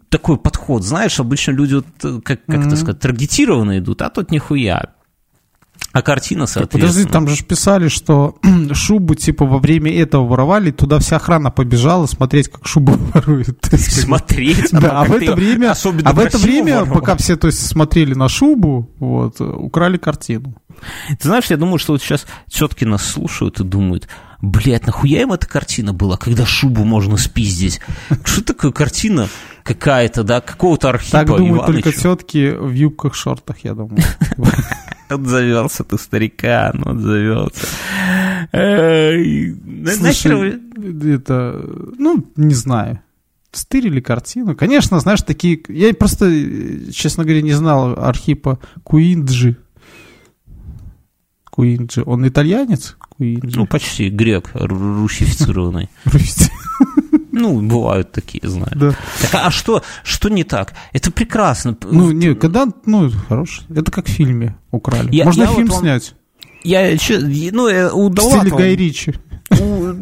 такой 0.09 0.37
подход. 0.43 0.83
Знаешь, 0.83 1.19
обычно 1.19 1.51
люди, 1.51 1.75
вот, 1.75 1.85
э, 2.03 2.19
как, 2.23 2.45
как 2.45 2.59
это 2.59 2.67
Мгм. 2.67 2.77
сказать, 2.77 2.99
таргетированно 2.99 3.79
идут, 3.79 4.01
а 4.01 4.09
тут 4.09 4.31
нихуя. 4.31 4.93
А 5.91 6.01
картина, 6.01 6.47
соответственно... 6.47 6.87
Подожди, 6.87 7.11
там 7.11 7.27
же 7.27 7.43
писали, 7.43 7.87
что 7.87 8.35
шубу, 8.73 9.13
типа, 9.13 9.45
во 9.45 9.59
время 9.59 9.91
этого 9.93 10.25
воровали, 10.25 10.71
туда 10.71 10.97
вся 10.97 11.17
охрана 11.17 11.51
побежала 11.51 12.07
смотреть, 12.07 12.49
как 12.49 12.65
шубу 12.67 12.93
воруют. 13.13 13.59
Смотреть. 13.77 14.71
Да, 14.71 15.01
а 15.01 15.05
в 15.05 15.09
как-то 15.09 15.23
это 15.23 15.35
время, 15.35 15.71
особенно 15.71 16.09
а 16.09 16.13
в 16.13 16.19
это 16.19 16.37
время, 16.39 16.79
воровали. 16.79 16.99
пока 16.99 17.15
все, 17.17 17.35
то 17.35 17.47
есть, 17.47 17.65
смотрели 17.65 18.15
на 18.15 18.27
шубу, 18.27 18.89
вот, 18.99 19.39
украли 19.39 19.97
картину. 19.97 20.55
Ты 21.09 21.27
знаешь, 21.27 21.45
я 21.51 21.57
думаю, 21.57 21.77
что 21.77 21.93
вот 21.93 22.01
сейчас 22.01 22.25
тетки 22.49 22.85
нас 22.85 23.05
слушают 23.05 23.59
и 23.59 23.63
думают, 23.63 24.07
блядь, 24.41 24.87
нахуя 24.87 25.21
им 25.21 25.31
эта 25.31 25.47
картина 25.47 25.93
была, 25.93 26.17
когда 26.17 26.45
шубу 26.45 26.83
можно 26.83 27.17
спиздить? 27.17 27.79
Что 28.23 28.43
такое 28.43 28.71
картина 28.71 29.29
какая-то, 29.63 30.23
да, 30.23 30.41
какого-то 30.41 30.89
Архипа 30.89 31.11
Так 31.19 31.27
думают 31.27 31.65
только 31.65 31.89
Иваныча? 31.89 32.01
тетки 32.01 32.55
в 32.55 32.71
юбках, 32.71 33.15
шортах, 33.15 33.57
я 33.63 33.73
думаю. 33.73 34.01
Отзовется 35.09 35.83
ты, 35.83 35.97
старикан, 35.97 36.81
отзовется. 36.85 37.67
Эй, 38.51 39.53
на- 39.63 39.91
Слушай, 39.91 40.59
это, 41.15 41.63
ну, 41.97 42.25
не 42.35 42.53
знаю. 42.55 42.99
Стырили 43.51 43.99
картину. 44.01 44.55
Конечно, 44.55 44.99
знаешь, 44.99 45.21
такие... 45.21 45.61
Я 45.69 45.93
просто, 45.93 46.31
честно 46.91 47.23
говоря, 47.23 47.43
не 47.43 47.53
знал 47.53 47.93
Архипа 48.03 48.57
Куинджи. 48.83 49.57
Куинджи. 51.51 52.01
Он 52.03 52.27
итальянец? 52.27 52.95
Куинджи. 52.99 53.55
Ну, 53.59 53.67
почти 53.67 54.09
грек, 54.09 54.49
ру- 54.55 55.01
русифицированный. 55.01 55.89
Ну, 57.35 57.61
бывают 57.61 58.11
такие, 58.11 58.47
знаю. 58.47 58.71
Да. 58.75 58.89
Так, 59.21 59.35
а 59.45 59.49
что, 59.51 59.81
что 60.03 60.29
не 60.29 60.43
так? 60.43 60.73
Это 60.93 61.11
прекрасно. 61.11 61.75
Ну, 61.83 62.11
не, 62.11 62.35
когда, 62.35 62.67
ну, 62.85 63.09
хорош. 63.27 63.61
Это 63.69 63.91
как 63.91 64.05
в 64.05 64.11
фильме 64.11 64.55
украли. 64.71 65.09
Я- 65.11 65.25
Можно 65.25 65.41
я 65.43 65.47
вот 65.49 65.55
фильм 65.57 65.67
вам- 65.69 65.79
снять. 65.79 66.13
Я, 66.63 66.95
че- 66.97 67.19
ну, 67.51 67.67
э, 67.67 67.89
у 67.91 68.09
В 68.09 68.11
стиле 68.13 68.41
Довлатова- 68.51 68.57
Гай 68.57 68.75
Ричи. 68.75 69.13
У- 69.61 69.93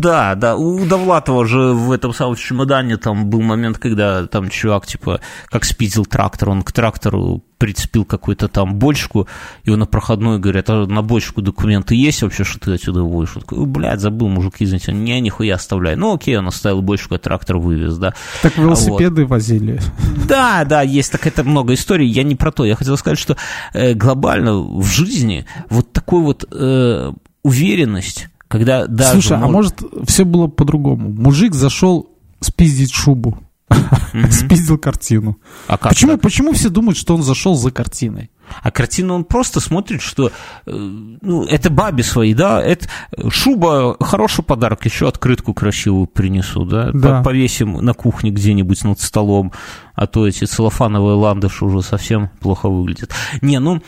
да, 0.00 0.34
да, 0.34 0.56
у 0.56 0.86
Довлатова 0.86 1.44
же 1.46 1.58
в 1.74 1.92
этом 1.92 2.14
самом 2.14 2.34
чемодане 2.36 2.96
там 2.96 3.28
был 3.28 3.42
момент, 3.42 3.76
когда 3.78 4.26
там 4.26 4.48
чувак, 4.48 4.86
типа, 4.86 5.20
как 5.50 5.64
спиздил 5.64 6.06
трактор, 6.06 6.48
он 6.50 6.62
к 6.62 6.72
трактору 6.72 7.42
прицепил 7.58 8.06
какую-то 8.06 8.48
там 8.48 8.76
бочку, 8.76 9.28
и 9.64 9.70
он 9.70 9.80
на 9.80 9.84
проходной 9.86 10.38
говорит, 10.38 10.70
а 10.70 10.86
на 10.86 11.02
бочку 11.02 11.42
документы 11.42 11.94
есть 11.94 12.22
вообще, 12.22 12.44
что 12.44 12.58
ты 12.58 12.72
отсюда 12.72 13.02
водишь? 13.02 13.32
Он 13.36 13.42
такой, 13.42 13.58
«Ой, 13.58 13.66
блядь, 13.66 14.00
забыл, 14.00 14.28
мужик, 14.28 14.54
извините, 14.60 14.92
не, 14.92 15.20
нихуя 15.20 15.56
оставляй. 15.56 15.96
Ну, 15.96 16.14
окей, 16.14 16.38
он 16.38 16.48
оставил 16.48 16.80
бочку, 16.80 17.16
а 17.16 17.18
трактор 17.18 17.58
вывез, 17.58 17.98
да. 17.98 18.14
Так 18.40 18.56
велосипеды 18.56 19.26
возили. 19.26 19.78
Да, 20.26 20.64
да, 20.64 20.80
есть 20.80 21.12
так 21.12 21.26
это 21.26 21.44
много 21.44 21.74
историй. 21.74 22.06
Я 22.08 22.22
не 22.22 22.36
про 22.36 22.50
то. 22.52 22.64
Я 22.64 22.76
хотел 22.76 22.96
сказать, 22.96 23.18
что 23.18 23.36
э, 23.74 23.92
глобально 23.92 24.58
в 24.58 24.86
жизни 24.86 25.44
вот 25.68 25.92
такой 25.92 26.22
вот 26.22 26.46
э, 26.50 27.12
уверенность, 27.42 28.28
когда 28.50 28.86
даже... 28.88 29.12
Слушай, 29.12 29.38
а 29.38 29.42
мож- 29.46 29.50
может 29.52 29.74
все 30.06 30.24
было 30.24 30.48
по-другому? 30.48 31.08
Мужик 31.08 31.54
зашел 31.54 32.10
спиздить 32.40 32.92
шубу, 32.92 33.38
спиздил 34.30 34.76
картину. 34.76 35.38
А 35.68 35.78
как 35.78 35.92
Почему, 35.92 36.18
почему 36.18 36.52
все 36.52 36.68
думают, 36.68 36.98
что 36.98 37.14
он 37.14 37.22
зашел 37.22 37.54
за 37.54 37.70
картиной? 37.70 38.30
А 38.62 38.72
картину 38.72 39.14
он 39.14 39.22
просто 39.24 39.60
смотрит, 39.60 40.02
что 40.02 40.32
э, 40.66 40.72
ну, 40.72 41.44
это 41.44 41.70
бабе 41.70 42.02
свои, 42.02 42.34
да, 42.34 42.60
это 42.60 42.88
шуба, 43.28 43.96
хороший 44.00 44.42
подарок, 44.42 44.84
еще 44.84 45.06
открытку 45.06 45.54
красивую 45.54 46.08
принесу, 46.08 46.64
да, 46.64 46.90
Да. 46.92 47.18
По- 47.18 47.26
повесим 47.26 47.74
на 47.74 47.94
кухне 47.94 48.32
где-нибудь 48.32 48.82
над 48.82 48.98
столом, 48.98 49.52
а 49.94 50.08
то 50.08 50.26
эти 50.26 50.44
целлофановые 50.46 51.14
ландыши 51.14 51.64
уже 51.64 51.82
совсем 51.82 52.30
плохо 52.40 52.68
выглядят. 52.68 53.12
Не, 53.40 53.60
ну, 53.60 53.80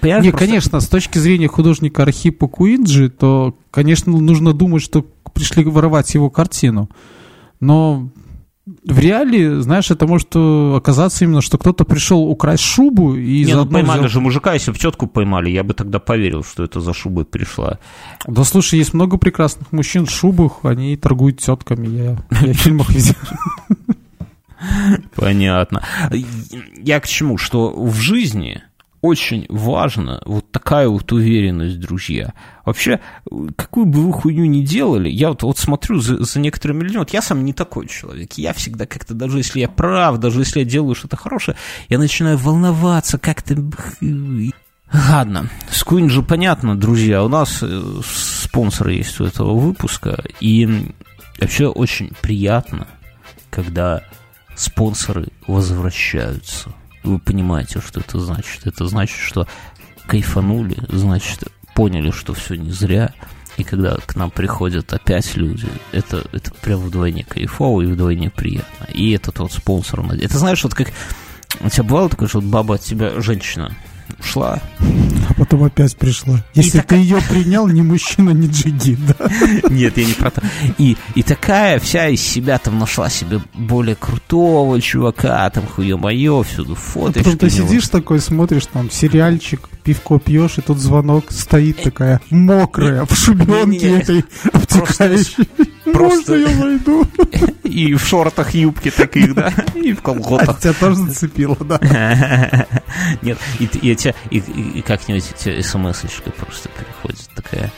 понимаешь, 0.00 0.24
Не, 0.24 0.30
просто- 0.30 0.46
конечно, 0.46 0.80
с 0.80 0.88
точки 0.88 1.18
зрения 1.18 1.48
художника 1.48 2.02
Архипа 2.02 2.48
Куинджи, 2.48 3.08
то, 3.08 3.56
конечно, 3.70 4.12
нужно 4.18 4.52
думать, 4.52 4.82
что 4.82 5.04
пришли 5.34 5.64
воровать 5.64 6.14
его 6.14 6.30
картину. 6.30 6.90
Но 7.60 8.08
в 8.84 8.98
реале, 8.98 9.60
знаешь, 9.62 9.90
это 9.92 10.06
может 10.08 10.28
э, 10.34 10.74
оказаться 10.76 11.24
именно, 11.24 11.40
что 11.40 11.56
кто-то 11.56 11.84
пришел 11.84 12.24
украсть 12.28 12.64
шубу 12.64 13.14
и 13.14 13.44
Не, 13.44 13.52
ну 13.52 13.58
заодно 13.60 13.78
поймали 13.78 13.98
взял- 14.00 14.08
же 14.10 14.20
мужика, 14.20 14.54
если 14.54 14.72
бы 14.72 14.78
тетку 14.78 15.06
поймали, 15.06 15.50
я 15.50 15.62
бы 15.62 15.72
тогда 15.72 16.00
поверил, 16.00 16.42
что 16.42 16.64
это 16.64 16.80
за 16.80 16.92
шубой 16.92 17.24
пришла. 17.24 17.78
Да 18.26 18.42
слушай, 18.42 18.76
есть 18.78 18.92
много 18.92 19.18
прекрасных 19.18 19.70
мужчин 19.70 20.04
в 20.06 20.10
шубах, 20.10 20.64
они 20.64 20.96
торгуют 20.96 21.38
тетками, 21.38 21.86
я, 21.86 22.16
я 22.44 22.52
в 22.52 22.56
фильмах 22.56 22.90
видел. 22.90 23.14
Понятно. 25.14 25.82
Я 26.76 27.00
к 27.00 27.06
чему? 27.06 27.38
Что 27.38 27.70
в 27.70 27.94
жизни 27.96 28.62
очень 29.02 29.46
важна 29.48 30.20
вот 30.24 30.50
такая 30.50 30.88
вот 30.88 31.12
уверенность, 31.12 31.78
друзья. 31.80 32.34
Вообще, 32.64 33.00
какую 33.56 33.86
бы 33.86 34.00
вы 34.00 34.12
хуйню 34.12 34.44
ни 34.46 34.62
делали, 34.62 35.08
я 35.08 35.30
вот, 35.30 35.42
вот 35.42 35.58
смотрю 35.58 36.00
за, 36.00 36.22
за 36.22 36.40
некоторыми 36.40 36.82
людьми, 36.82 36.98
вот 36.98 37.10
я 37.10 37.22
сам 37.22 37.44
не 37.44 37.52
такой 37.52 37.86
человек, 37.86 38.32
я 38.34 38.52
всегда 38.52 38.86
как-то, 38.86 39.14
даже 39.14 39.38
если 39.38 39.60
я 39.60 39.68
прав, 39.68 40.18
даже 40.18 40.40
если 40.40 40.60
я 40.60 40.64
делаю 40.64 40.94
что-то 40.94 41.16
хорошее, 41.16 41.56
я 41.88 41.98
начинаю 41.98 42.38
волноваться 42.38 43.18
как-то... 43.18 43.56
Ладно, 44.92 45.50
с 45.68 45.82
Куинджи 45.82 46.22
понятно, 46.22 46.78
друзья, 46.78 47.24
у 47.24 47.28
нас 47.28 47.58
э, 47.60 47.82
спонсоры 48.04 48.94
есть 48.94 49.20
у 49.20 49.24
этого 49.24 49.58
выпуска, 49.58 50.22
и 50.40 50.92
вообще 51.40 51.66
очень 51.66 52.12
приятно, 52.22 52.86
когда 53.50 54.02
спонсоры 54.54 55.26
возвращаются. 55.48 56.72
Вы 57.06 57.18
понимаете, 57.20 57.80
что 57.80 58.00
это 58.00 58.18
значит? 58.18 58.66
Это 58.66 58.86
значит, 58.86 59.18
что 59.18 59.46
кайфанули, 60.06 60.76
значит, 60.88 61.44
поняли, 61.74 62.10
что 62.10 62.34
все 62.34 62.56
не 62.56 62.70
зря. 62.70 63.12
И 63.56 63.64
когда 63.64 63.96
к 63.96 64.16
нам 64.16 64.30
приходят 64.30 64.92
опять 64.92 65.36
люди, 65.36 65.68
это, 65.92 66.24
это 66.32 66.52
прям 66.60 66.80
вдвойне 66.80 67.24
кайфово 67.24 67.82
и 67.82 67.86
вдвойне 67.86 68.28
приятно. 68.28 68.84
И 68.92 69.12
это 69.12 69.32
тот 69.32 69.52
спонсор. 69.52 70.04
Это 70.12 70.36
знаешь, 70.36 70.62
вот 70.64 70.74
как 70.74 70.92
у 71.60 71.70
тебя 71.70 71.84
бывало 71.84 72.08
такое, 72.10 72.28
что 72.28 72.40
вот 72.40 72.50
баба 72.50 72.74
от 72.74 72.82
тебя, 72.82 73.20
женщина, 73.20 73.72
ушла, 74.18 74.60
потом 75.36 75.64
опять 75.64 75.96
пришла. 75.96 76.44
Если 76.54 76.80
ты 76.80 76.96
ее 76.96 77.18
принял, 77.28 77.66
ни 77.68 77.82
мужчина, 77.82 78.30
ни 78.30 78.48
джигит, 78.48 78.98
да? 79.06 79.30
Нет, 79.70 79.96
я 79.96 80.04
не 80.04 80.14
про 80.14 80.30
то. 80.30 80.42
И, 80.78 80.96
и 81.14 81.22
такая 81.22 81.78
вся 81.78 82.08
из 82.08 82.20
себя 82.20 82.58
там 82.58 82.78
нашла 82.78 83.08
себе 83.08 83.40
более 83.54 83.96
крутого 83.96 84.80
чувака, 84.80 85.48
там 85.50 85.66
хуе-мое, 85.66 86.42
всюду 86.42 86.74
фото. 86.74 87.20
Потом 87.20 87.38
ты 87.38 87.50
сидишь 87.50 87.88
такой, 87.88 88.20
смотришь 88.20 88.66
там 88.66 88.90
сериальчик, 88.90 89.68
пивко 89.84 90.18
пьешь, 90.18 90.58
и 90.58 90.62
тут 90.62 90.78
звонок 90.78 91.30
стоит 91.30 91.82
такая 91.82 92.20
мокрая, 92.30 93.04
в 93.04 93.14
шубенке 93.14 93.98
этой 93.98 94.24
обтекающей. 94.52 95.48
Можно 95.86 96.34
я 96.34 96.48
войду? 96.48 97.04
И 97.64 97.94
в 97.94 98.04
шортах 98.04 98.54
юбки 98.54 98.90
таких, 98.90 99.34
да? 99.34 99.52
И 99.74 99.92
в 99.92 100.02
колготах. 100.02 100.56
А 100.58 100.60
тебя 100.60 100.72
тоже 100.72 100.96
зацепило, 100.96 101.56
да? 101.56 101.78
Нет, 103.22 103.38
и, 103.58 103.64
и, 103.64 103.96
и, 104.30 104.38
и, 104.38 104.82
как-нибудь 104.82 105.24
смс-очка 105.24 106.30
просто 106.30 106.68
приходит 106.70 107.28
такая 107.34 107.70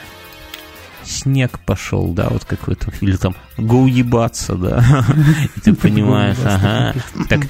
снег 1.09 1.59
пошел, 1.61 2.12
да, 2.12 2.28
вот 2.28 2.44
какой-то, 2.44 2.92
или 3.00 3.16
там 3.16 3.34
го 3.56 3.82
уебаться, 3.82 4.54
да, 4.54 5.06
и 5.56 5.61
ты 5.61 5.74
понимаешь, 5.74 6.36
ага. 6.44 6.94
Так, 7.28 7.46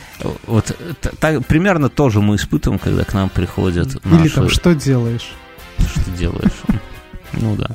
вот 0.47 0.77
так, 1.19 1.45
примерно 1.47 1.89
тоже 1.89 2.21
мы 2.21 2.37
испытываем, 2.37 2.79
когда 2.79 3.05
к 3.05 3.13
нам 3.15 3.29
приходят 3.29 3.97
Или 4.05 4.29
там, 4.29 4.49
что 4.49 4.75
делаешь? 4.75 5.31
Что 5.79 6.11
делаешь? 6.13 6.63
Ну 7.33 7.57
да. 7.57 7.71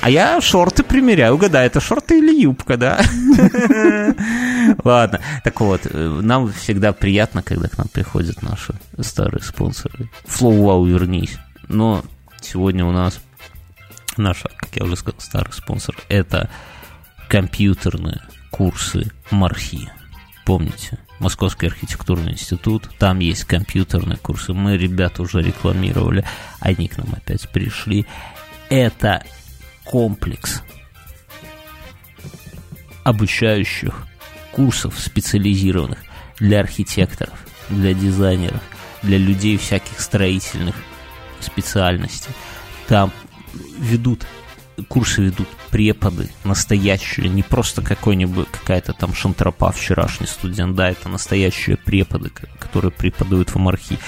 А 0.00 0.10
я 0.10 0.40
шорты 0.40 0.84
примеряю, 0.84 1.34
угадай, 1.34 1.66
это 1.66 1.80
шорты 1.80 2.18
или 2.18 2.42
юбка, 2.42 2.76
да? 2.76 3.00
Ладно, 4.84 5.20
так 5.42 5.60
вот, 5.60 5.82
э, 5.84 6.20
нам 6.22 6.52
всегда 6.52 6.92
приятно, 6.92 7.42
когда 7.42 7.68
к 7.68 7.76
нам 7.78 7.88
приходят 7.88 8.42
наши 8.42 8.74
старые 9.00 9.42
спонсоры. 9.42 10.08
Flow 10.26 10.58
Wow, 10.58 10.88
вернись. 10.88 11.36
Но 11.68 12.04
сегодня 12.40 12.84
у 12.84 12.92
нас 12.92 13.20
наш, 14.16 14.42
как 14.56 14.76
я 14.76 14.84
уже 14.84 14.96
сказал, 14.96 15.20
старый 15.20 15.52
спонсор, 15.52 15.96
это 16.08 16.48
компьютерные 17.28 18.20
курсы 18.50 19.10
Мархи. 19.30 19.90
Помните? 20.44 20.98
Московский 21.18 21.66
архитектурный 21.66 22.32
институт, 22.32 22.88
там 22.98 23.18
есть 23.18 23.44
компьютерные 23.44 24.16
курсы. 24.18 24.52
Мы 24.52 24.76
ребята 24.76 25.22
уже 25.22 25.42
рекламировали, 25.42 26.24
они 26.60 26.86
к 26.86 26.96
нам 26.96 27.08
опять 27.12 27.48
пришли. 27.48 28.06
Это 28.70 29.24
комплекс 29.88 30.62
обучающих 33.04 34.06
курсов 34.52 34.98
специализированных 34.98 35.98
для 36.38 36.60
архитекторов, 36.60 37.38
для 37.70 37.94
дизайнеров, 37.94 38.60
для 39.02 39.16
людей 39.16 39.56
всяких 39.56 39.98
строительных 40.00 40.74
специальностей. 41.40 42.30
Там 42.86 43.12
ведут 43.78 44.26
курсы 44.88 45.22
ведут 45.22 45.48
преподы 45.70 46.28
настоящие, 46.44 47.28
не 47.28 47.42
просто 47.42 47.82
какой-нибудь 47.82 48.48
какая-то 48.48 48.92
там 48.92 49.14
шантропа 49.14 49.72
вчерашний 49.72 50.26
студент, 50.26 50.76
да, 50.76 50.90
это 50.90 51.08
настоящие 51.08 51.76
преподы, 51.76 52.30
которые 52.58 52.92
преподают 52.92 53.54
в 53.54 53.56
Мархи. 53.56 53.98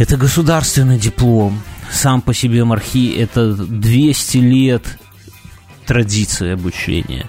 Это 0.00 0.16
государственный 0.16 0.98
диплом. 0.98 1.60
Сам 1.92 2.22
по 2.22 2.32
себе 2.32 2.64
Мархи 2.64 3.14
это 3.18 3.52
200 3.52 4.38
лет 4.38 4.98
традиции 5.84 6.52
обучения. 6.52 7.26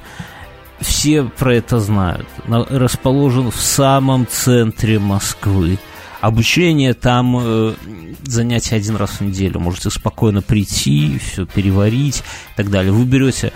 Все 0.79 1.25
про 1.25 1.53
это 1.53 1.81
знают. 1.81 2.29
Расположен 2.47 3.51
в 3.51 3.59
самом 3.59 4.25
центре 4.25 4.99
Москвы. 4.99 5.79
Обучение 6.21 6.93
там 6.93 7.37
э, 7.41 7.73
занятия 8.23 8.77
один 8.77 8.95
раз 8.95 9.19
в 9.19 9.21
неделю. 9.21 9.59
Можете 9.59 9.89
спокойно 9.89 10.41
прийти, 10.41 11.19
все 11.19 11.45
переварить 11.45 12.19
и 12.53 12.55
так 12.55 12.69
далее. 12.69 12.93
Вы 12.93 13.03
берете 13.03 13.51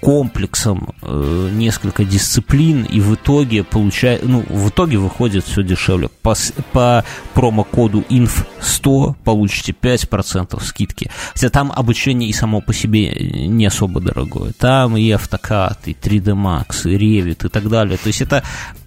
комплексом 0.00 0.94
э, 1.02 1.50
несколько 1.52 2.04
дисциплин, 2.04 2.84
и 2.84 3.00
в 3.00 3.14
итоге 3.14 3.64
получает, 3.64 4.24
ну, 4.24 4.44
в 4.48 4.68
итоге 4.68 4.98
выходит 4.98 5.44
все 5.44 5.62
дешевле. 5.62 6.08
По, 6.22 6.34
по 6.72 7.04
промокоду 7.34 8.04
INF100 8.08 9.16
получите 9.24 9.72
5% 9.72 10.62
скидки. 10.62 11.10
Хотя 11.32 11.50
там 11.50 11.72
обучение 11.74 12.28
и 12.28 12.32
само 12.32 12.60
по 12.60 12.72
себе 12.72 13.12
не 13.48 13.66
особо 13.66 14.00
дорогое. 14.00 14.52
Там 14.52 14.96
и 14.96 15.10
AutoCAD, 15.10 15.78
и 15.86 15.92
3D 15.92 16.34
Max, 16.34 16.88
и 16.90 16.96
Revit, 16.96 17.46
и 17.46 17.48
так 17.48 17.68
далее. 17.68 17.98
То 17.98 18.08
есть 18.08 18.20
это 18.20 18.42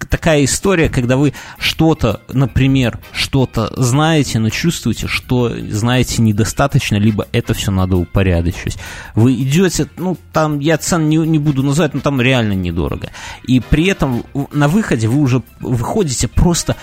такая 0.08 0.44
история, 0.44 0.88
когда 0.88 1.16
вы 1.16 1.32
что-то, 1.58 2.20
например, 2.32 2.98
что-то 3.12 3.72
знаете, 3.76 4.38
но 4.38 4.50
чувствуете, 4.50 5.06
что 5.06 5.54
знаете 5.70 6.20
недостаточно, 6.22 6.96
либо 6.96 7.26
это 7.32 7.54
все 7.54 7.70
надо 7.70 7.96
упорядочить. 7.96 8.76
Вы 9.14 9.34
идете, 9.34 9.86
ну, 9.96 10.16
там, 10.32 10.58
я 10.58 10.76
цен 10.78 10.99
не, 11.08 11.16
не 11.16 11.38
буду 11.38 11.62
называть, 11.62 11.94
но 11.94 12.00
там 12.00 12.20
реально 12.20 12.52
недорого. 12.52 13.10
И 13.46 13.60
при 13.60 13.86
этом 13.86 14.24
на 14.52 14.68
выходе 14.68 15.08
вы 15.08 15.20
уже 15.20 15.42
выходите 15.60 16.28
просто 16.28 16.76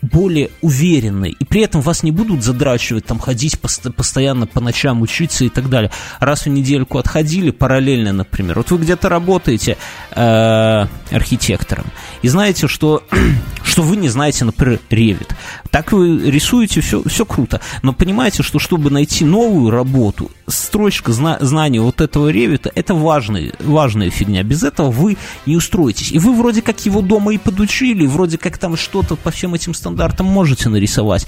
более 0.00 0.50
уверенный, 0.60 1.34
и 1.38 1.44
при 1.44 1.62
этом 1.62 1.80
вас 1.80 2.02
не 2.02 2.12
будут 2.12 2.44
задрачивать, 2.44 3.04
там, 3.04 3.18
ходить 3.18 3.58
пост- 3.58 3.92
постоянно 3.94 4.46
по 4.46 4.60
ночам, 4.60 5.02
учиться 5.02 5.44
и 5.44 5.48
так 5.48 5.68
далее. 5.68 5.90
Раз 6.20 6.46
в 6.46 6.48
недельку 6.48 6.98
отходили, 6.98 7.50
параллельно, 7.50 8.12
например. 8.12 8.58
Вот 8.58 8.70
вы 8.70 8.78
где-то 8.78 9.08
работаете 9.08 9.76
э- 10.12 10.86
архитектором, 11.10 11.86
и 12.22 12.28
знаете, 12.28 12.68
что, 12.68 13.02
что 13.64 13.82
вы 13.82 13.96
не 13.96 14.08
знаете, 14.08 14.44
например, 14.44 14.78
Revit. 14.90 15.32
Так 15.70 15.92
вы 15.92 16.30
рисуете, 16.30 16.80
все, 16.80 17.02
все 17.06 17.24
круто. 17.24 17.60
Но 17.82 17.92
понимаете, 17.92 18.42
что 18.42 18.58
чтобы 18.58 18.90
найти 18.90 19.24
новую 19.24 19.70
работу, 19.70 20.30
строчка 20.46 21.12
зна- 21.12 21.38
знания 21.40 21.80
вот 21.80 22.00
этого 22.00 22.30
Revit, 22.32 22.70
это 22.74 22.94
важная, 22.94 23.52
важная 23.60 24.10
фигня. 24.10 24.42
Без 24.42 24.62
этого 24.62 24.90
вы 24.90 25.16
не 25.46 25.56
устроитесь. 25.56 26.10
И 26.12 26.18
вы 26.18 26.34
вроде 26.34 26.62
как 26.62 26.84
его 26.86 27.02
дома 27.02 27.34
и 27.34 27.38
подучили, 27.38 28.06
вроде 28.06 28.38
как 28.38 28.56
там 28.58 28.76
что-то 28.76 29.16
по 29.16 29.30
всем 29.30 29.54
этим 29.54 29.74
стандартам 29.74 30.26
можете 30.26 30.68
нарисовать. 30.68 31.26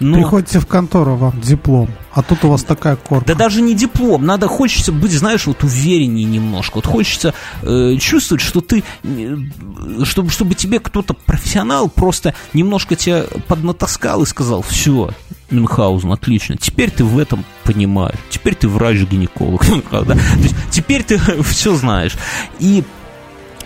Но... 0.00 0.16
Приходите 0.16 0.60
в 0.60 0.66
контору, 0.66 1.16
вам 1.16 1.40
диплом, 1.40 1.88
а 2.12 2.22
тут 2.22 2.44
у 2.44 2.48
вас 2.48 2.62
такая 2.62 2.96
корка. 2.96 3.26
Да 3.26 3.34
даже 3.34 3.62
не 3.62 3.74
диплом, 3.74 4.24
надо, 4.24 4.48
хочется 4.48 4.92
быть, 4.92 5.12
знаешь, 5.12 5.46
вот 5.46 5.64
увереннее 5.64 6.24
немножко. 6.24 6.76
Вот 6.76 6.86
хочется 6.86 7.34
э, 7.62 7.96
чувствовать, 7.98 8.42
что 8.42 8.60
ты, 8.60 8.84
э, 9.02 9.36
чтобы, 10.04 10.30
чтобы 10.30 10.54
тебе 10.54 10.78
кто-то 10.78 11.14
профессионал 11.14 11.88
просто 11.88 12.34
немножко 12.52 12.96
тебя 12.96 13.24
поднатаскал 13.48 14.22
и 14.22 14.26
сказал, 14.26 14.62
все, 14.62 15.10
Мюнхгаузен, 15.52 16.10
отлично. 16.10 16.56
Теперь 16.56 16.90
ты 16.90 17.04
в 17.04 17.18
этом 17.18 17.44
понимаешь. 17.64 18.18
Теперь 18.30 18.54
ты 18.54 18.68
врач-гинеколог. 18.68 19.64
Теперь 20.70 21.02
ты 21.04 21.18
все 21.42 21.74
знаешь. 21.76 22.16
И 22.58 22.84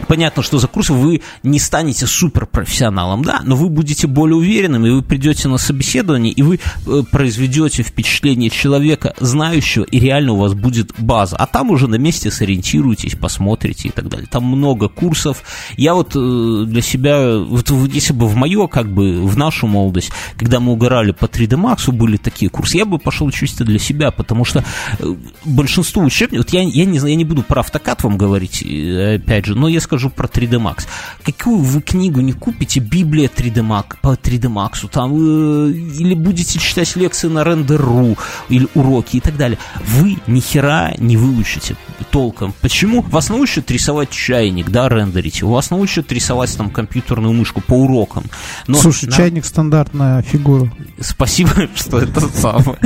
Понятно, 0.08 0.42
что 0.42 0.58
за 0.58 0.68
курс 0.68 0.90
вы 0.90 1.22
не 1.42 1.58
станете 1.58 2.06
суперпрофессионалом, 2.06 3.24
да, 3.24 3.40
но 3.44 3.56
вы 3.56 3.68
будете 3.68 4.06
более 4.06 4.36
уверенным, 4.36 4.86
и 4.86 4.90
вы 4.90 5.02
придете 5.02 5.48
на 5.48 5.58
собеседование, 5.58 6.32
и 6.32 6.42
вы 6.42 6.60
э, 6.86 7.02
произведете 7.10 7.82
впечатление 7.82 8.50
человека, 8.50 9.14
знающего, 9.18 9.84
и 9.84 9.98
реально 9.98 10.32
у 10.32 10.36
вас 10.36 10.54
будет 10.54 10.92
база. 10.98 11.36
А 11.36 11.46
там 11.46 11.70
уже 11.70 11.88
на 11.88 11.96
месте 11.96 12.30
сориентируетесь, 12.30 13.16
посмотрите 13.16 13.88
и 13.88 13.90
так 13.90 14.08
далее. 14.08 14.28
Там 14.30 14.44
много 14.44 14.88
курсов. 14.88 15.42
Я 15.76 15.94
вот 15.94 16.14
э, 16.14 16.64
для 16.66 16.82
себя, 16.82 17.38
вот 17.38 17.70
если 17.92 18.12
бы 18.12 18.28
в 18.28 18.36
мое, 18.36 18.66
как 18.68 18.92
бы, 18.92 19.22
в 19.26 19.36
нашу 19.36 19.66
молодость, 19.66 20.10
когда 20.38 20.60
мы 20.60 20.72
угорали 20.72 21.12
по 21.12 21.24
3D 21.24 21.56
Max, 21.56 21.90
были 21.90 22.16
такие 22.16 22.50
курсы, 22.50 22.76
я 22.76 22.84
бы 22.84 22.98
пошел 22.98 23.30
чисто 23.30 23.64
для 23.64 23.78
себя, 23.78 24.10
потому 24.10 24.44
что 24.44 24.64
э, 24.98 25.14
большинство 25.44 26.02
учебников, 26.02 26.46
вот 26.46 26.52
я, 26.52 26.62
я, 26.62 26.84
не, 26.84 26.98
я 26.98 27.16
не 27.16 27.24
буду 27.24 27.42
про 27.42 27.60
автокад 27.60 28.04
вам 28.04 28.16
говорить, 28.16 28.62
опять 28.62 29.46
же, 29.46 29.54
но 29.54 29.68
если 29.68 29.86
скажу 29.86 29.95
про 29.98 30.26
3D 30.26 30.58
Max. 30.60 30.86
Какую 31.24 31.58
вы 31.58 31.80
книгу 31.82 32.20
не 32.20 32.32
купите, 32.32 32.80
Библия 32.80 33.28
3D 33.28 33.62
Max, 33.62 33.96
по 34.00 34.14
3D 34.14 34.48
Max, 34.48 34.88
там, 34.88 35.12
э, 35.14 35.70
или 35.72 36.14
будете 36.14 36.58
читать 36.58 36.94
лекции 36.96 37.28
на 37.28 37.40
Render.ru, 37.40 38.18
или 38.48 38.68
уроки 38.74 39.16
и 39.16 39.20
так 39.20 39.36
далее, 39.36 39.58
вы 39.80 40.18
ни 40.26 40.40
хера 40.40 40.92
не 40.98 41.16
выучите 41.16 41.76
толком. 42.10 42.54
Почему? 42.60 43.02
Вас 43.02 43.28
научат 43.28 43.70
рисовать 43.70 44.10
чайник, 44.10 44.70
да, 44.70 44.88
рендерить, 44.88 45.42
вас 45.42 45.70
научат 45.70 46.12
рисовать 46.12 46.56
там 46.56 46.70
компьютерную 46.70 47.32
мышку 47.32 47.60
по 47.60 47.74
урокам. 47.74 48.24
Но 48.66 48.78
Слушай, 48.78 49.06
на... 49.06 49.12
чайник 49.12 49.44
стандартная 49.44 50.22
фигура. 50.22 50.70
Спасибо, 51.00 51.50
что 51.74 51.98
это 51.98 52.20
самое. 52.28 52.78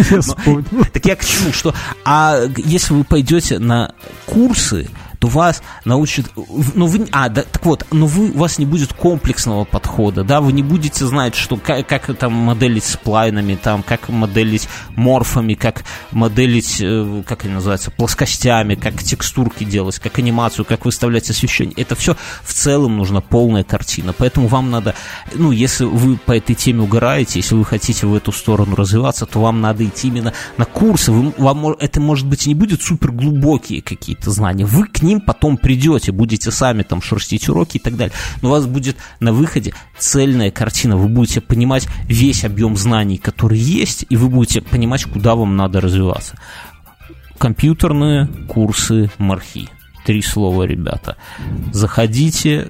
Так 0.92 1.06
я 1.06 1.16
к 1.16 1.24
чему, 1.24 1.52
что, 1.52 1.74
а 2.04 2.40
если 2.56 2.94
вы 2.94 3.04
пойдете 3.04 3.58
на 3.58 3.94
курсы, 4.26 4.88
то 5.20 5.28
вас 5.28 5.62
научат, 5.84 6.26
ну 6.74 6.86
вы, 6.86 7.06
а, 7.12 7.28
да, 7.28 7.42
так 7.42 7.64
вот, 7.66 7.86
но 7.92 8.06
вы, 8.06 8.30
у 8.30 8.38
вас 8.38 8.58
не 8.58 8.64
будет 8.64 8.94
комплексного 8.94 9.64
подхода, 9.64 10.24
да, 10.24 10.40
вы 10.40 10.52
не 10.52 10.62
будете 10.62 11.04
знать, 11.04 11.34
что, 11.34 11.56
как, 11.58 11.86
как 11.86 12.16
там 12.16 12.32
моделить 12.32 12.84
сплайнами, 12.84 13.54
там, 13.54 13.82
как 13.82 14.08
моделить 14.08 14.66
морфами, 14.96 15.52
как 15.52 15.84
моделить, 16.10 16.80
э, 16.80 17.22
как 17.26 17.44
они 17.44 17.52
называются, 17.52 17.90
плоскостями, 17.90 18.76
как 18.76 19.02
текстурки 19.02 19.64
делать, 19.64 19.98
как 19.98 20.18
анимацию, 20.18 20.64
как 20.64 20.86
выставлять 20.86 21.28
освещение. 21.28 21.74
Это 21.76 21.94
все 21.94 22.16
в 22.42 22.54
целом 22.54 22.96
нужна 22.96 23.20
полная 23.20 23.62
картина, 23.62 24.14
поэтому 24.16 24.48
вам 24.48 24.70
надо, 24.70 24.94
ну, 25.34 25.52
если 25.52 25.84
вы 25.84 26.16
по 26.16 26.32
этой 26.32 26.54
теме 26.54 26.80
угораете, 26.80 27.40
если 27.40 27.54
вы 27.56 27.66
хотите 27.66 28.06
в 28.06 28.14
эту 28.14 28.32
сторону 28.32 28.74
развиваться, 28.74 29.26
то 29.26 29.38
вам 29.42 29.60
надо 29.60 29.84
идти 29.84 30.08
именно 30.08 30.32
на 30.56 30.64
курсы, 30.64 31.12
вы, 31.12 31.34
вам, 31.36 31.72
это, 31.72 32.00
может 32.00 32.26
быть, 32.26 32.46
не 32.46 32.54
будет 32.54 32.80
супер 32.80 33.12
глубокие 33.12 33.82
какие-то 33.82 34.30
знания, 34.30 34.64
вы 34.64 34.86
к 34.86 35.02
ним 35.02 35.09
потом 35.18 35.56
придете, 35.56 36.12
будете 36.12 36.50
сами 36.50 36.82
там 36.82 37.02
шерстить 37.02 37.48
уроки 37.48 37.78
и 37.78 37.80
так 37.80 37.96
далее, 37.96 38.14
но 38.42 38.48
у 38.48 38.52
вас 38.52 38.66
будет 38.66 38.96
на 39.18 39.32
выходе 39.32 39.74
цельная 39.98 40.50
картина, 40.50 40.96
вы 40.96 41.08
будете 41.08 41.40
понимать 41.40 41.88
весь 42.04 42.44
объем 42.44 42.76
знаний, 42.76 43.16
который 43.16 43.58
есть, 43.58 44.04
и 44.08 44.16
вы 44.16 44.28
будете 44.28 44.61
понимать, 44.61 45.04
куда 45.04 45.34
вам 45.34 45.56
надо 45.56 45.80
развиваться. 45.80 46.38
Компьютерные 47.38 48.26
курсы 48.48 49.11
Мархи. 49.18 49.68
Три 50.04 50.22
слова, 50.22 50.64
ребята. 50.64 51.16
Заходите, 51.72 52.68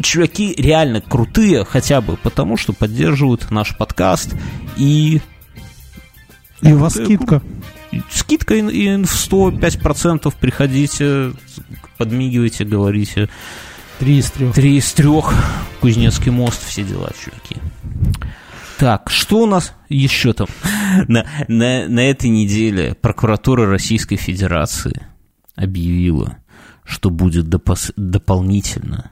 чуваки 0.00 0.54
реально 0.56 1.00
крутые, 1.00 1.64
хотя 1.64 2.00
бы 2.00 2.16
потому, 2.16 2.56
что 2.56 2.72
поддерживают 2.72 3.50
наш 3.50 3.76
подкаст 3.76 4.34
и... 4.76 5.20
И 6.62 6.72
у 6.72 6.78
вас 6.78 6.94
скидка. 6.94 7.42
Скидка 8.10 8.54
и 8.54 8.96
в 8.96 9.04
105% 9.04 10.32
приходите, 10.38 11.32
подмигивайте, 11.98 12.64
говорите. 12.64 13.28
Три 13.98 14.18
из 14.18 14.30
трех. 14.30 14.54
Три 14.54 14.78
из 14.78 14.92
трех. 14.92 15.34
Кузнецкий 15.80 16.30
мост, 16.30 16.64
все 16.64 16.82
дела, 16.82 17.10
чуваки. 17.22 17.56
Так, 18.78 19.10
что 19.10 19.42
у 19.42 19.46
нас 19.46 19.74
еще 19.90 20.32
там? 20.32 20.46
На, 21.08 21.26
на, 21.48 21.86
на 21.86 22.00
этой 22.00 22.30
неделе 22.30 22.94
прокуратура 22.94 23.66
Российской 23.66 24.16
Федерации 24.16 25.06
объявила, 25.54 26.38
что 26.84 27.10
будет 27.10 27.48
допос, 27.48 27.92
дополнительно 27.96 29.10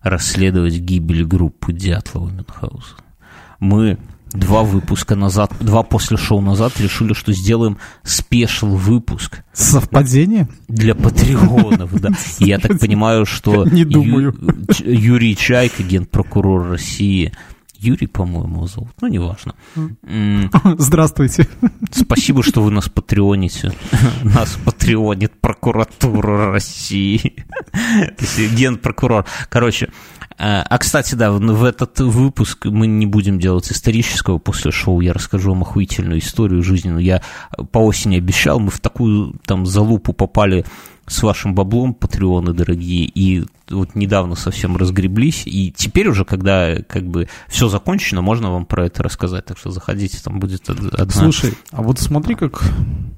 расследовать 0.00 0.78
гибель 0.78 1.24
группы 1.24 1.72
Дятлова 1.72 2.30
Мюнхгаузен. 2.30 2.96
Мы 3.58 3.98
два 4.34 4.62
выпуска 4.62 5.14
назад, 5.14 5.52
два 5.60 5.82
после 5.82 6.16
шоу 6.16 6.40
назад 6.40 6.78
решили, 6.80 7.14
что 7.14 7.32
сделаем 7.32 7.78
спешл 8.02 8.68
выпуск. 8.68 9.42
Совпадение? 9.52 10.48
Для 10.68 10.94
патреонов, 10.94 11.98
да. 12.00 12.10
Я 12.38 12.58
так 12.58 12.78
понимаю, 12.78 13.24
что 13.24 13.64
Не 13.64 13.84
думаю. 13.84 14.34
Юрий 14.84 15.36
Чайка, 15.36 15.82
генпрокурор 15.82 16.68
России, 16.70 17.32
Юрий, 17.84 18.06
по-моему, 18.06 18.56
его 18.56 18.66
зовут, 18.66 18.92
ну, 19.02 19.08
неважно. 19.08 19.54
Здравствуйте. 20.78 21.46
Спасибо, 21.92 22.42
что 22.42 22.62
вы 22.62 22.70
нас 22.70 22.88
патреоните. 22.88 23.72
Нас 24.22 24.58
патреонит 24.64 25.38
прокуратура 25.38 26.50
России. 26.50 27.44
Генпрокурор. 28.56 29.26
Короче, 29.50 29.90
а, 30.38 30.78
кстати, 30.78 31.14
да, 31.14 31.30
в 31.32 31.64
этот 31.64 32.00
выпуск 32.00 32.66
мы 32.66 32.86
не 32.86 33.06
будем 33.06 33.38
делать 33.38 33.70
исторического 33.70 34.38
после 34.38 34.70
шоу. 34.70 35.00
Я 35.00 35.12
расскажу 35.12 35.50
вам 35.50 35.62
охуительную 35.62 36.18
историю 36.18 36.62
жизненную. 36.62 37.04
Я 37.04 37.22
по 37.72 37.78
осени 37.78 38.16
обещал, 38.16 38.60
мы 38.60 38.70
в 38.70 38.80
такую 38.80 39.34
там 39.46 39.66
залупу 39.66 40.12
попали 40.12 40.64
с 41.06 41.22
вашим 41.22 41.54
баблом, 41.54 41.94
патреоны 41.94 42.54
дорогие, 42.54 43.04
и 43.04 43.44
вот 43.68 43.94
недавно 43.94 44.36
совсем 44.36 44.76
разгреблись, 44.76 45.42
и 45.46 45.70
теперь 45.70 46.08
уже, 46.08 46.24
когда 46.24 46.76
как 46.76 47.06
бы 47.06 47.28
все 47.48 47.68
закончено, 47.68 48.22
можно 48.22 48.50
вам 48.50 48.64
про 48.64 48.86
это 48.86 49.02
рассказать, 49.02 49.44
так 49.44 49.58
что 49.58 49.70
заходите, 49.70 50.18
там 50.22 50.40
будет 50.40 50.68
одна... 50.68 51.08
Слушай, 51.10 51.54
а 51.72 51.82
вот 51.82 51.98
смотри, 51.98 52.34
как 52.34 52.62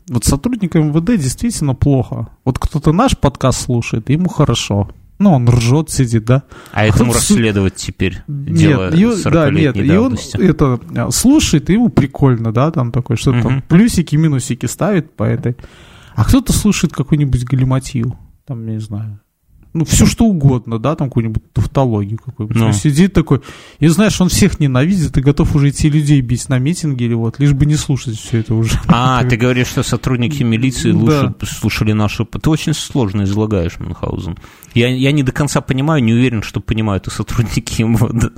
вот 0.08 0.24
сотрудникам 0.24 0.88
МВД 0.88 1.20
действительно 1.20 1.74
плохо. 1.74 2.28
Вот 2.44 2.58
кто-то 2.58 2.92
наш 2.92 3.16
подкаст 3.16 3.62
слушает, 3.62 4.10
ему 4.10 4.28
хорошо. 4.28 4.90
Ну, 5.18 5.32
он 5.32 5.48
ржет, 5.48 5.90
сидит, 5.90 6.24
да. 6.24 6.42
А 6.72 6.84
этому 6.84 7.12
расследовать 7.12 7.76
теперь 7.76 8.22
дело 8.28 8.94
нет, 8.94 9.22
да, 9.24 9.50
нет, 9.50 9.76
и 9.76 9.96
он 9.96 10.18
это 10.34 10.78
а, 10.94 11.10
слушает, 11.10 11.70
и 11.70 11.74
ему 11.74 11.88
прикольно, 11.88 12.52
да, 12.52 12.70
там 12.70 12.92
такой, 12.92 13.16
что-то 13.16 13.38
угу. 13.38 13.48
там 13.48 13.62
плюсики, 13.62 14.16
минусики 14.16 14.66
ставит 14.66 15.14
по 15.14 15.24
этой. 15.24 15.56
А 16.14 16.24
кто-то 16.24 16.52
слушает 16.52 16.92
какой-нибудь 16.92 17.44
галиматью, 17.44 18.18
там, 18.46 18.66
не 18.66 18.80
знаю, 18.80 19.20
ну, 19.76 19.84
все 19.84 20.06
что 20.06 20.24
угодно, 20.24 20.78
да, 20.78 20.96
там 20.96 21.08
какую-нибудь 21.08 21.52
тавтологию 21.52 22.18
какую-нибудь. 22.18 22.56
Ну. 22.56 22.72
Сидит 22.72 23.12
такой, 23.12 23.42
и 23.78 23.88
знаешь, 23.88 24.18
он 24.20 24.30
всех 24.30 24.58
ненавидит 24.58 25.16
и 25.18 25.20
готов 25.20 25.54
уже 25.54 25.68
идти 25.68 25.90
людей 25.90 26.20
бить 26.22 26.48
на 26.48 26.58
митинге 26.58 27.04
или 27.04 27.14
вот, 27.14 27.38
лишь 27.38 27.52
бы 27.52 27.66
не 27.66 27.76
слушать 27.76 28.18
все 28.18 28.38
это 28.38 28.54
уже. 28.54 28.80
А, 28.88 29.22
ты 29.24 29.36
говоришь, 29.36 29.68
что 29.68 29.82
сотрудники 29.82 30.42
милиции 30.42 30.92
лучше 30.92 31.34
да. 31.38 31.46
слушали 31.46 31.92
нашу... 31.92 32.24
Ты 32.24 32.48
очень 32.48 32.72
сложно 32.72 33.24
излагаешь, 33.24 33.78
Мюнхгаузен. 33.78 34.38
Я, 34.72 34.88
я 34.88 35.12
не 35.12 35.22
до 35.22 35.32
конца 35.32 35.60
понимаю, 35.60 36.02
не 36.02 36.14
уверен, 36.14 36.42
что 36.42 36.60
понимают 36.60 37.06
и 37.06 37.10
сотрудники 37.10 37.82
МВД. 37.82 38.32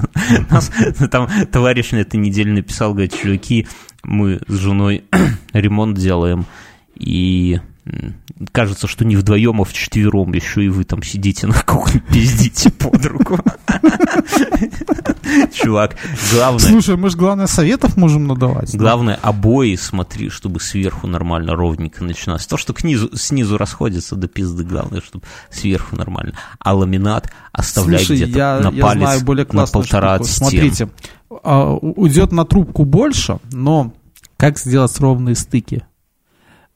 Нас, 0.50 0.72
там 1.10 1.28
товарищ 1.52 1.92
на 1.92 1.98
этой 1.98 2.16
неделе 2.16 2.52
написал, 2.52 2.92
говорит, 2.92 3.14
чуваки, 3.14 3.68
мы 4.02 4.40
с 4.48 4.54
женой 4.54 5.04
ремонт 5.52 5.96
делаем, 5.96 6.46
и 6.96 7.60
кажется, 8.52 8.86
что 8.86 9.04
не 9.04 9.16
вдвоем, 9.16 9.60
а 9.60 9.64
в 9.64 9.72
четвером 9.72 10.32
еще 10.32 10.64
и 10.64 10.68
вы 10.68 10.84
там 10.84 11.02
сидите 11.02 11.46
на 11.46 11.60
кухне, 11.62 12.02
пиздите 12.12 12.70
под 12.70 13.04
руку. 13.06 13.38
Чувак, 15.52 15.96
главное... 16.32 16.60
Слушай, 16.60 16.96
мы 16.96 17.10
же, 17.10 17.16
главное, 17.16 17.46
советов 17.46 17.96
можем 17.96 18.26
надавать. 18.26 18.74
Главное, 18.74 19.18
обои 19.20 19.76
смотри, 19.76 20.30
чтобы 20.30 20.60
сверху 20.60 21.06
нормально, 21.06 21.54
ровненько 21.54 22.02
начиналось. 22.04 22.46
То, 22.46 22.56
что 22.56 22.72
книзу, 22.72 23.16
снизу 23.16 23.58
расходится 23.58 24.16
до 24.16 24.28
пизды, 24.28 24.64
главное, 24.64 25.00
чтобы 25.00 25.24
сверху 25.50 25.96
нормально. 25.96 26.34
А 26.58 26.74
ламинат 26.74 27.30
оставляй 27.52 28.04
где-то 28.04 28.60
на 28.62 28.72
палец, 28.72 29.22
на 29.52 29.66
полтора 29.66 30.14
от 30.14 30.26
стен. 30.26 30.48
Смотрите, 30.48 30.88
а, 31.42 31.74
уйдет 31.74 32.32
на 32.32 32.44
трубку 32.44 32.84
больше, 32.84 33.38
но 33.52 33.92
как 34.36 34.58
сделать 34.58 34.98
ровные 34.98 35.34
стыки? 35.34 35.84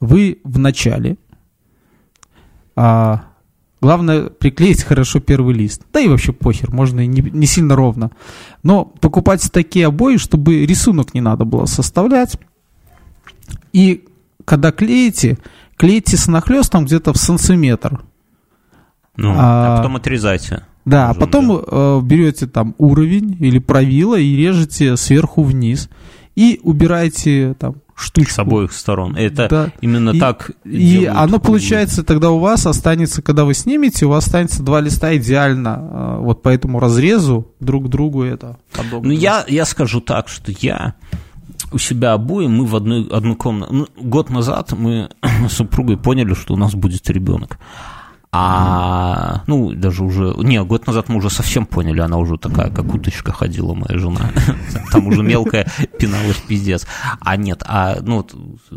Вы 0.02 0.40
в 0.42 0.58
начале, 0.58 1.16
а, 2.74 3.24
главное 3.80 4.24
приклеить 4.30 4.82
хорошо 4.82 5.20
первый 5.20 5.54
лист. 5.54 5.82
Да 5.92 6.00
и 6.00 6.08
вообще 6.08 6.32
похер, 6.32 6.72
можно 6.72 7.00
и 7.00 7.06
не, 7.06 7.22
не 7.22 7.46
сильно 7.46 7.76
ровно. 7.76 8.10
Но 8.62 8.84
покупать 8.84 9.48
такие 9.52 9.86
обои, 9.86 10.16
чтобы 10.16 10.66
рисунок 10.66 11.14
не 11.14 11.20
надо 11.20 11.44
было 11.44 11.66
составлять. 11.66 12.36
И 13.72 14.04
когда 14.44 14.72
клеите, 14.72 15.38
клейте 15.76 16.16
с 16.16 16.26
нахлестом 16.26 16.84
где-то 16.84 17.12
в 17.12 17.16
сантиметр. 17.16 18.02
Ну, 19.16 19.34
а, 19.36 19.74
а 19.74 19.76
потом 19.76 19.96
отрезайте. 19.96 20.66
Да, 20.84 21.10
а 21.10 21.14
потом 21.14 21.48
да. 21.48 21.62
Э, 21.66 22.00
берете 22.02 22.48
там 22.48 22.74
уровень 22.78 23.36
или 23.38 23.60
правило 23.60 24.18
и 24.18 24.34
режете 24.34 24.96
сверху 24.96 25.44
вниз. 25.44 25.88
И 26.34 26.60
убираете 26.62 27.54
там 27.58 27.76
штучку. 27.94 28.32
С 28.32 28.38
обоих 28.38 28.72
сторон. 28.72 29.16
Это 29.16 29.48
да. 29.48 29.72
именно 29.80 30.10
и, 30.10 30.18
так 30.18 30.50
И 30.64 31.04
оно 31.04 31.38
получается, 31.38 32.02
тогда 32.02 32.30
у 32.30 32.38
вас 32.38 32.66
останется, 32.66 33.22
когда 33.22 33.44
вы 33.44 33.54
снимете, 33.54 34.06
у 34.06 34.10
вас 34.10 34.26
останется 34.26 34.62
два 34.62 34.80
листа 34.80 35.14
идеально 35.16 35.78
э, 35.80 36.16
вот 36.20 36.42
по 36.42 36.48
этому 36.48 36.80
разрезу 36.80 37.48
друг 37.60 37.86
к 37.86 37.88
другу 37.88 38.22
это 38.22 38.58
подобно. 38.72 39.12
Ну, 39.12 39.14
я, 39.14 39.44
я 39.48 39.64
скажу 39.64 40.00
так, 40.00 40.28
что 40.28 40.52
я 40.60 40.94
у 41.72 41.78
себя 41.78 42.12
обои, 42.12 42.46
мы 42.46 42.66
в 42.66 42.76
одной, 42.76 43.08
одну 43.10 43.36
комнату... 43.36 43.72
Ну, 43.72 43.86
год 43.96 44.30
назад 44.30 44.72
мы 44.72 45.10
с 45.48 45.52
супругой 45.52 45.96
поняли, 45.96 46.34
что 46.34 46.54
у 46.54 46.56
нас 46.56 46.74
будет 46.74 47.08
ребенок. 47.08 47.58
А, 48.34 49.42
ну, 49.46 49.74
даже 49.74 50.02
уже, 50.02 50.32
не, 50.38 50.62
год 50.64 50.86
назад 50.86 51.10
мы 51.10 51.16
уже 51.16 51.28
совсем 51.28 51.66
поняли, 51.66 52.00
она 52.00 52.16
уже 52.16 52.38
такая, 52.38 52.70
как 52.70 52.94
уточка 52.94 53.30
ходила, 53.30 53.74
моя 53.74 53.98
жена. 53.98 54.30
Там 54.90 55.06
уже 55.06 55.22
мелкая 55.22 55.70
пиналась 55.98 56.38
пиздец. 56.38 56.86
А 57.20 57.36
нет, 57.36 57.62
а, 57.66 57.98
ну, 58.00 58.26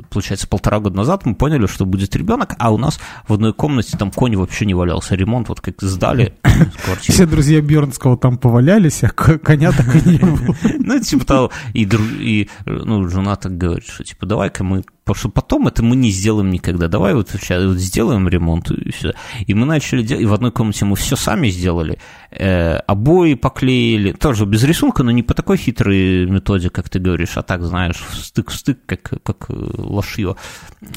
получается, 0.10 0.50
полтора 0.50 0.82
года 0.82 0.98
назад 0.98 1.26
мы 1.26 1.36
поняли, 1.36 1.68
что 1.68 1.86
будет 1.86 2.18
ребенок, 2.18 2.56
а 2.60 2.74
у 2.74 2.78
нас 2.78 3.00
в 3.30 3.34
одной 3.34 3.54
комнате 3.54 3.98
там 3.98 4.12
конь 4.12 4.36
вообще 4.36 4.66
не 4.66 4.74
валялся. 4.74 5.16
Ремонт 5.16 5.48
вот 5.48 5.62
как 5.62 5.82
сдали 5.82 6.34
Все 7.00 7.26
друзья 7.26 7.62
Бернского 7.62 8.18
там 8.18 8.38
повалялись, 8.38 9.04
а 9.06 9.10
коня 9.10 9.72
так 9.72 9.96
и 9.96 10.10
не 10.10 10.18
было. 10.20 10.56
Ну, 10.80 11.00
типа 11.00 11.26
того, 11.26 11.52
и, 11.74 12.50
ну, 12.66 13.08
жена 13.08 13.38
так 13.38 13.58
говорит, 13.58 13.88
что, 13.88 14.04
типа, 14.04 14.26
давай-ка 14.26 14.66
мы 14.66 14.84
Потому 15.06 15.20
что 15.20 15.30
потом 15.30 15.68
это 15.68 15.84
мы 15.84 15.96
не 15.96 16.10
сделаем 16.10 16.50
никогда. 16.50 16.88
Давай 16.88 17.14
вот 17.14 17.30
сейчас 17.30 17.64
вот 17.64 17.78
сделаем 17.78 18.28
ремонт 18.28 18.72
и 18.72 18.92
все. 18.92 19.14
И 19.46 19.54
мы 19.54 19.68
начали 19.68 20.02
делать, 20.02 20.24
и 20.24 20.26
в 20.26 20.34
одной 20.34 20.52
комнате 20.52 20.86
мы 20.86 20.96
все 20.96 21.16
сами 21.16 21.50
сделали. 21.50 22.00
Э, 22.32 22.78
обои 22.78 23.36
поклеили, 23.36 24.14
тоже 24.14 24.46
без 24.46 24.64
рисунка, 24.64 25.04
но 25.04 25.12
не 25.12 25.22
по 25.22 25.36
такой 25.36 25.58
хитрой 25.58 26.26
методе, 26.26 26.72
как 26.72 26.90
ты 26.90 26.98
говоришь, 26.98 27.38
а 27.38 27.44
так, 27.44 27.62
знаешь, 27.62 28.04
стык 28.14 28.50
в 28.50 28.56
стык, 28.56 28.80
как, 28.88 29.14
как 29.22 29.46
э, 29.50 29.54
лошье. 29.78 30.38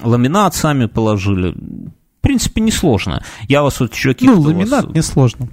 Ламинат 0.02 0.54
сами 0.54 0.86
положили. 0.86 1.50
В 1.50 2.20
принципе, 2.22 2.62
несложно. 2.62 3.22
Я 3.46 3.62
вас 3.62 3.78
вот, 3.78 3.92
чуваки... 3.92 4.24
Ну, 4.24 4.40
кто 4.40 4.42
вас- 4.42 4.52
ламинат 4.54 4.94
несложно. 4.94 5.48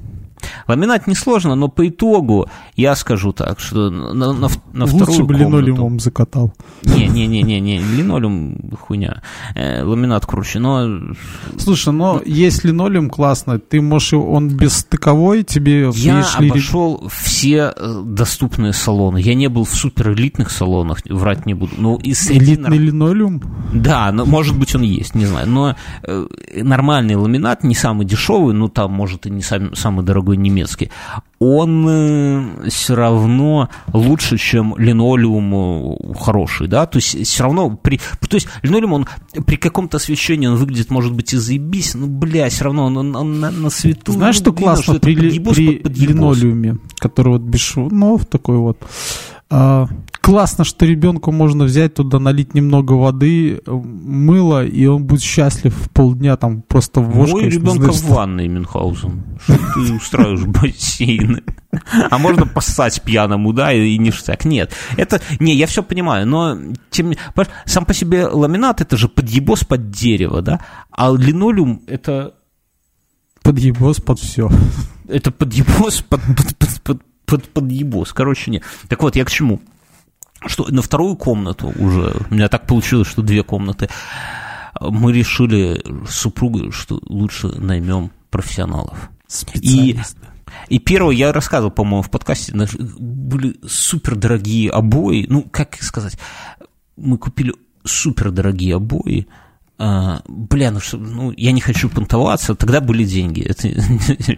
Ламинат 0.67 1.07
несложно, 1.07 1.55
но 1.55 1.67
по 1.67 1.87
итогу 1.87 2.47
я 2.75 2.95
скажу 2.95 3.31
так, 3.33 3.59
что 3.59 3.89
на, 3.89 4.33
на, 4.33 4.47
на 4.73 4.85
вторую 4.85 5.07
Лучше 5.07 5.23
бы 5.23 5.33
комнату- 5.35 5.57
линолеумом 5.59 5.99
закатал. 5.99 6.53
Не-не-не-не, 6.83 7.79
линолеум 7.79 8.71
хуйня. 8.79 9.21
Э, 9.55 9.83
ламинат 9.83 10.25
круче, 10.25 10.59
но 10.59 10.87
Слушай, 11.57 11.93
но 11.93 12.21
есть 12.25 12.63
линолеум 12.63 13.09
классно, 13.09 13.59
ты 13.59 13.81
можешь, 13.81 14.13
он 14.13 14.49
бесстыковой, 14.49 15.43
тебе 15.43 15.81
я 15.81 15.89
видишь 16.17 16.39
ли, 16.39 16.49
обошел 16.49 17.07
все 17.11 17.73
э, 17.75 18.01
доступные 18.05 18.73
салоны. 18.73 19.19
Я 19.19 19.35
не 19.35 19.47
был 19.49 19.65
в 19.65 19.73
супер 19.75 20.13
элитных 20.13 20.49
салонах, 20.51 20.99
врать 21.09 21.45
не 21.45 21.53
буду. 21.53 21.73
Но 21.77 21.97
из 21.97 22.29
элитный 22.31 22.77
линолеум. 22.77 23.41
Да, 23.73 24.11
но, 24.11 24.25
может 24.25 24.57
быть, 24.57 24.73
он 24.75 24.81
есть, 24.81 25.15
не 25.15 25.25
знаю. 25.25 25.47
Но 25.47 25.75
э, 26.03 26.27
нормальный 26.63 27.15
ламинат, 27.15 27.63
не 27.63 27.75
самый 27.75 28.05
дешевый, 28.05 28.53
ну 28.55 28.67
там, 28.69 28.91
может, 28.91 29.25
и 29.27 29.29
не 29.29 29.41
сам- 29.41 29.75
самый 29.75 30.03
дорогой 30.05 30.24
немецкий, 30.33 30.89
он 31.39 32.61
все 32.69 32.95
равно 32.95 33.69
лучше, 33.93 34.37
чем 34.37 34.73
линолеум 34.77 35.53
э, 35.53 36.13
хороший, 36.19 36.67
да, 36.67 36.85
то 36.85 36.97
есть 36.97 37.27
все 37.27 37.43
равно 37.43 37.69
при, 37.75 37.97
то 37.97 38.35
есть 38.35 38.47
линолеум, 38.63 38.93
он 38.93 39.07
при 39.45 39.57
каком-то 39.57 39.97
освещении 39.97 40.47
он 40.47 40.55
выглядит, 40.55 40.89
может 40.89 41.13
быть, 41.13 41.33
и 41.33 41.37
заебись, 41.37 41.93
но, 41.93 42.07
бля, 42.07 42.49
все 42.49 42.63
равно 42.65 42.85
он, 42.85 42.97
он- 42.97 43.15
он 43.15 43.39
на, 43.39 43.51
на 43.51 43.69
свету. 43.69 44.13
Знаешь, 44.13 44.35
ну, 44.37 44.41
что 44.41 44.51
видно, 44.51 44.63
классно 44.65 44.91
это 44.93 45.01
при, 45.01 45.15
подъебос 45.15 45.55
при 45.55 45.75
под 45.77 45.97
линолеуме, 45.97 46.77
который 46.99 47.33
вот 47.33 47.41
без 47.41 47.59
швов 47.61 48.25
такой 48.25 48.57
вот. 48.57 48.77
А, 49.47 49.87
классно, 50.21 50.63
что 50.63 50.85
ребенку 50.85 51.31
можно 51.31 51.65
взять 51.65 51.93
туда, 51.93 52.17
налить 52.17 52.55
немного 52.55 52.93
воды, 52.93 53.61
мыло, 53.65 54.65
и 54.65 54.87
он 54.87 55.03
будет 55.03 55.21
счастлив 55.21 55.89
полдня 55.93 56.35
там 56.35 56.63
просто 56.63 56.99
в 56.99 57.15
Мой 57.15 57.49
ребенка 57.49 57.91
в 57.91 58.03
ванной, 58.05 58.47
Мюнхгаузен. 58.47 59.23
Что 59.43 59.57
ты 59.57 59.93
устраиваешь 59.95 60.45
бассейны? 60.45 61.43
А 62.09 62.17
можно 62.17 62.47
поссать 62.47 63.01
пьяному, 63.03 63.53
да, 63.53 63.71
и, 63.71 63.97
ништяк. 63.97 64.45
Нет, 64.45 64.73
это... 64.97 65.21
Не, 65.39 65.55
я 65.55 65.67
все 65.67 65.83
понимаю, 65.83 66.25
но 66.27 66.57
тем 66.89 67.13
Сам 67.65 67.85
по 67.85 67.93
себе 67.93 68.25
ламинат, 68.25 68.81
это 68.81 68.97
же 68.97 69.07
подъебос 69.09 69.63
под 69.63 69.91
дерево, 69.91 70.41
да? 70.41 70.59
А 70.89 71.13
линолеум, 71.13 71.81
это... 71.85 72.33
Подъебос 73.43 74.01
под 74.01 74.19
все. 74.19 74.49
Это 75.07 75.29
подъебос 75.29 76.01
под, 76.01 76.21
под, 76.21 76.57
под, 76.57 76.81
под, 76.81 77.01
под, 77.25 77.49
подъебос. 77.49 78.13
Короче, 78.13 78.51
нет. 78.51 78.63
Так 78.87 79.01
вот, 79.01 79.15
я 79.15 79.25
к 79.25 79.31
чему? 79.31 79.61
Что 80.45 80.65
на 80.69 80.81
вторую 80.81 81.15
комнату 81.15 81.73
уже, 81.77 82.15
у 82.29 82.33
меня 82.33 82.49
так 82.49 82.67
получилось, 82.67 83.07
что 83.07 83.21
две 83.21 83.43
комнаты, 83.43 83.89
мы 84.79 85.13
решили 85.13 85.81
с 86.07 86.15
супругой, 86.15 86.71
что 86.71 86.99
лучше 87.07 87.47
наймем 87.47 88.11
профессионалов. 88.29 89.09
Специалист. 89.27 90.17
И 90.69 90.79
первое, 90.79 91.15
я 91.15 91.33
рассказывал, 91.33 91.71
по-моему, 91.71 92.01
в 92.01 92.09
подкасте, 92.09 92.53
были 92.53 93.55
супердорогие 93.65 94.69
обои. 94.71 95.25
Ну, 95.29 95.43
как 95.49 95.81
сказать, 95.81 96.17
мы 96.95 97.17
купили 97.17 97.53
супердорогие 97.83 98.75
обои. 98.75 99.27
А, 99.77 100.21
бля, 100.27 100.71
ну 100.71 100.79
что, 100.79 100.97
ну, 100.97 101.33
я 101.35 101.51
не 101.51 101.59
хочу 101.59 101.89
понтоваться, 101.89 102.55
тогда 102.55 102.79
были 102.79 103.03
деньги. 103.03 103.41
Это, 103.41 103.63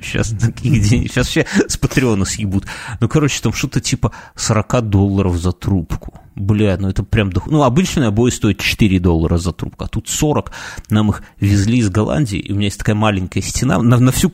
сейчас 0.03 0.29
таких 0.29 0.81
денег, 0.81 1.11
сейчас 1.11 1.27
все 1.27 1.45
с 1.67 1.77
Патреона 1.77 2.25
съебут. 2.25 2.65
Ну, 2.99 3.07
короче, 3.07 3.39
там 3.41 3.53
что-то 3.53 3.79
типа 3.79 4.11
40 4.35 4.81
долларов 4.89 5.37
за 5.37 5.51
трубку. 5.51 6.19
Бля, 6.33 6.77
ну 6.79 6.89
это 6.89 7.03
прям... 7.03 7.29
дох- 7.29 7.49
Ну, 7.49 7.63
обычные 7.63 8.07
обои 8.07 8.29
стоят 8.31 8.59
4 8.59 8.99
доллара 8.99 9.37
за 9.37 9.51
трубку, 9.53 9.85
а 9.85 9.87
тут 9.87 10.07
40. 10.07 10.51
Нам 10.89 11.09
их 11.11 11.21
везли 11.39 11.79
из 11.79 11.89
Голландии, 11.89 12.39
и 12.39 12.51
у 12.51 12.55
меня 12.55 12.65
есть 12.65 12.77
такая 12.79 12.95
маленькая 12.95 13.41
стена, 13.41 13.79
на, 13.79 13.97
на 13.99 14.11
всю 14.11 14.31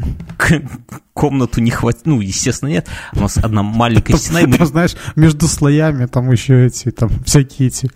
комнату 1.14 1.62
не 1.62 1.72
хватит, 1.72 2.02
ну, 2.06 2.20
естественно, 2.22 2.70
нет. 2.70 2.88
У 3.14 3.20
нас 3.20 3.38
одна 3.38 3.64
маленькая 3.64 4.18
стена, 4.18 4.42
и 4.42 4.46
мы 4.46 4.66
знаешь, 4.66 4.96
между 5.16 5.48
слоями 5.48 6.06
там 6.06 6.32
еще 6.32 6.66
эти, 6.66 6.92
там, 6.92 7.10
всякие 7.26 7.68
эти 7.68 7.90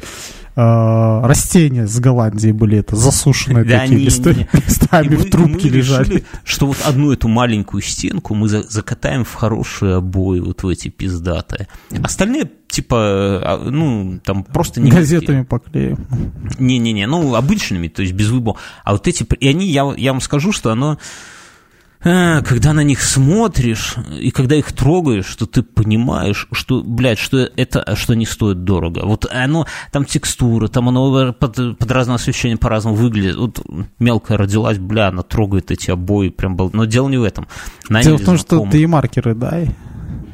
растения 0.61 1.85
с 1.87 1.99
Голландии 1.99 2.51
были, 2.51 2.79
это 2.79 2.95
засушенные 2.95 3.63
Да, 3.63 3.79
такие 3.81 3.99
не, 3.99 4.05
листы- 4.07 4.35
не. 4.35 4.47
листами 4.59 5.05
И 5.13 5.17
мы- 5.17 5.17
в 5.17 5.29
трубке 5.29 5.69
мы 5.69 5.75
лежали. 5.77 6.03
решили, 6.05 6.23
что 6.43 6.65
вот 6.67 6.77
одну 6.85 7.11
эту 7.11 7.27
маленькую 7.27 7.81
стенку 7.83 8.33
мы 8.33 8.47
за- 8.49 8.63
закатаем 8.63 9.23
в 9.23 9.33
хорошие 9.33 9.95
обои, 9.97 10.39
вот 10.39 10.63
в 10.63 10.67
эти 10.67 10.87
пиздатые. 10.87 11.67
Остальные, 12.03 12.49
типа, 12.67 12.97
а, 12.99 13.69
ну, 13.69 14.19
там 14.23 14.43
просто 14.43 14.81
не 14.81 14.89
Газетами 14.89 15.43
поклеим. 15.43 16.05
Не-не-не, 16.57 17.05
ну, 17.07 17.35
обычными, 17.35 17.87
то 17.87 18.01
есть 18.01 18.13
без 18.13 18.29
выбора. 18.29 18.57
А 18.83 18.93
вот 18.93 19.07
эти, 19.07 19.23
и 19.39 19.47
они, 19.47 19.67
я, 19.67 19.93
я 19.95 20.11
вам 20.11 20.21
скажу, 20.21 20.51
что 20.51 20.71
оно, 20.71 20.93
э, 20.93 20.97
когда 22.47 22.73
на 22.73 22.81
них 22.83 23.01
смотришь, 23.01 23.95
и 24.19 24.31
когда 24.31 24.55
их 24.55 24.71
трогаешь, 24.71 25.25
что 25.25 25.45
ты 25.45 25.61
понимаешь, 25.63 26.47
что, 26.51 26.81
блядь, 26.83 27.19
что 27.19 27.37
это, 27.39 27.95
что 27.95 28.13
не 28.15 28.25
стоит 28.25 28.63
дорого. 28.63 29.01
Вот 29.05 29.25
оно, 29.31 29.65
там 29.91 30.05
текстура, 30.05 30.67
там 30.67 30.89
оно 30.89 31.33
под, 31.33 31.77
под 31.77 31.91
разное 31.91 32.15
освещение 32.15 32.57
по-разному 32.57 32.95
выглядит. 32.95 33.35
Вот 33.35 33.61
мелкая 33.99 34.37
родилась, 34.37 34.77
бля, 34.77 35.07
она 35.07 35.23
трогает 35.23 35.71
эти 35.71 35.91
обои, 35.91 36.29
прям, 36.29 36.55
бол- 36.55 36.69
но 36.73 36.85
дело 36.85 37.09
не 37.09 37.17
в 37.17 37.23
этом. 37.23 37.47
Наняли 37.89 38.07
Дело 38.07 38.17
в 38.17 38.25
том, 38.25 38.37
что 38.37 38.47
знакомых. 38.49 38.71
ты 38.71 38.81
и 38.81 38.85
маркеры 38.85 39.35
дай. 39.35 39.75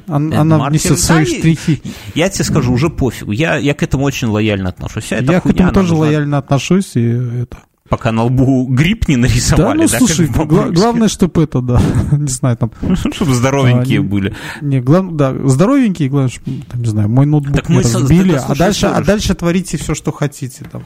Он- 0.07 0.33
Э, 0.33 0.37
Она 0.37 0.57
маркеры 0.57 0.69
внесет 0.93 0.99
свои 0.99 1.25
дай. 1.25 1.37
штрихи. 1.37 1.81
Я 2.13 2.29
тебе 2.29 2.43
скажу, 2.43 2.73
уже 2.73 2.89
пофигу. 2.89 3.31
Я, 3.31 3.55
я 3.55 3.73
к 3.73 3.83
этому 3.83 4.03
очень 4.03 4.27
лояльно 4.27 4.69
отношусь. 4.69 5.05
Вся 5.05 5.15
эта 5.17 5.31
Я 5.31 5.39
к 5.39 5.43
хуйня, 5.43 5.55
этому 5.55 5.69
она 5.69 5.73
тоже 5.81 5.95
лояльно 5.95 6.37
отношусь. 6.39 6.91
И 6.95 7.01
это. 7.05 7.57
Пока 7.89 8.11
на 8.11 8.23
лбу 8.23 8.65
грипп 8.67 9.07
не 9.07 9.15
Да, 9.15 9.21
нарисовали. 9.21 9.81
ну 9.83 9.87
как 9.89 9.97
слушай, 9.99 10.27
гла- 10.27 10.69
главное, 10.69 11.07
чтобы 11.07 11.43
это, 11.43 11.61
да, 11.61 11.81
не 12.11 12.27
знаю, 12.27 12.57
там, 12.57 12.71
чтобы 13.13 13.33
здоровенькие 13.33 13.99
А, 13.99 14.03
были. 14.03 14.35
не, 14.61 14.79
глав- 14.79 15.15
да, 15.15 15.35
здоровенькие, 15.47 16.09
главное, 16.09 16.29
чтоб, 16.31 16.45
там, 16.69 16.81
не 16.81 16.87
знаю, 16.89 17.09
мой 17.09 17.25
ноутбук 17.25 17.55
Так 17.55 17.69
не 17.69 17.75
мы 17.77 17.81
разбили, 17.83 18.33
а 18.33 18.55
дальше, 18.55 18.87
а 18.87 19.03
дальше 19.03 19.33
творите 19.35 19.77
все, 19.77 19.93
что 19.95 20.11
хотите, 20.11 20.65
там. 20.71 20.83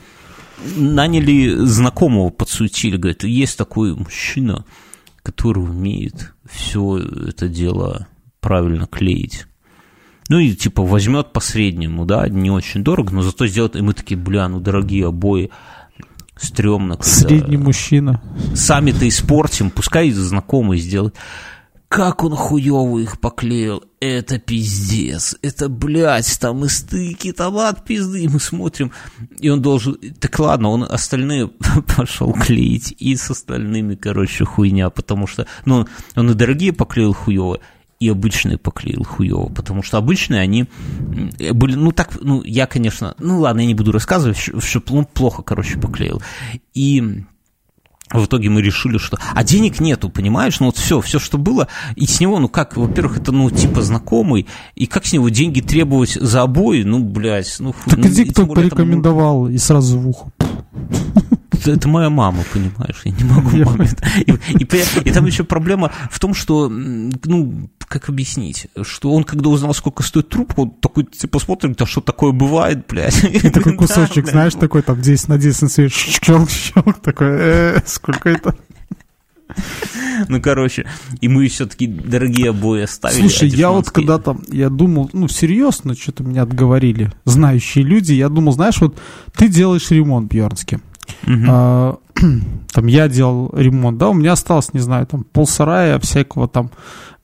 Наняли 0.76 1.56
знакомого, 1.66 2.30
подсуетили, 2.32 2.98
говорит, 2.98 3.24
есть 3.24 3.58
такой 3.58 3.96
мужчина, 3.96 4.66
который 5.22 5.60
умеет 5.60 6.34
все 6.50 6.98
это 6.98 7.48
дело 7.48 8.08
правильно 8.40 8.88
клеить. 8.88 9.46
Ну 10.30 10.40
и 10.40 10.56
типа 10.56 10.82
возьмет 10.84 11.32
по 11.32 11.40
среднему, 11.40 12.06
да, 12.06 12.28
не 12.28 12.50
очень 12.50 12.84
дорого, 12.84 13.14
но 13.14 13.22
зато 13.22 13.46
сделает, 13.48 13.76
и 13.76 13.82
мы 13.82 13.94
такие, 13.94 14.18
бля, 14.20 14.50
ну 14.50 14.60
дорогие 14.60 15.08
обои, 15.08 15.52
стрёмно. 16.40 16.98
Средний 17.02 17.58
мужчина. 17.58 18.22
сами-то 18.56 19.08
испортим, 19.08 19.70
пускай 19.70 20.12
знакомый 20.12 20.80
сделает. 20.80 21.16
Как 21.90 22.26
он 22.26 22.36
хуёво 22.36 23.00
их 23.00 23.18
поклеил, 23.22 23.82
это 24.02 24.40
пиздец, 24.40 25.38
это, 25.42 25.70
блядь, 25.70 26.38
там 26.38 26.66
и 26.66 26.68
стыки, 26.68 27.32
там 27.32 27.58
от 27.58 27.86
пизды, 27.86 28.24
и 28.24 28.28
мы 28.28 28.42
смотрим, 28.42 28.92
и 29.40 29.48
он 29.48 29.62
должен, 29.62 29.98
так 30.20 30.38
ладно, 30.38 30.68
он 30.70 30.84
остальные 30.84 31.48
пошел 31.96 32.34
клеить, 32.34 32.94
и 33.00 33.16
с 33.16 33.32
остальными, 33.32 33.96
короче, 33.96 34.44
хуйня, 34.44 34.90
потому 34.90 35.28
что, 35.28 35.48
ну, 35.64 35.88
он 36.16 36.30
и 36.30 36.34
дорогие 36.34 36.74
поклеил 36.74 37.14
хуёво, 37.14 37.62
и 38.00 38.10
обычные 38.10 38.58
поклеил 38.58 39.04
хуёво, 39.04 39.50
потому 39.50 39.84
что 39.84 39.98
обычные 39.98 40.42
они 40.42 40.66
были, 41.54 41.76
ну 41.76 41.92
так, 41.92 42.18
ну 42.22 42.44
я, 42.44 42.68
конечно, 42.68 43.16
ну 43.20 43.40
ладно, 43.40 43.62
я 43.62 43.68
не 43.68 43.74
буду 43.74 43.92
рассказывать, 43.92 44.38
что 44.38 44.82
ну, 44.90 45.06
плохо, 45.06 45.42
короче, 45.42 45.80
поклеил. 45.80 46.22
И 46.74 47.24
в 48.12 48.26
итоге 48.26 48.50
мы 48.50 48.62
решили, 48.62 48.98
что... 48.98 49.18
А 49.34 49.44
денег 49.44 49.80
нету, 49.80 50.10
понимаешь? 50.10 50.60
Ну 50.60 50.68
вот 50.68 50.78
все, 50.78 51.02
все, 51.02 51.20
что 51.20 51.38
было, 51.38 51.68
и 51.96 52.06
с 52.06 52.20
него, 52.20 52.40
ну 52.40 52.48
как, 52.48 52.78
во-первых, 52.78 53.18
это, 53.18 53.32
ну, 53.32 53.50
типа 53.50 53.82
знакомый, 53.82 54.48
и 54.76 54.86
как 54.86 55.06
с 55.06 55.14
него 55.14 55.30
деньги 55.30 55.62
требовать 55.62 56.12
за 56.12 56.44
обои, 56.44 56.84
ну, 56.84 57.04
блядь, 57.04 57.56
ну... 57.60 57.76
Так 57.86 58.00
ну, 58.00 58.08
иди, 58.08 58.26
кто 58.26 58.46
более 58.46 58.70
там, 58.70 58.78
порекомендовал, 58.78 59.50
и 59.50 59.58
сразу 59.58 60.00
в 60.00 60.08
ухо. 60.08 60.32
это, 61.66 61.88
моя 61.88 62.10
мама, 62.10 62.44
понимаешь, 62.54 63.02
я 63.04 63.12
не 63.12 63.24
могу 63.24 63.50
маме. 63.58 63.90
И, 64.26 64.32
и, 64.32 64.64
поня- 64.66 65.02
и 65.04 65.12
там 65.12 65.26
еще 65.26 65.44
проблема 65.44 65.92
в 66.12 66.20
том, 66.20 66.34
что, 66.34 66.70
ну, 66.70 67.70
как 67.88 68.10
объяснить, 68.10 68.68
что 68.84 69.14
он, 69.14 69.24
когда 69.24 69.50
узнал, 69.50 69.74
сколько 69.74 70.04
стоит 70.04 70.30
трубка, 70.30 70.60
он 70.62 70.72
такой, 70.72 71.06
типа, 71.06 71.40
смотрит, 71.40 71.82
а 71.82 71.86
что 71.86 72.02
такое 72.02 72.32
бывает, 72.34 72.86
блядь. 72.88 73.24
И 73.24 73.50
такой 73.50 73.72
Да, 73.74 73.78
кусочек, 73.78 74.24
блядь. 74.26 74.32
знаешь, 74.32 74.54
такой 74.56 74.82
там 74.82 75.02
10 75.02 75.28
на 75.30 75.38
10 75.38 75.62
на 75.64 75.70
свет, 75.70 75.92
щелк, 75.94 76.50
щелк, 76.50 77.00
такой, 77.02 77.28
э, 77.32 77.82
сколько 77.86 78.30
это? 78.30 78.56
Ну, 80.28 80.42
короче, 80.42 80.86
и 81.22 81.28
мы 81.28 81.48
все-таки 81.48 81.88
дорогие 81.88 82.50
обои 82.50 82.82
оставили. 82.82 83.22
Слушай, 83.22 83.50
я 83.50 83.70
вот 83.70 83.86
дешманские- 83.86 83.94
когда-то, 83.94 84.38
я 84.50 84.70
думал, 84.70 85.10
ну, 85.14 85.28
всерьез, 85.28 85.84
но 85.84 85.94
что-то 85.96 86.24
меня 86.24 86.42
отговорили 86.42 87.12
знающие 87.26 87.84
люди, 87.86 88.14
я 88.14 88.28
думал, 88.30 88.52
знаешь, 88.54 88.80
вот 88.82 88.98
ты 89.36 89.48
делаешь 89.48 89.90
ремонт, 89.92 90.30
Бьернский, 90.32 90.80
Mm-hmm. 91.28 91.50
Uh. 91.50 92.07
Там 92.74 92.88
я 92.88 93.08
делал 93.08 93.52
ремонт, 93.54 93.98
да, 93.98 94.10
у 94.10 94.14
меня 94.14 94.34
осталось, 94.34 94.74
не 94.74 94.80
знаю, 94.80 95.08
там 95.08 95.24
полсарая 95.24 96.00
всякого 96.00 96.48
там 96.48 96.72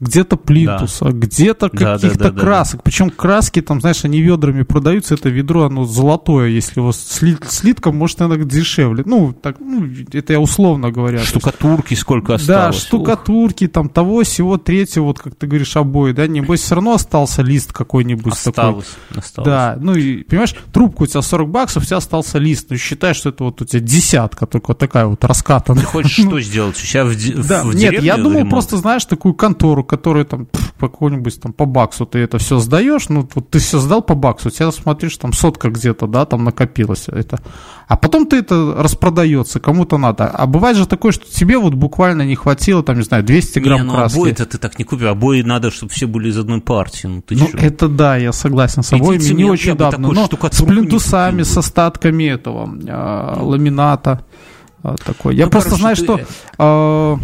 где-то 0.03 0.37
плинтуса, 0.37 1.11
где-то 1.11 1.69
Да, 1.71 1.79
да, 1.79 1.93
каких-то 1.93 2.25
да, 2.25 2.31
да, 2.31 2.39
красок. 2.39 2.83
Причем 2.83 3.09
краски 3.09 3.61
там, 3.61 3.79
знаешь, 3.81 4.03
они 4.03 4.21
ведрами 4.21 4.63
продаются, 4.63 5.13
это 5.15 5.29
ведро, 5.29 5.63
оно 5.63 5.85
золотое, 5.85 6.49
если 6.49 6.79
его 6.79 6.91
слит, 6.91 7.43
слитком, 7.49 7.95
может, 7.95 8.21
иногда 8.21 8.43
дешевле. 8.43 9.03
Ну, 9.05 9.33
так, 9.33 9.57
ну, 9.59 9.87
это 10.11 10.33
я 10.33 10.39
условно 10.39 10.91
говоря. 10.91 11.19
Штукатурки 11.19 11.93
сколько 11.93 12.29
да, 12.29 12.35
осталось. 12.35 12.81
штукатурки, 12.81 13.67
там 13.67 13.89
того, 13.89 14.23
всего, 14.23 14.57
третьего, 14.57 15.05
вот 15.05 15.19
как 15.19 15.35
ты 15.35 15.47
говоришь, 15.47 15.75
обои, 15.77 16.11
да, 16.11 16.27
небось, 16.27 16.61
все 16.61 16.75
равно 16.75 16.93
остался 16.93 17.41
лист 17.41 17.71
какой-нибудь 17.71 18.33
Ух, 18.33 18.39
такой. 18.39 18.63
Осталось, 18.79 18.87
осталось. 19.15 19.45
Да, 19.45 19.77
ну 19.79 19.95
и, 19.95 20.23
понимаешь, 20.23 20.55
трубка 20.71 21.03
у 21.03 21.05
тебя 21.05 21.21
40 21.21 21.49
баксов, 21.49 21.83
у 21.83 21.85
тебя 21.85 21.97
остался 21.97 22.39
лист. 22.39 22.67
Ну, 22.69 22.77
считай, 22.77 23.13
что 23.13 23.29
это 23.29 23.45
вот 23.45 23.61
у 23.61 23.65
тебя 23.65 23.79
десятка, 23.79 24.45
только 24.45 24.67
вот 24.69 24.79
такая 24.87 25.05
вот 25.05 25.23
раскатанная. 25.23 25.81
Ты 25.81 25.87
хочешь 25.87 26.25
что 26.25 26.41
сделать? 26.41 26.75
У 26.75 26.85
себя 26.85 27.05
в, 27.05 27.13
Ну, 27.13 27.43
Да, 27.43 27.63
в 27.63 27.73
нет, 27.73 28.01
я 28.01 28.17
думал 28.17 28.39
ремонт? 28.39 28.49
просто, 28.49 28.77
знаешь, 28.77 29.05
такую 29.05 29.33
контору, 29.33 29.83
которая 29.83 30.25
там 30.25 30.45
пф, 30.47 30.73
по 30.73 30.89
какому-нибудь 30.89 31.39
там 31.39 31.53
по 31.53 31.65
баксу 31.65 32.05
ты 32.05 32.19
это 32.19 32.37
все 32.37 32.59
сдаешь, 32.59 33.07
ну 33.07 33.27
вот 33.33 33.49
ты 33.49 33.59
все 33.59 33.79
сдал 33.79 34.01
по 34.01 34.15
баксу, 34.15 34.49
тебя 34.49 34.71
смотришь, 34.71 35.15
там 35.17 35.31
сотка 35.31 35.69
где-то, 35.69 36.07
да, 36.07 36.25
там 36.25 36.43
накопилось 36.43 37.05
это. 37.07 37.39
А 37.87 37.95
потом 37.95 38.25
ты 38.25 38.37
это 38.37 38.75
распродается, 38.77 39.59
кому-то 39.59 39.97
надо. 39.97 40.27
А 40.27 40.45
бывает 40.45 40.75
же 40.77 40.85
такое, 40.85 41.11
что 41.11 41.25
тебе 41.31 41.57
вот 41.57 41.73
буквально 41.73 42.23
не 42.23 42.35
хватило, 42.35 42.83
там, 42.83 42.97
не 42.97 43.03
знаю, 43.03 43.23
200 43.23 43.59
грамм 43.59 43.81
Не, 43.81 43.85
ну 43.85 43.93
краски. 43.93 44.17
обои-то 44.17 44.45
ты 44.45 44.57
так 44.57 44.79
не 44.79 44.85
купишь. 44.85 45.07
Обои 45.07 45.41
надо, 45.41 45.71
чтобы 45.71 45.91
все 45.91 46.07
были 46.07 46.29
из 46.29 46.37
одной 46.37 46.61
партии. 46.61 47.07
Ну 47.07 47.21
ты 47.21 47.35
Ну, 47.35 47.47
это 47.53 47.87
да, 47.87 48.17
я 48.17 48.33
согласен 48.33 48.83
с 48.83 48.87
собой. 48.87 49.17
Идите, 49.17 49.33
не 49.33 49.45
очень 49.45 49.75
давно. 49.75 50.11
Но 50.11 50.25
с 50.25 50.61
плинтусами, 50.61 51.31
купил 51.31 51.45
с 51.45 51.57
остатками 51.57 52.25
этого 52.25 52.69
а, 52.87 53.37
ламината 53.41 54.25
такой. 55.03 55.35
Я 55.35 55.45
Ну, 55.45 55.51
просто 55.51 55.71
короче, 55.71 55.81
знаю, 55.81 55.95
ты- 55.95 56.03
что 56.03 56.19
а, 56.57 57.17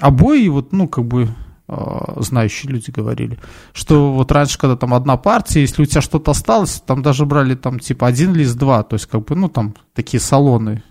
обои, 0.00 0.48
вот, 0.48 0.72
ну, 0.72 0.88
как 0.88 1.04
бы 1.04 1.28
а, 1.68 2.14
знающие 2.20 2.70
люди 2.70 2.90
говорили, 2.90 3.38
что 3.72 4.12
вот 4.12 4.30
раньше, 4.32 4.58
когда 4.58 4.76
там 4.76 4.92
одна 4.94 5.16
партия, 5.16 5.62
если 5.62 5.82
у 5.82 5.86
тебя 5.86 6.02
что-то 6.02 6.32
осталось, 6.32 6.82
там 6.86 7.02
даже 7.02 7.24
брали 7.24 7.54
там 7.54 7.78
типа 7.78 8.06
один 8.06 8.34
лист, 8.34 8.56
два, 8.56 8.82
то 8.82 8.94
есть 8.94 9.06
как 9.06 9.24
бы, 9.24 9.34
ну, 9.36 9.48
там 9.48 9.74
такие 9.94 10.20
салоны. 10.20 10.82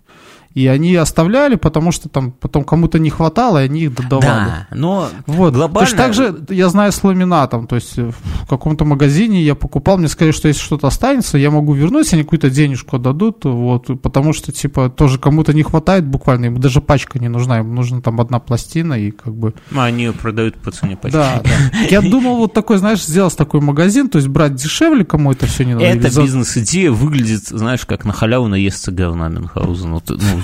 И 0.54 0.68
они 0.68 0.95
оставляли, 0.95 1.56
потому 1.56 1.91
что 1.91 2.10
там 2.10 2.32
потом 2.32 2.64
кому-то 2.64 2.99
не 2.99 3.10
хватало, 3.10 3.62
и 3.62 3.66
они 3.66 3.82
их 3.84 3.95
додавали. 3.95 4.45
Да, 4.45 4.68
но 4.72 5.08
Вот. 5.26 5.54
глобально... 5.54 5.88
Точно 5.88 5.97
так 5.97 6.14
же 6.14 6.36
я 6.49 6.68
знаю 6.70 6.91
с 6.91 7.04
ламинатом. 7.04 7.68
То 7.68 7.76
есть 7.76 7.97
в 7.97 8.47
каком-то 8.49 8.84
магазине 8.84 9.41
я 9.43 9.56
покупал, 9.56 9.97
мне 9.97 10.08
сказали, 10.10 10.34
что 10.34 10.47
если 10.47 10.62
что-то 10.62 10.88
останется, 10.88 11.38
я 11.38 11.52
могу 11.52 11.74
вернуть, 11.74 12.12
они 12.14 12.24
какую-то 12.24 12.49
денежку 12.49 12.99
дадут, 12.99 13.45
вот, 13.45 14.02
потому 14.02 14.34
что, 14.34 14.52
типа, 14.52 14.89
тоже 14.89 15.20
кому-то 15.20 15.54
не 15.54 15.64
хватает 15.64 16.06
буквально, 16.06 16.45
ему 16.45 16.60
даже 16.60 16.82
пачка 16.82 17.20
не 17.20 17.30
нужна, 17.30 17.60
ему 17.60 17.74
нужна 17.74 18.02
там 18.02 18.20
одна 18.20 18.39
пластина 18.39 18.95
и 18.95 19.12
как 19.12 19.34
бы... 19.34 19.54
А, 19.74 19.86
Они 19.86 20.04
ее 20.04 20.14
продают 20.14 20.58
по 20.58 20.72
цене 20.72 20.97
почти. 20.97 21.18
Да, 21.18 21.41
да. 21.43 21.80
Я 21.89 22.02
думал, 22.02 22.38
вот 22.38 22.54
такой, 22.54 22.78
знаешь, 22.78 23.04
сделать 23.04 23.38
такой 23.38 23.62
магазин, 23.62 24.10
то 24.10 24.18
есть 24.18 24.28
брать 24.28 24.56
дешевле, 24.56 25.06
кому 25.06 25.32
это 25.32 25.45
все 25.45 25.64
не 25.64 25.74
надо. 25.76 25.86
Эта 25.86 26.22
бизнес-идея 26.22 26.91
выглядит, 26.91 27.47
знаешь, 27.47 27.86
как 27.86 28.04
на 28.06 28.14
халяву 28.14 28.47
наесться 28.47 28.91
говна 28.91 29.30
Мюнхгаузен, 29.30 29.89
ну, 29.91 30.02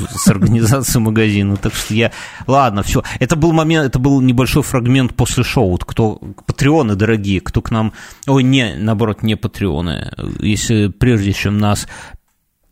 с 0.10 0.28
организацией 0.28 1.04
магазина. 1.04 1.58
Так 1.58 1.74
что 1.74 1.94
я... 1.94 2.12
Ладно, 2.46 2.84
все. 2.84 3.04
Это 3.20 3.36
был 3.36 3.52
момент, 3.54 3.86
это 3.88 4.00
был 4.00 4.22
небольшой 4.22 4.64
фрагмент 4.64 5.14
после 5.16 5.44
шоу. 5.44 5.72
Вот 5.72 5.86
кто... 5.86 6.20
Патреоны 6.46 6.96
дорогие, 6.96 7.42
кто 7.42 7.62
к 7.62 7.72
нам... 7.72 7.94
Ой, 8.28 8.44
не, 8.44 8.76
наоборот, 8.76 9.24
не 9.24 9.36
патреоны. 9.36 10.12
Если 10.40 10.88
прежде 10.88 11.34
чем 11.34 11.58
нас 11.58 11.88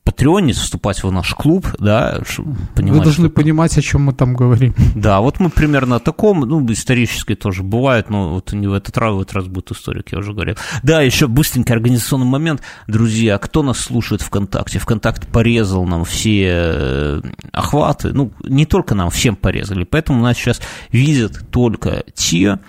патреонить, 0.05 0.55
вступать 0.55 1.03
в 1.03 1.11
наш 1.11 1.33
клуб, 1.33 1.67
да, 1.79 2.21
чтоб 2.25 2.45
Вы 2.45 2.55
понимать, 2.75 3.03
должны 3.03 3.25
что- 3.25 3.33
понимать, 3.35 3.77
о 3.77 3.81
чем 3.81 4.03
мы 4.03 4.13
там 4.13 4.35
говорим. 4.35 4.73
Да, 4.95 5.19
вот 5.19 5.39
мы 5.39 5.49
примерно 5.49 5.95
о 5.97 5.99
таком, 5.99 6.41
ну, 6.41 6.63
исторически 6.71 7.35
тоже 7.35 7.63
бывает, 7.63 8.09
но 8.11 8.29
вот 8.35 8.53
не 8.53 8.67
в 8.67 8.73
этот 8.73 8.97
раз, 8.97 9.13
в 9.15 9.21
этот 9.21 9.33
раз 9.33 9.47
будет 9.47 9.71
историк, 9.71 10.11
я 10.11 10.19
уже 10.19 10.31
говорил. 10.33 10.55
Да, 10.83 11.01
еще 11.01 11.27
быстренький 11.27 11.73
организационный 11.73 12.27
момент. 12.27 12.61
Друзья, 12.87 13.37
кто 13.39 13.63
нас 13.63 13.79
слушает 13.79 14.21
ВКонтакте? 14.21 14.77
ВКонтакте 14.77 15.25
порезал 15.27 15.85
нам 15.85 16.05
все 16.05 16.49
э, 16.53 17.21
охваты, 17.51 18.13
ну, 18.13 18.31
не 18.43 18.65
только 18.67 18.93
нам, 18.93 19.09
всем 19.09 19.35
порезали, 19.35 19.85
поэтому 19.85 20.21
нас 20.21 20.37
сейчас 20.37 20.61
видят 20.91 21.49
только 21.49 22.03
те, 22.13 22.59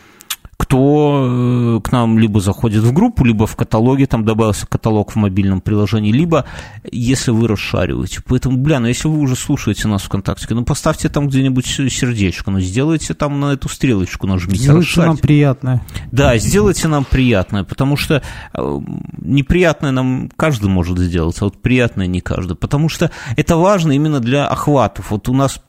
кто 0.66 1.78
э, 1.78 1.80
к 1.80 1.92
нам 1.92 2.18
либо 2.18 2.40
заходит 2.40 2.82
в 2.82 2.92
группу, 2.92 3.24
либо 3.24 3.46
в 3.46 3.54
каталоге, 3.54 4.06
там 4.06 4.24
добавился 4.24 4.66
каталог 4.66 5.12
в 5.12 5.16
мобильном 5.16 5.60
приложении, 5.60 6.10
либо 6.10 6.44
если 6.90 7.30
вы 7.30 7.46
расшариваете. 7.46 8.20
Поэтому, 8.26 8.56
бля, 8.56 8.80
ну 8.80 8.88
если 8.88 9.06
вы 9.06 9.18
уже 9.18 9.36
слушаете 9.36 9.86
нас 9.86 10.02
ВКонтакте, 10.02 10.52
ну 10.54 10.64
поставьте 10.64 11.08
там 11.08 11.28
где-нибудь 11.28 11.66
сердечко, 11.66 12.50
ну 12.50 12.58
сделайте 12.58 13.14
там 13.14 13.38
на 13.38 13.52
эту 13.52 13.68
стрелочку, 13.68 14.26
нажмите, 14.26 14.64
Сделайте 14.64 14.90
нам 14.96 15.04
расшарьте. 15.10 15.22
приятное. 15.22 15.82
Да, 16.10 16.36
сделайте 16.36 16.88
нам 16.88 17.04
приятное, 17.04 17.62
потому 17.62 17.96
что 17.96 18.22
э, 18.52 18.80
неприятное 19.18 19.92
нам 19.92 20.30
каждый 20.36 20.68
может 20.68 20.98
сделать, 20.98 21.36
а 21.40 21.44
вот 21.44 21.62
приятное 21.62 22.08
не 22.08 22.20
каждый. 22.20 22.56
Потому 22.56 22.88
что 22.88 23.12
это 23.36 23.56
важно 23.56 23.92
именно 23.92 24.18
для 24.18 24.48
охватов. 24.48 25.12
Вот 25.12 25.28
у 25.28 25.32
нас 25.32 25.62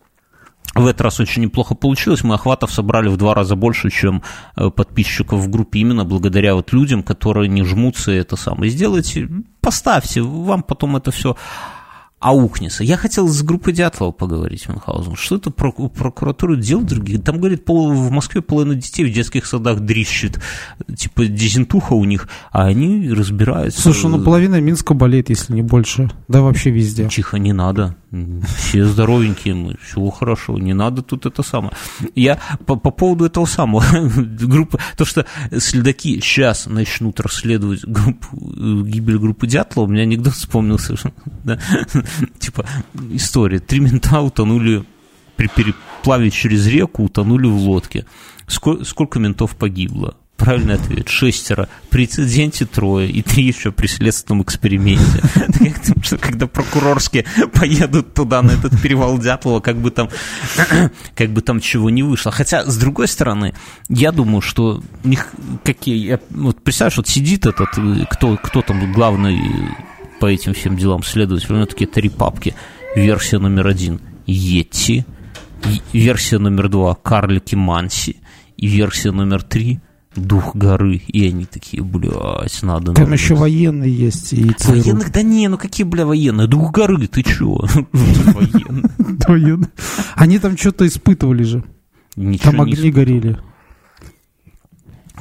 в 0.76 0.86
этот 0.86 1.02
раз 1.02 1.20
очень 1.20 1.44
неплохо 1.44 1.76
получилось. 1.76 2.24
Мы 2.24 2.36
охватов 2.36 2.72
собрали 2.72 3.10
в 3.10 3.18
два 3.18 3.34
раза 3.34 3.56
больше, 3.56 3.90
чем 3.90 4.22
э, 4.56 4.70
подписчиков 4.70 5.40
в 5.40 5.50
группе, 5.50 5.80
именно 5.80 6.06
благодаря 6.06 6.56
вот 6.56 6.72
людям, 6.74 7.04
которые 7.04 7.48
не 7.48 7.64
жмутся 7.64 8.12
и 8.12 8.18
это 8.18 8.36
самое. 8.36 8.70
Сделайте, 8.70 9.30
поставьте, 9.62 10.22
вам 10.22 10.64
потом 10.64 10.98
это 10.98 11.12
все 11.12 11.36
аукнется. 12.20 12.84
Я 12.84 12.98
хотел 12.98 13.28
с 13.28 13.44
группой 13.44 13.74
Дятлова 13.74 14.12
поговорить, 14.12 14.68
Мюнхгаузен. 14.68 15.16
Что 15.16 15.36
это 15.36 15.52
про 15.52 15.72
прокуратуру 15.72 16.56
дел 16.56 16.82
других? 16.82 17.24
Там, 17.24 17.38
говорит, 17.38 17.64
пол, 17.64 17.92
в 17.92 18.10
Москве 18.10 18.42
половина 18.42 18.76
детей 18.76 19.06
в 19.06 19.14
детских 19.14 19.46
садах 19.46 19.82
дрищет. 19.82 20.40
Типа 20.96 21.26
дизентуха 21.26 21.94
у 21.94 22.06
них, 22.06 22.28
а 22.52 22.66
они 22.66 23.10
разбираются. 23.12 23.82
Слушай, 23.82 24.10
ну 24.10 24.24
половина 24.24 24.60
Минска 24.60 24.96
болеет, 24.96 25.30
если 25.30 25.54
не 25.54 25.62
больше. 25.62 26.10
Да 26.28 26.42
вообще 26.42 26.72
везде. 26.72 27.08
Тихо, 27.08 27.38
не 27.38 27.54
надо. 27.54 27.96
Все 28.58 28.86
здоровенькие 28.86 29.54
мы, 29.54 29.76
все 29.84 30.10
хорошо, 30.10 30.58
не 30.58 30.74
надо 30.74 31.02
тут 31.02 31.26
это 31.26 31.44
самое. 31.44 31.74
Я 32.16 32.40
по, 32.66 32.78
по 32.78 32.90
поводу 32.90 33.26
этого 33.26 33.46
самого 33.46 33.84
группы, 34.42 34.80
то, 34.96 35.04
что 35.04 35.26
следаки 35.58 36.22
сейчас 36.22 36.68
начнут 36.68 37.20
расследовать 37.20 37.84
группу, 37.84 38.28
э, 38.34 38.84
гибель 38.86 39.18
группы 39.18 39.46
Дятлова, 39.46 39.88
у 39.88 39.92
меня 39.92 40.04
анекдот 40.04 40.36
вспомнился, 40.36 40.96
да, 41.44 41.60
типа 42.40 42.66
история. 43.12 43.60
Три 43.60 43.80
мента 43.80 44.22
утонули 44.22 44.84
при 45.36 45.48
переплаве 45.48 46.32
через 46.32 46.68
реку, 46.68 47.04
утонули 47.04 47.48
в 47.48 47.58
лодке. 47.58 48.06
Сколько, 48.48 48.86
сколько 48.86 49.20
ментов 49.20 49.56
погибло? 49.56 50.16
Правильный 50.38 50.76
ответ. 50.76 51.10
Шестеро. 51.10 51.68
При 51.90 52.06
инциденте 52.06 52.66
трое. 52.66 53.10
И 53.10 53.24
три 53.24 53.44
еще 53.44 53.72
при 53.72 53.88
следственном 53.88 54.44
эксперименте. 54.44 55.22
Когда 56.22 56.46
прокурорские 56.46 57.26
поедут 57.54 58.14
туда, 58.14 58.44
на 58.44 58.52
этот 58.52 58.80
перевал 58.80 59.18
Дятлова, 59.18 59.60
как 59.62 59.78
бы 59.78 59.90
там, 59.90 60.10
как 61.16 61.32
бы 61.32 61.42
там 61.42 61.60
чего 61.60 61.90
не 61.90 62.04
вышло. 62.04 62.32
Хотя, 62.32 62.66
с 62.66 62.78
другой 62.78 63.08
стороны, 63.08 63.56
я 63.90 64.12
думаю, 64.12 64.42
что 64.42 64.82
них 65.04 65.28
какие... 65.64 66.20
Вот 66.30 66.62
представляешь, 66.62 66.98
вот 66.98 67.08
сидит 67.08 67.48
этот, 67.48 67.70
э, 67.78 68.06
кто, 68.10 68.38
кто 68.38 68.62
там 68.62 68.94
главный 68.94 69.40
по 70.20 70.26
этим 70.26 70.54
всем 70.54 70.78
делам 70.78 71.04
следователь, 71.04 71.52
у 71.52 71.56
него 71.56 71.66
такие 71.66 71.88
три 71.88 72.10
папки. 72.10 72.56
Версия 72.96 73.40
номер 73.40 73.68
один– 73.68 74.00
Йети. 74.26 75.06
И- 75.66 75.98
Версия 75.98 76.38
номер 76.40 76.70
два– 76.70 76.96
Карлики 77.04 77.56
Манси. 77.56 78.18
И 78.58 78.68
версия 78.68 79.12
номер 79.12 79.44
три– 79.44 79.80
Дух 80.18 80.56
горы. 80.56 81.02
И 81.08 81.28
они 81.28 81.46
такие, 81.46 81.84
блядь, 81.84 82.64
надо... 82.64 82.94
Там 82.94 83.04
надо. 83.04 83.14
еще 83.14 83.36
военные 83.36 83.94
есть 83.96 84.34
и 84.34 84.50
ЦРУ. 84.50 84.72
Военных, 84.74 85.12
да 85.12 85.22
не, 85.22 85.48
ну 85.48 85.58
какие, 85.58 85.86
бля, 85.86 86.06
военные? 86.06 86.48
Дух 86.48 86.72
горы, 86.72 87.08
ты 87.08 87.22
чё? 87.22 87.60
Военные. 87.94 88.84
Военные. 89.28 89.70
Они 90.16 90.40
там 90.40 90.58
что-то 90.58 90.88
испытывали 90.88 91.44
же. 91.44 91.64
Там 92.42 92.62
огни 92.62 92.90
горели. 92.90 93.38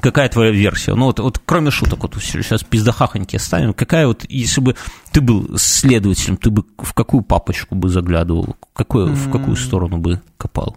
Какая 0.01 0.29
твоя 0.29 0.51
версия? 0.51 0.95
Ну 0.95 1.07
вот, 1.07 1.21
вот 1.21 1.41
кроме 1.45 1.71
шуток, 1.71 2.03
вот 2.03 2.15
сейчас 2.21 2.63
пиздахахоньки 2.63 3.37
оставим. 3.37 3.73
Какая 3.73 4.07
вот, 4.07 4.25
если 4.29 4.61
бы 4.61 4.77
ты 5.13 5.21
был 5.21 5.57
следователем, 5.57 6.37
ты 6.37 6.51
бы 6.51 6.65
в 6.79 6.93
какую 6.93 7.23
папочку 7.23 7.75
бы 7.75 7.89
заглядывал? 7.89 8.57
Какую, 8.75 9.09
в 9.15 9.31
какую 9.31 9.57
сторону 9.57 9.99
бы 9.99 10.21
копал? 10.37 10.77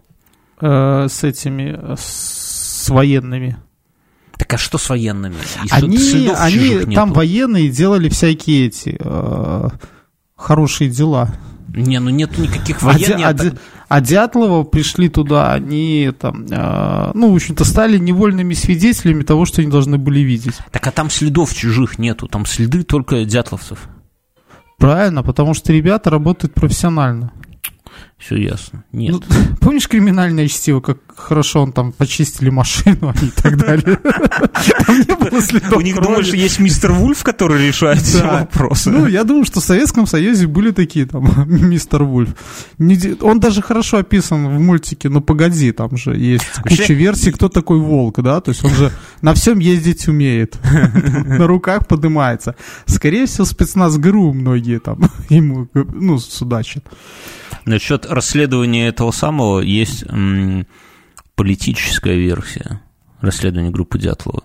Э, 0.62 1.08
С 1.10 1.24
этими, 1.24 1.96
с 1.98 2.90
военными. 2.90 3.58
Так 4.38 4.54
а 4.54 4.58
что 4.58 4.78
с 4.78 4.88
военными? 4.90 5.36
И 5.66 5.68
Они, 5.70 5.98
они 6.38 6.80
там 6.96 7.10
нету? 7.10 7.14
военные 7.20 7.70
делали 7.70 8.08
всякие 8.08 8.68
эти 8.68 8.98
э, 9.00 9.68
хорошие 10.38 10.90
дела. 10.90 11.30
Не, 11.68 12.00
ну 12.00 12.10
нету 12.10 12.42
никаких 12.42 12.82
военных. 12.82 13.28
а 13.28 13.34
Дя- 13.34 13.58
а 13.90 14.02
Дятлова 14.02 14.64
пришли 14.64 15.10
туда, 15.10 15.52
они 15.52 16.12
там, 16.18 16.46
э, 16.46 17.12
ну, 17.16 17.32
в 17.32 17.36
общем-то, 17.36 17.66
стали 17.66 17.98
невольными 17.98 18.54
свидетелями 18.54 19.24
того, 19.24 19.46
что 19.46 19.62
они 19.62 19.72
должны 19.72 19.98
были 19.98 20.20
видеть. 20.20 20.60
Так 20.72 20.86
а 20.86 20.92
там 20.92 21.10
следов 21.10 21.56
чужих 21.56 21.98
нету, 21.98 22.28
там 22.28 22.46
следы 22.46 22.84
только 22.84 23.26
дятловцев. 23.26 23.90
Правильно, 24.78 25.24
потому 25.24 25.56
что 25.56 25.74
ребята 25.74 26.12
работают 26.12 26.54
профессионально. 26.54 27.34
Все 28.18 28.36
ясно. 28.36 28.84
Нет. 28.92 29.12
Ну, 29.12 29.22
помнишь 29.62 29.88
криминальное 29.88 30.48
чтиво, 30.50 30.82
как 30.82 30.98
хорошо 31.16 31.62
он 31.62 31.72
там 31.72 31.94
почистили 31.94 32.50
машину 32.50 33.14
и 33.22 33.30
так 33.42 33.58
далее? 33.58 33.98
У 35.76 35.82
них, 35.82 36.02
думаешь, 36.02 36.34
есть 36.34 36.60
мистер 36.60 36.92
Вульф, 36.92 37.24
который 37.24 37.66
решает 37.68 38.02
все 38.02 38.24
вопросы? 38.24 38.90
Ну, 38.90 39.08
я 39.08 39.24
думаю, 39.24 39.46
что 39.46 39.62
в 39.62 39.64
Советском 39.64 40.06
Союзе 40.06 40.48
были 40.48 40.72
такие, 40.72 41.06
там, 41.06 41.26
мистер 41.48 42.04
Вульф. 42.04 42.30
Он 43.22 43.40
даже 43.40 43.62
хорошо 43.62 43.98
описан 43.98 44.48
в 44.48 44.60
мультике 44.60 45.08
«Ну, 45.10 45.22
погоди», 45.22 45.72
там 45.72 45.96
же 45.96 46.16
есть 46.16 46.44
Вообще- 46.58 46.78
куча 46.78 46.94
версий, 46.94 47.32
кто 47.32 47.48
такой 47.48 47.80
волк, 47.80 48.22
да, 48.22 48.42
то 48.42 48.50
есть 48.50 48.64
он 48.66 48.72
же 48.72 48.92
на 49.22 49.34
всем 49.34 49.60
ездить 49.60 50.08
умеет, 50.08 50.58
на 50.64 51.48
руках 51.48 51.88
поднимается. 51.88 52.56
Скорее 52.86 53.28
всего, 53.28 53.46
спецназ 53.46 53.98
ГРУ 53.98 54.34
многие 54.34 54.80
там 54.80 55.00
ему, 55.30 55.68
ну, 55.74 56.20
судачат. 56.20 56.84
Насчет 57.66 58.06
расследования 58.06 58.88
этого 58.88 59.12
самого 59.12 59.60
есть 59.60 60.04
м, 60.08 60.66
политическая 61.36 62.16
версия 62.16 62.82
расследования 63.22 63.70
группы 63.70 64.00
Дятлова. 64.00 64.44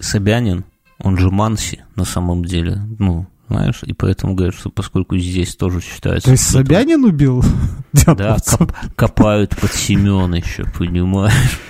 Собянин, 0.00 0.64
он 0.98 1.16
же 1.18 1.30
Манси 1.30 1.80
на 1.96 2.04
самом 2.04 2.44
деле, 2.44 2.80
ну, 2.98 3.26
знаешь, 3.48 3.80
и 3.82 3.92
поэтому 3.92 4.34
говорят, 4.34 4.54
что 4.54 4.70
поскольку 4.70 5.16
здесь 5.16 5.56
тоже 5.56 5.80
считается... 5.80 6.26
То 6.26 6.32
есть 6.32 6.44
это- 6.44 6.52
Собянин 6.58 7.04
убил 7.04 7.42
Да, 8.06 8.36
коп- 8.44 8.72
копают 8.96 9.56
под 9.56 9.72
Семёныча, 9.72 10.64
понимаешь? 10.76 11.60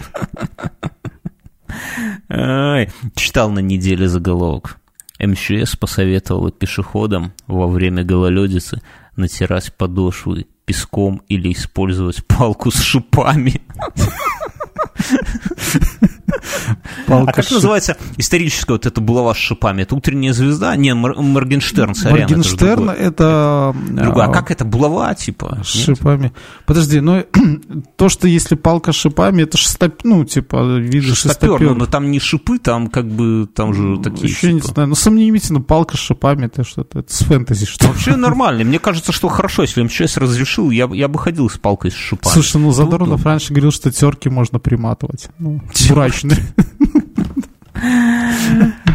Ай, 2.30 2.90
читал 3.14 3.50
на 3.50 3.60
неделе 3.60 4.08
заголовок. 4.08 4.78
МЧС 5.20 5.76
посоветовала 5.76 6.50
пешеходам 6.52 7.32
во 7.46 7.66
время 7.66 8.04
гололедицы 8.04 8.80
натирать 9.18 9.74
подошвы 9.74 10.46
песком 10.64 11.22
или 11.28 11.52
использовать 11.52 12.24
палку 12.26 12.70
с 12.70 12.80
шипами. 12.80 13.60
Палка 17.06 17.30
А 17.30 17.32
как 17.32 17.50
называется 17.50 17.96
историческая 18.16 18.74
вот 18.74 18.86
эта 18.86 19.00
булава 19.00 19.34
с 19.34 19.36
шипами? 19.38 19.82
Это 19.82 19.94
утренняя 19.94 20.32
звезда? 20.32 20.76
Не, 20.76 20.94
Мор- 20.94 21.20
Моргенштерн, 21.20 21.94
сорян. 21.94 22.16
это 22.18 22.36
Моргенштерн 22.36 22.90
это... 22.90 23.74
А 23.98 24.24
а, 24.24 24.28
как 24.32 24.50
это? 24.50 24.64
Булава, 24.64 25.14
типа? 25.14 25.62
С 25.64 25.68
шипами. 25.84 26.32
Подожди, 26.66 27.00
ну 27.00 27.24
то, 27.96 28.08
что 28.08 28.28
если 28.28 28.54
палка 28.54 28.92
с 28.92 28.96
шипами, 28.96 29.42
это 29.42 29.56
шестоп... 29.56 30.00
ну, 30.04 30.24
типа, 30.24 30.76
виды 30.78 31.14
Шестопер, 31.14 31.50
шестопер. 31.58 31.74
но 31.74 31.86
там 31.86 32.10
не 32.10 32.20
шипы, 32.20 32.58
там 32.58 32.88
как 32.88 33.06
бы, 33.08 33.48
там 33.52 33.74
же 33.74 33.98
такие... 34.02 34.28
Еще 34.28 34.52
не 34.52 34.60
типа. 34.60 34.74
знаю, 34.74 34.88
ну 34.90 34.94
сомнительно, 34.94 35.60
палка 35.60 35.96
с 35.96 36.00
шипами, 36.00 36.46
это 36.46 36.64
что-то, 36.64 37.00
это 37.00 37.14
с 37.14 37.20
фэнтези 37.24 37.66
что 37.66 37.88
Вообще 37.88 38.16
нормально. 38.16 38.64
Мне 38.64 38.78
кажется, 38.78 39.12
что 39.12 39.28
хорошо, 39.28 39.62
если 39.62 39.82
МЧС 39.82 40.16
разрешил, 40.16 40.70
я, 40.70 40.86
бы- 40.86 40.96
я 40.96 41.08
бы 41.08 41.18
ходил 41.18 41.48
с 41.48 41.58
палкой 41.58 41.90
с 41.90 41.94
шипами. 41.94 42.32
Слушай, 42.32 42.60
ну 42.60 42.72
Задорнов 42.72 43.24
раньше 43.24 43.52
говорил, 43.52 43.70
что 43.72 43.90
терки 43.90 44.28
можно 44.28 44.58
приматывать. 44.58 45.28
Ну, 45.38 45.60
дурачный. 46.22 46.44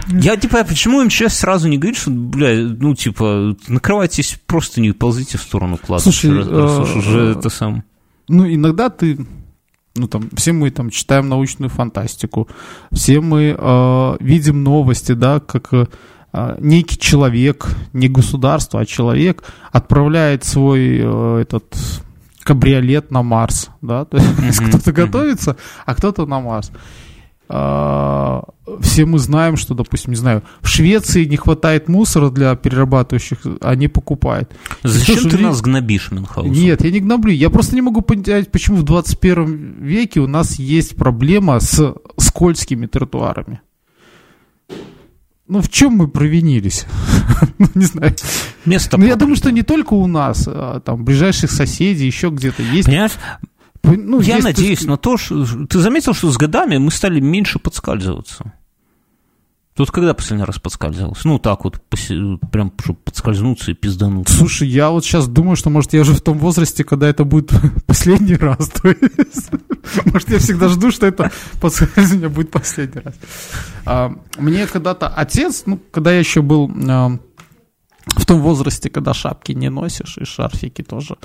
Я 0.10 0.38
типа, 0.38 0.60
а 0.60 0.64
почему 0.64 1.04
МЧС 1.04 1.40
сразу 1.40 1.68
не 1.68 1.78
говорит, 1.78 1.98
что, 1.98 2.12
бля, 2.12 2.56
ну, 2.56 2.94
типа, 2.96 3.56
накрывайтесь 3.68 4.40
просто 4.46 4.82
не 4.82 4.92
ползите 4.92 5.38
в 5.38 5.42
сторону 5.42 5.78
кладбища. 5.78 6.12
Слушай, 6.12 6.38
раз- 6.38 6.48
раз 6.48 6.80
уж 6.80 6.96
э, 6.96 7.00
уже 7.00 7.20
это 7.32 7.50
сам... 7.50 7.84
Ну, 8.28 8.46
иногда 8.46 8.90
ты, 8.90 9.26
ну, 9.96 10.08
там, 10.08 10.30
все 10.36 10.52
мы 10.52 10.70
там 10.70 10.90
читаем 10.90 11.30
научную 11.30 11.70
фантастику, 11.70 12.48
все 12.92 13.22
мы 13.22 13.56
э, 13.58 14.18
видим 14.20 14.64
новости, 14.64 15.14
да, 15.14 15.40
как 15.40 15.74
э, 15.74 15.88
некий 16.60 17.00
человек, 17.00 17.70
не 17.94 18.08
государство, 18.08 18.82
а 18.82 18.86
человек 18.86 19.44
отправляет 19.72 20.44
свой 20.44 21.00
э, 21.00 21.40
этот 21.42 21.76
кабриолет 22.44 23.12
на 23.12 23.24
Марс, 23.24 23.70
да, 23.82 24.06
то 24.06 24.18
есть 24.18 24.60
кто-то 24.68 24.92
готовится, 24.92 25.58
а 25.86 25.96
кто-то 25.96 26.26
на 26.26 26.40
Марс. 26.40 26.72
А, 27.56 28.46
Все 28.80 29.06
мы 29.06 29.20
знаем, 29.20 29.58
что, 29.58 29.76
допустим, 29.76 30.10
не 30.12 30.16
знаю, 30.16 30.42
в 30.62 30.68
Швеции 30.68 31.26
не 31.26 31.38
хватает 31.38 31.88
мусора 31.88 32.32
для 32.32 32.56
перерабатывающих, 32.56 33.46
они 33.62 33.88
покупают. 33.88 34.52
Зачем 34.82 35.20
Слушай, 35.20 35.38
ты 35.38 35.44
нас 35.44 35.62
гнобишь, 35.62 36.10
Мюнхгаузен? 36.10 36.52
Нет, 36.52 36.84
я 36.84 36.90
не 36.90 37.00
гноблю. 37.00 37.32
Я 37.32 37.52
просто 37.52 37.76
не 37.76 37.84
могу 37.84 38.02
понять, 38.02 38.52
почему 38.52 38.78
в 38.78 38.84
21 38.84 39.84
веке 39.84 40.20
у 40.20 40.28
нас 40.28 40.58
есть 40.58 40.96
проблема 40.96 41.60
с 41.60 41.94
скользкими 42.18 42.88
тротуарами. 42.88 43.62
Ну, 45.48 45.62
в 45.62 45.70
чем 45.70 45.94
мы 45.94 46.08
провинились? 46.08 46.86
Ну, 47.60 47.68
не 47.76 47.86
знаю. 47.86 48.16
Место 48.66 48.98
Ну, 48.98 49.06
я 49.06 49.16
думаю, 49.16 49.36
что 49.36 49.52
не 49.52 49.64
только 49.64 49.94
у 49.94 50.08
нас, 50.08 50.48
а 50.48 50.80
там, 50.80 51.04
ближайших 51.04 51.52
соседей, 51.52 52.06
еще 52.06 52.30
где-то 52.30 52.64
есть. 52.64 52.88
Понимаешь, 52.88 53.12
Ну, 53.84 54.22
я 54.22 54.40
надеюсь 54.40 54.80
так 54.80 54.88
на 54.88 54.98
то, 54.98 55.18
что... 55.18 55.46
Ты 55.68 55.80
заметил, 55.80 56.14
что 56.14 56.32
с 56.32 56.38
годами 56.38 56.78
мы 56.78 56.90
стали 56.92 57.20
меньше 57.20 57.60
подскальзываться? 57.60 58.54
Тут 59.76 59.90
когда 59.90 60.14
последний 60.14 60.46
раз 60.46 60.60
подскальзывался? 60.60 61.28
Ну, 61.28 61.40
так 61.40 61.64
вот, 61.64 61.82
посе- 61.90 62.38
прям, 62.52 62.72
чтобы 62.80 63.00
подскользнуться 63.00 63.72
и 63.72 63.74
пиздануться. 63.74 64.38
Слушай, 64.38 64.68
я 64.68 64.92
вот 64.92 65.04
сейчас 65.04 65.28
думаю, 65.28 65.56
что, 65.56 65.72
может, 65.72 65.94
я 65.94 66.02
уже 66.02 66.14
в 66.14 66.22
том 66.22 66.38
возрасте, 66.38 66.84
когда 66.84 67.10
это 67.10 67.24
будет 67.24 67.52
последний 67.88 68.36
раз. 68.36 68.72
Может, 70.06 70.30
я 70.30 70.40
всегда 70.40 70.70
жду, 70.70 70.92
что 70.92 71.08
это 71.08 71.30
подскользывание 71.60 72.30
будет 72.30 72.52
последний 72.52 73.02
раз. 73.02 73.16
А, 73.86 74.16
Мне 74.38 74.66
когда-то 74.68 75.08
отец, 75.10 75.64
ну, 75.66 75.78
когда 75.92 76.14
я 76.14 76.20
еще 76.20 76.42
был 76.42 76.72
а, 76.88 77.18
в 78.06 78.26
том 78.26 78.42
возрасте, 78.42 78.90
когда 78.90 79.14
шапки 79.14 79.54
не 79.54 79.70
носишь 79.70 80.18
и 80.18 80.26
шарфики 80.26 80.82
тоже, 80.84 81.16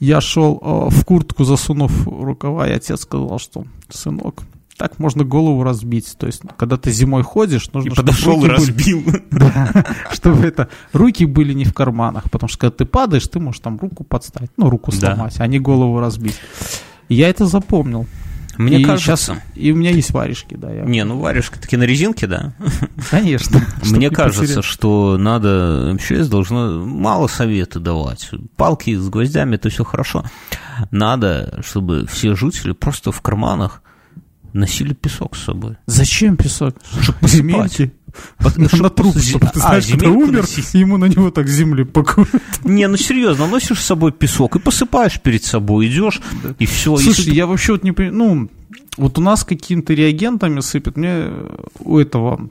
я 0.00 0.20
шел 0.20 0.58
а, 0.62 0.88
в 0.90 1.04
куртку, 1.04 1.44
засунув 1.44 2.06
рукава, 2.06 2.68
и 2.68 2.72
отец 2.72 3.02
сказал, 3.02 3.38
что, 3.38 3.64
сынок, 3.90 4.42
так 4.76 4.98
можно 4.98 5.22
голову 5.24 5.62
разбить. 5.62 6.16
То 6.18 6.26
есть, 6.26 6.42
когда 6.56 6.76
ты 6.76 6.90
зимой 6.90 7.22
ходишь, 7.22 7.70
нужно, 7.72 7.88
И 7.90 7.92
чтобы 7.92 8.06
подошел 8.08 8.36
и 8.38 8.40
были- 8.40 8.50
разбил. 8.50 9.02
да, 9.30 9.84
чтобы 10.12 10.44
это 10.44 10.68
руки 10.92 11.26
были 11.26 11.52
не 11.52 11.64
в 11.64 11.72
карманах, 11.74 12.30
потому 12.30 12.48
что 12.48 12.58
когда 12.58 12.76
ты 12.78 12.84
падаешь, 12.84 13.26
ты 13.28 13.38
можешь 13.38 13.60
там 13.60 13.78
руку 13.78 14.02
подставить, 14.02 14.50
ну 14.56 14.70
руку 14.70 14.90
Да. 14.92 15.14
сломать, 15.14 15.36
а 15.38 15.46
не 15.46 15.58
голову 15.60 16.00
разбить. 16.00 16.38
И 17.08 17.14
я 17.14 17.28
это 17.28 17.46
запомнил. 17.46 18.06
Мне 18.58 18.80
и 18.80 18.84
кажется... 18.84 19.34
щас- 19.34 19.38
и 19.54 19.72
у 19.72 19.76
меня 19.76 19.90
есть 19.90 20.10
варежки, 20.12 20.54
да. 20.54 20.72
Я, 20.72 20.82
Не, 20.82 21.04
ну 21.04 21.18
варежка 21.18 21.58
таки 21.60 21.76
на 21.76 21.84
резинке, 21.84 22.26
да? 22.26 22.52
конечно. 23.10 23.60
Мне 23.84 24.08
не 24.08 24.10
кажется, 24.10 24.62
что 24.62 25.16
надо, 25.18 25.92
МЧС 25.94 26.28
должно 26.28 26.84
мало 26.84 27.26
советы 27.26 27.80
давать. 27.80 28.30
Палки 28.56 28.94
с 28.96 29.08
гвоздями, 29.08 29.56
это 29.56 29.68
все 29.70 29.84
хорошо. 29.84 30.24
Надо, 30.90 31.60
чтобы 31.64 32.06
все 32.06 32.34
жители 32.34 32.72
просто 32.72 33.12
в 33.12 33.20
карманах 33.20 33.82
носили 34.52 34.94
песок 34.94 35.36
с 35.36 35.44
собой. 35.44 35.76
Зачем 35.86 36.36
песок? 36.36 36.76
Чтобы 37.00 37.18
посыпать. 37.20 37.92
Под- 38.38 38.56
На 38.80 38.90
труп, 38.90 39.16
чтобы 39.18 39.46
ты 39.46 39.60
А, 39.60 39.80
знаешь, 39.80 39.90
умер, 39.90 40.44
ему 40.72 40.96
на 40.98 41.06
него 41.06 41.30
так 41.30 41.48
земли 41.48 41.84
пакуют. 41.84 42.30
Не, 42.64 42.86
ну 42.88 42.96
серьезно, 42.96 43.46
носишь 43.46 43.80
с 43.80 43.84
собой 43.86 44.12
песок 44.12 44.56
и 44.56 44.58
посыпаешь 44.58 45.20
перед 45.20 45.44
собой, 45.44 45.88
идешь, 45.88 46.20
и 46.58 46.66
все. 46.66 46.96
Слушай, 46.96 47.34
я 47.34 47.46
вообще 47.46 47.72
вот 47.72 47.84
не 47.84 47.92
понимаю, 47.92 48.16
ну, 48.16 48.50
вот 48.96 49.18
у 49.18 49.20
нас 49.20 49.44
какими-то 49.44 49.94
реагентами 49.94 50.60
сыпят, 50.60 50.96
мне 50.96 51.28
у 51.80 51.98
этого, 51.98 52.48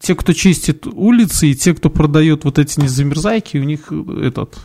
те, 0.00 0.14
кто 0.14 0.32
чистит 0.32 0.86
улицы, 0.86 1.48
и 1.48 1.54
те, 1.54 1.74
кто 1.74 1.90
продает 1.90 2.44
вот 2.44 2.58
эти 2.58 2.80
незамерзайки, 2.80 3.58
у 3.58 3.64
них 3.64 3.92
этот 3.92 4.58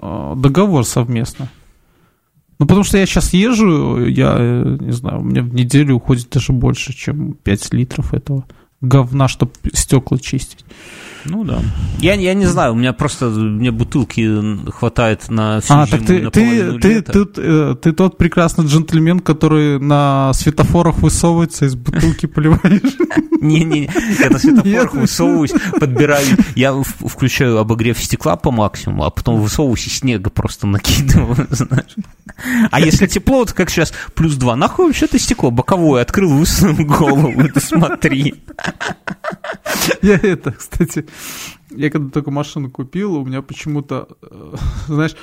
э, 0.00 0.32
договор 0.36 0.84
совместно. 0.84 1.50
Ну, 2.58 2.66
потому 2.66 2.84
что 2.84 2.96
я 2.96 3.04
сейчас 3.04 3.34
езжу, 3.34 4.06
я, 4.06 4.36
э, 4.38 4.76
не 4.80 4.92
знаю, 4.92 5.20
у 5.20 5.24
меня 5.24 5.42
в 5.42 5.52
неделю 5.54 5.96
уходит 5.96 6.30
даже 6.30 6.52
больше, 6.52 6.94
чем 6.94 7.34
5 7.34 7.74
литров 7.74 8.14
этого 8.14 8.46
говна, 8.80 9.28
чтобы 9.28 9.52
стекла 9.72 10.18
чистить. 10.18 10.64
Ну 11.28 11.44
да. 11.44 11.60
Я, 11.98 12.14
я 12.14 12.34
не 12.34 12.46
знаю, 12.46 12.72
у 12.72 12.76
меня 12.76 12.92
просто 12.92 13.26
мне 13.26 13.70
бутылки 13.70 14.70
хватает 14.70 15.28
на 15.28 15.60
всю 15.60 15.74
А, 15.74 15.86
зиму 15.86 15.98
так 15.98 16.06
ты, 16.06 16.22
на 16.22 16.30
ты, 16.30 16.78
ты, 16.78 16.88
лета. 16.88 17.24
ты, 17.24 17.40
э, 17.42 17.74
ты 17.80 17.92
тот 17.92 18.16
прекрасный 18.18 18.66
джентльмен, 18.66 19.20
который 19.20 19.78
на 19.80 20.32
светофорах 20.34 20.98
высовывается, 20.98 21.64
из 21.66 21.74
бутылки 21.74 22.26
поливаешь. 22.26 22.96
Не-не, 23.40 23.90
я 24.18 24.30
на 24.30 24.38
светофорах 24.38 24.94
высовываюсь, 24.94 25.52
подбираю, 25.78 26.26
я 26.54 26.72
включаю 26.74 27.58
обогрев 27.58 27.98
стекла 28.02 28.36
по 28.36 28.50
максимуму, 28.50 29.04
а 29.04 29.10
потом 29.10 29.40
высовываюсь 29.40 29.86
и 29.86 29.90
снега 29.90 30.30
просто 30.30 30.66
накидываю, 30.66 31.46
знаешь. 31.50 31.94
А 32.70 32.80
если 32.80 33.06
тепло, 33.06 33.44
то 33.44 33.54
как 33.54 33.70
сейчас, 33.70 33.92
плюс 34.14 34.34
два, 34.36 34.56
нахуй 34.56 34.86
вообще 34.86 35.06
ты 35.06 35.18
стекло 35.18 35.50
боковое 35.50 36.02
открыл, 36.02 36.30
высунул 36.30 36.84
голову, 36.86 37.32
ты 37.48 37.60
смотри. 37.66 38.34
Я 40.02 40.14
это, 40.14 40.52
кстати, 40.52 41.06
я 41.70 41.90
когда 41.90 42.10
только 42.10 42.30
машину 42.30 42.70
купил, 42.70 43.16
у 43.16 43.24
меня 43.24 43.42
почему-то, 43.42 44.08
э, 44.22 44.54
знаешь, 44.86 45.16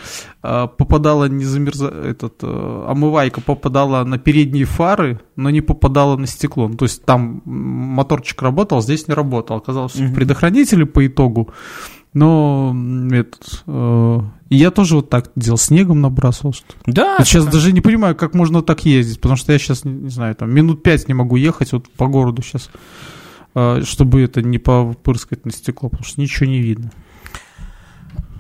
э, 0.44 0.68
попадала 0.78 1.26
не 1.26 1.46
замерза... 1.46 1.88
этот, 1.88 2.36
э, 2.42 2.86
омывайка 2.88 3.42
попадала 3.42 4.04
на 4.04 4.18
передние 4.18 4.66
фары, 4.66 5.22
но 5.36 5.50
не 5.50 5.62
попадала 5.62 6.18
на 6.18 6.28
стекло. 6.28 6.68
Ну, 6.68 6.76
то 6.76 6.86
есть 6.86 7.04
там 7.06 7.42
моторчик 7.46 8.42
работал, 8.42 8.82
здесь 8.82 9.08
не 9.08 9.14
работал. 9.14 9.58
Оказалось, 9.58 9.94
что 9.94 10.04
в 10.04 10.14
предохранителе 10.14 10.86
по 10.86 11.06
итогу 11.06 11.54
Но 12.14 12.76
этот, 13.12 13.64
э, 13.66 14.20
я 14.50 14.72
тоже 14.72 14.98
вот 14.98 15.10
так 15.10 15.32
делал, 15.36 15.58
снегом 15.58 16.02
набрасывал. 16.02 16.54
Что 16.54 16.66
Да, 16.86 17.16
вот 17.18 17.28
сейчас 17.28 17.46
даже 17.46 17.72
не 17.72 17.82
понимаю, 17.82 18.16
как 18.16 18.36
можно 18.36 18.62
так 18.62 18.86
ездить, 18.86 19.20
потому 19.20 19.38
что 19.38 19.54
я 19.54 19.60
сейчас, 19.60 19.84
не, 19.84 19.94
не 19.94 20.10
знаю, 20.10 20.36
там 20.36 20.54
минут 20.54 20.84
пять 20.84 21.08
не 21.08 21.14
могу 21.14 21.38
ехать 21.38 21.72
вот 21.72 21.90
по 21.90 22.08
городу 22.08 22.42
сейчас, 22.42 22.70
чтобы 23.54 24.22
это 24.22 24.42
не 24.42 24.58
попырскать 24.58 25.46
на 25.46 25.52
стекло, 25.52 25.90
потому 25.90 26.06
что 26.06 26.22
ничего 26.22 26.50
не 26.50 26.60
видно. 26.60 26.92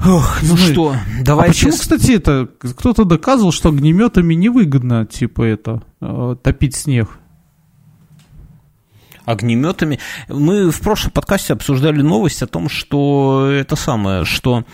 Ох, 0.06 0.40
ну 0.42 0.50
Слушай, 0.50 0.74
что, 0.74 0.90
А 0.92 1.24
давайте... 1.24 1.54
почему, 1.54 1.72
кстати, 1.72 2.12
это 2.12 2.50
кто-то 2.60 3.06
доказывал, 3.06 3.52
что 3.52 3.70
огнеметами 3.70 4.34
невыгодно, 4.34 5.06
типа 5.06 5.44
это, 5.44 5.82
э, 6.02 6.36
топить 6.42 6.76
снег? 6.76 7.20
огнеметами. 9.26 10.00
Мы 10.28 10.70
в 10.70 10.82
прошлом 10.82 11.12
подкасте 11.12 11.54
обсуждали 11.54 12.02
новость 12.02 12.42
о 12.44 12.48
том, 12.48 12.68
что 12.68 13.48
это 13.50 13.78
самое, 13.78 14.26
что 14.26 14.66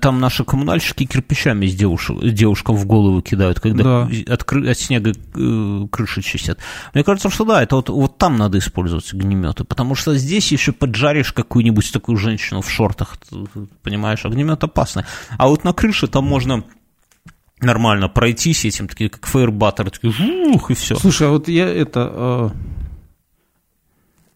там 0.00 0.20
наши 0.20 0.44
коммунальщики 0.44 1.04
кирпичами 1.06 1.66
с 1.66 1.74
девушек, 1.74 2.20
девушкам 2.22 2.76
в 2.76 2.86
голову 2.86 3.20
кидают, 3.20 3.58
когда 3.58 3.82
Да. 3.82 4.02
от, 4.32 4.42
кры- 4.42 4.70
от 4.70 4.78
снега 4.78 5.10
э, 5.34 5.86
крыши 5.90 6.22
чистят. 6.22 6.58
Мне 6.94 7.02
кажется, 7.02 7.30
что 7.30 7.44
да, 7.44 7.60
это 7.62 7.74
вот, 7.76 7.88
вот 7.88 8.16
там 8.16 8.36
надо 8.36 8.58
использовать 8.58 9.12
огнеметы, 9.12 9.64
потому 9.64 9.96
что 9.96 10.14
здесь 10.16 10.52
еще 10.52 10.70
поджаришь 10.72 11.32
какую-нибудь 11.32 11.92
такую 11.92 12.16
женщину 12.16 12.60
в 12.60 12.70
шортах, 12.70 13.16
понимаешь, 13.82 14.24
огнемет 14.24 14.62
опасный. 14.62 15.02
А 15.36 15.48
вот 15.48 15.64
на 15.64 15.72
крыше 15.72 16.06
там 16.06 16.24
можно 16.24 16.62
нормально 17.60 18.08
пройтись 18.08 18.64
этим, 18.64 18.86
такие 18.88 19.10
как 19.10 19.26
фейербаттер, 19.26 19.90
такие 19.90 20.12
жух, 20.12 20.70
и 20.70 20.74
все. 20.74 20.94
Слушай, 20.96 21.26
а 21.28 21.30
вот 21.30 21.48
я 21.48 21.66
это... 21.68 22.10
э, 22.12 22.50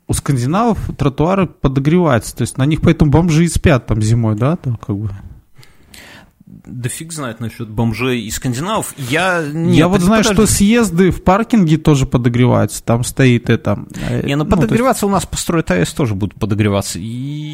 у 0.07 0.13
скандинавов 0.13 0.79
тротуары 0.97 1.47
подогреваются, 1.47 2.37
то 2.37 2.43
есть 2.43 2.59
на 2.59 2.67
них 2.67 2.81
поэтому 2.81 3.11
бомжи 3.11 3.45
и 3.45 3.49
спят 3.49 3.87
там 3.87 4.03
зимой, 4.03 4.37
да, 4.37 4.57
там 4.57 4.77
как 4.77 4.97
бы. 4.97 5.11
Да 6.47 6.89
фиг 6.89 7.13
знает 7.13 7.41
насчет 7.41 7.69
бомжей 7.69 8.21
и 8.21 8.31
скандинавов. 8.31 8.95
Я, 8.97 9.45
не, 9.53 9.77
я 9.77 9.89
вот 9.89 10.01
знаю, 10.01 10.23
подожди. 10.23 10.47
что 10.47 10.55
съезды 10.55 11.11
в 11.11 11.23
паркинге 11.23 11.79
тоже 11.79 12.07
подогреваются, 12.07 12.83
там 12.83 13.03
стоит 13.03 13.51
это... 13.51 13.87
Не, 14.23 14.37
ну 14.37 14.45
ну, 14.45 14.51
то 14.51 14.57
есть- 14.57 14.69
подогреваться 14.69 15.07
у 15.07 15.11
нас 15.11 15.27
построят 15.27 15.71
АЭС 15.71 15.93
тоже 15.93 16.15
будут 16.15 16.39
подогреваться. 16.39 16.99
И 16.99 17.05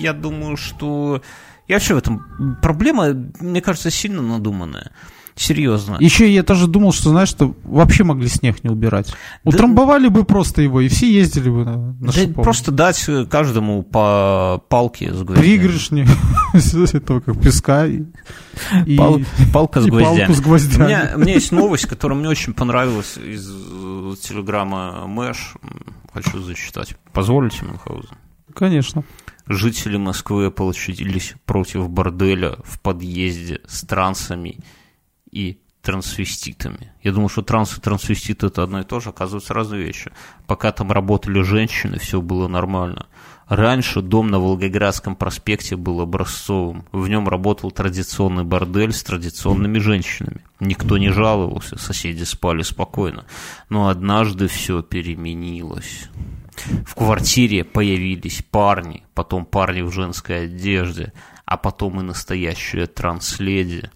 я 0.02 0.12
думаю, 0.12 0.56
что... 0.56 1.22
Я 1.66 1.76
вообще 1.76 1.94
в 1.94 1.98
этом... 1.98 2.58
Проблема, 2.60 3.14
мне 3.40 3.60
кажется, 3.60 3.90
сильно 3.90 4.22
надуманная. 4.22 4.90
Серьезно. 5.36 5.96
Еще 6.00 6.32
я 6.32 6.42
тоже 6.42 6.66
думал, 6.66 6.92
что, 6.92 7.10
знаешь, 7.10 7.28
что 7.28 7.54
вообще 7.64 8.04
могли 8.04 8.28
снег 8.28 8.62
не 8.64 8.70
убирать. 8.70 9.08
Да- 9.08 9.14
Утрамбовали 9.50 10.08
бы 10.08 10.24
просто 10.24 10.62
его, 10.62 10.80
и 10.80 10.88
все 10.88 11.10
ездили 11.10 11.48
бы 11.48 11.64
на, 11.64 11.76
на 11.94 12.12
Да 12.12 12.42
просто 12.42 12.70
дать 12.72 13.04
каждому 13.30 13.82
по 13.82 14.62
палке 14.68 15.12
с 15.14 15.22
гвоздями. 15.22 15.56
Пригоршни 15.56 16.06
этого 16.96 17.20
как 17.20 17.40
песка 17.40 17.86
и, 17.86 18.04
Пал- 18.96 19.20
палка 19.52 19.80
с 19.80 19.86
и 19.86 19.90
гвоздями. 19.90 20.18
палку 20.18 20.32
с 20.34 20.40
У 20.40 20.42
гвоздями. 20.42 20.86
меня, 20.86 21.12
у 21.16 21.18
меня 21.20 21.34
есть 21.34 21.52
новость, 21.52 21.86
которая 21.86 22.18
мне 22.18 22.28
очень 22.28 22.52
понравилась 22.52 23.16
из 23.16 23.48
э, 23.50 24.14
телеграмма 24.22 25.06
Мэш. 25.06 25.54
Хочу 26.12 26.42
зачитать. 26.42 26.96
Позволите, 27.12 27.64
Мюнхгаузен? 27.64 28.16
Конечно. 28.54 29.04
Жители 29.46 29.96
Москвы 29.96 30.50
получились 30.50 31.34
против 31.46 31.88
борделя 31.88 32.56
в 32.64 32.80
подъезде 32.80 33.60
с 33.66 33.82
трансами 33.82 34.58
и 35.32 35.58
трансвеститами. 35.82 36.92
Я 37.02 37.12
думал, 37.12 37.28
что 37.28 37.42
транс 37.42 37.76
и 37.76 37.80
трансвестит 37.80 38.44
это 38.44 38.62
одно 38.62 38.80
и 38.80 38.84
то 38.84 39.00
же, 39.00 39.10
оказывается, 39.10 39.54
разные 39.54 39.82
вещи. 39.82 40.12
Пока 40.46 40.72
там 40.72 40.92
работали 40.92 41.40
женщины, 41.40 41.98
все 41.98 42.20
было 42.20 42.48
нормально. 42.48 43.06
Раньше 43.48 44.00
дом 44.00 44.28
на 44.28 44.38
Волгоградском 44.38 45.16
проспекте 45.16 45.74
был 45.76 46.00
образцовым. 46.00 46.84
В 46.92 47.08
нем 47.08 47.28
работал 47.28 47.72
традиционный 47.72 48.44
бордель 48.44 48.92
с 48.92 49.02
традиционными 49.02 49.78
женщинами. 49.78 50.44
Никто 50.60 50.98
не 50.98 51.08
жаловался, 51.08 51.76
соседи 51.76 52.22
спали 52.22 52.62
спокойно. 52.62 53.24
Но 53.68 53.88
однажды 53.88 54.46
все 54.46 54.82
переменилось. 54.82 56.10
В 56.86 56.94
квартире 56.94 57.64
появились 57.64 58.42
парни, 58.48 59.02
потом 59.14 59.44
парни 59.44 59.80
в 59.80 59.90
женской 59.90 60.44
одежде, 60.44 61.12
а 61.44 61.56
потом 61.56 62.00
и 62.00 62.04
настоящая 62.04 62.86
транследи. 62.86 63.90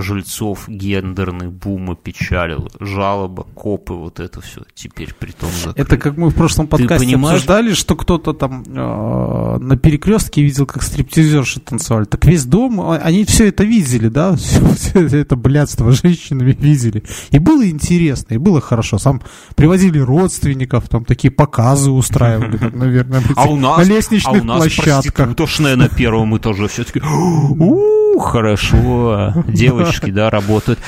Жильцов 0.00 0.68
гендерный 0.68 1.48
бум 1.48 1.90
опечалил, 1.90 2.68
жалоба, 2.80 3.44
копы, 3.54 3.92
вот 3.94 4.20
это 4.20 4.40
все 4.40 4.62
теперь 4.74 5.14
притом 5.18 5.50
закрыт. 5.50 5.78
Это 5.86 5.96
как 5.98 6.16
мы 6.16 6.30
в 6.30 6.34
прошлом 6.34 6.66
подкасте 6.66 7.06
понимаешь? 7.06 7.34
обсуждали, 7.36 7.74
что 7.74 7.96
кто-то 7.96 8.32
там 8.32 8.62
э, 8.66 9.58
на 9.60 9.76
перекрестке 9.76 10.42
видел, 10.42 10.66
как 10.66 10.82
стриптизерши 10.82 11.60
танцевали. 11.60 12.04
Так 12.04 12.24
весь 12.24 12.44
дом, 12.44 12.80
а- 12.80 12.96
они 12.96 13.24
все 13.24 13.48
это 13.48 13.64
видели, 13.64 14.08
да? 14.08 14.34
Все 14.80 15.06
это 15.06 15.36
блядство 15.36 15.92
женщинами 15.92 16.52
видели. 16.58 17.02
И 17.30 17.38
было 17.38 17.68
интересно, 17.68 18.34
и 18.34 18.38
было 18.38 18.60
хорошо. 18.60 18.98
Сам 18.98 19.20
привозили 19.56 19.98
родственников, 19.98 20.88
там 20.88 21.04
такие 21.04 21.30
показы 21.30 21.90
устраивали, 21.90 22.56
там, 22.56 22.78
наверное, 22.78 23.22
А 23.36 23.46
у 23.46 23.56
нас, 23.56 23.78
на 23.78 23.82
лестничных 23.82 24.38
а 24.38 24.42
у 24.42 24.44
нас 24.44 24.58
площадках. 24.58 25.14
проститутошная 25.14 25.76
на 25.76 25.88
первом 25.88 26.36
этаже 26.36 26.68
все 26.68 26.84
таки 26.84 27.00
у 28.14 28.18
хорошо, 28.18 29.32
девочки, 29.46 30.10
да, 30.10 30.30
работают. 30.30 30.78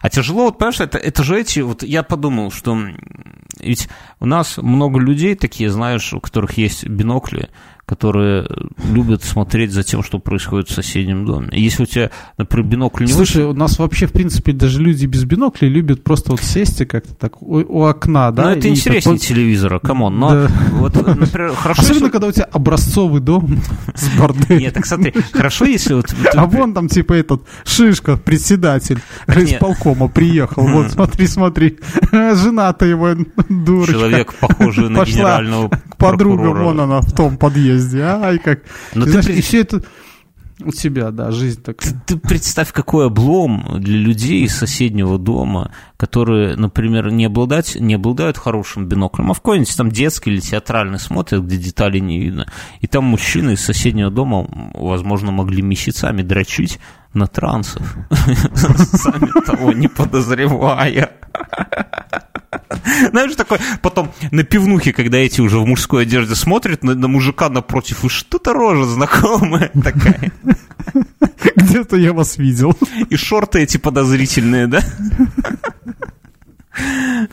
А 0.00 0.10
тяжело, 0.10 0.44
вот, 0.44 0.58
понимаешь, 0.58 0.80
это, 0.80 0.98
это 0.98 1.24
же 1.24 1.40
эти, 1.40 1.60
вот 1.60 1.82
я 1.82 2.02
подумал, 2.02 2.50
что 2.50 2.78
ведь 3.60 3.88
у 4.20 4.26
нас 4.26 4.56
много 4.58 5.00
людей 5.00 5.34
такие, 5.34 5.70
знаешь, 5.70 6.12
у 6.12 6.20
которых 6.20 6.56
есть 6.58 6.86
бинокли, 6.86 7.48
которые 7.86 8.48
любят 8.92 9.22
смотреть 9.22 9.70
за 9.72 9.84
тем, 9.84 10.02
что 10.02 10.18
происходит 10.18 10.68
в 10.68 10.74
соседнем 10.74 11.24
доме. 11.24 11.48
И 11.52 11.62
если 11.62 11.84
у 11.84 11.86
тебя, 11.86 12.10
например, 12.36 12.66
бинокль 12.66 13.04
не 13.04 13.12
Слушай, 13.12 13.44
у 13.44 13.52
нас 13.54 13.78
вообще, 13.78 14.06
в 14.08 14.12
принципе, 14.12 14.52
даже 14.52 14.82
люди 14.82 15.06
без 15.06 15.24
биноклей 15.24 15.70
любят 15.70 16.02
просто 16.02 16.32
вот 16.32 16.40
сесть 16.40 16.80
и 16.80 16.84
как-то 16.84 17.14
так 17.14 17.40
у, 17.40 17.58
у 17.60 17.84
окна, 17.84 18.32
да? 18.32 18.42
ну, 18.44 18.50
это 18.50 18.68
интереснее 18.68 19.18
так 19.18 19.24
телевизора, 19.26 19.78
come 19.78 20.01
on. 20.01 20.18
Но 20.18 20.30
Да. 20.30 20.48
вот, 20.72 20.94
например, 21.16 21.52
хорошо, 21.54 21.82
Особенно, 21.82 21.98
если- 22.06 22.10
когда 22.10 22.26
у 22.26 22.32
тебя 22.32 22.44
образцовый 22.46 23.20
дом 23.20 23.60
с 23.94 24.08
борделем. 24.18 24.58
Нет, 24.58 24.74
так 24.74 24.84
смотри, 24.84 25.12
хорошо, 25.32 25.64
если 25.64 25.94
вот... 25.94 26.06
А 26.34 26.46
вон 26.46 26.74
там 26.74 26.88
типа 26.88 27.12
этот 27.12 27.42
Шишка, 27.64 28.16
председатель 28.16 28.98
райисполкома 29.28 30.08
приехал. 30.08 30.66
Вот 30.66 30.90
смотри, 30.90 31.26
смотри. 31.28 31.78
Жена-то 32.12 32.84
его 32.84 33.10
дурочка. 33.48 33.92
Человек, 33.92 34.34
похожий 34.34 34.88
на 34.88 34.98
Пошла 34.98 35.12
генерального 35.14 35.68
К 35.68 35.96
подругам, 35.96 36.38
прокурора. 36.38 36.64
вон 36.64 36.80
она 36.80 37.00
в 37.00 37.12
том 37.12 37.36
подъезде. 37.36 37.75
Ай, 38.22 38.38
как. 38.38 38.60
Но 38.94 39.02
И 39.02 39.04
ты 39.04 39.10
знаешь, 39.10 39.26
при- 39.26 39.36
и 39.38 39.40
все 39.40 39.60
это 39.62 39.82
у 40.64 40.72
тебя, 40.72 41.10
да, 41.10 41.30
жизнь 41.32 41.62
такая. 41.62 41.92
Ты 42.06 42.16
представь, 42.16 42.72
какой 42.72 43.06
облом 43.08 43.78
для 43.78 43.98
людей 43.98 44.42
из 44.44 44.56
соседнего 44.56 45.18
дома, 45.18 45.70
которые, 45.98 46.56
например, 46.56 47.10
не 47.10 47.26
обладают, 47.26 47.74
не 47.74 47.92
обладают 47.94 48.38
хорошим 48.38 48.86
биноклем, 48.86 49.30
а 49.30 49.34
в 49.34 49.38
какой-нибудь 49.40 49.76
там 49.76 49.90
детский 49.90 50.30
или 50.30 50.40
театральный 50.40 50.98
смотрят, 50.98 51.44
где 51.44 51.58
деталей 51.58 52.00
не 52.00 52.18
видно. 52.18 52.46
И 52.80 52.86
там 52.86 53.04
мужчины 53.04 53.52
из 53.52 53.60
соседнего 53.64 54.10
дома, 54.10 54.48
возможно, 54.72 55.30
могли 55.30 55.60
месяцами 55.60 56.22
дрочить 56.22 56.78
на 57.12 57.26
трансов, 57.26 57.94
сами 58.54 59.30
того 59.44 59.72
не 59.72 59.88
подозревая. 59.88 61.10
Знаешь, 63.10 63.34
такой, 63.36 63.58
потом 63.82 64.12
на 64.30 64.42
пивнухе, 64.42 64.92
когда 64.92 65.18
эти 65.18 65.40
уже 65.40 65.58
в 65.58 65.66
мужской 65.66 66.02
одежде 66.02 66.34
смотрят 66.34 66.82
на, 66.82 66.94
на 66.94 67.08
мужика 67.08 67.48
напротив, 67.48 68.04
и 68.04 68.08
что-то 68.08 68.52
рожа 68.52 68.84
знакомая 68.84 69.70
такая. 69.82 70.32
Где-то 71.56 71.96
я 71.96 72.12
вас 72.12 72.38
видел. 72.38 72.76
И 73.10 73.16
шорты 73.16 73.60
эти 73.60 73.76
подозрительные, 73.76 74.66
да? 74.66 74.80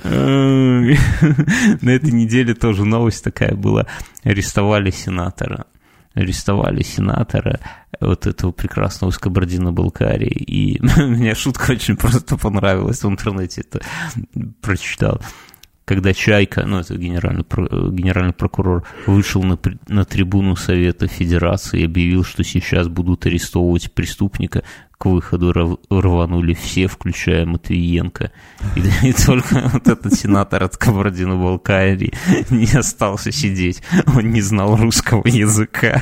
На 0.04 1.90
этой 1.90 2.12
неделе 2.12 2.54
тоже 2.54 2.86
новость 2.86 3.24
такая 3.24 3.56
была. 3.56 3.88
Арестовали 4.24 4.92
сенатора. 4.92 5.66
Арестовали 6.14 6.84
сенатора 6.84 7.60
вот 8.00 8.28
этого 8.28 8.52
прекрасного 8.52 9.12
из 9.12 9.18
Кабардино-Балкарии. 9.18 10.30
И 10.30 10.80
мне 11.02 11.36
шутка 11.36 11.72
очень 11.72 11.98
просто 11.98 12.38
понравилась 12.38 13.04
в 13.04 13.08
интернете. 13.10 13.62
Это 13.62 13.82
прочитал. 14.62 15.22
Когда 15.86 16.14
Чайка, 16.14 16.66
ну 16.66 16.80
это 16.80 16.96
генеральный, 16.98 17.44
генеральный 17.44 18.34
прокурор, 18.34 18.86
вышел 19.06 19.44
на, 19.44 19.60
на 19.88 20.06
трибуну 20.06 20.56
Совета 20.56 21.08
Федерации 21.08 21.82
и 21.82 21.86
объявил, 21.86 22.24
что 22.24 22.44
сейчас 22.44 22.88
будут 22.88 23.26
арестовывать 23.26 23.92
преступника, 23.92 24.64
к 24.98 25.06
выходу 25.06 25.52
рв- 25.52 25.80
рванули 25.90 26.54
все, 26.54 26.88
включая 26.88 27.46
Матвиенко. 27.46 28.32
И, 28.78 29.10
и 29.10 29.12
только 29.12 29.70
вот 29.74 29.90
этот 29.90 30.14
сенатор 30.14 30.64
от 30.64 30.78
Кабардино-Балкарии 30.78 32.14
не 32.50 32.72
остался 32.78 33.34
сидеть. 33.34 33.84
Он 34.16 34.32
не 34.32 34.40
знал 34.40 34.78
русского 34.78 35.28
языка. 35.28 36.02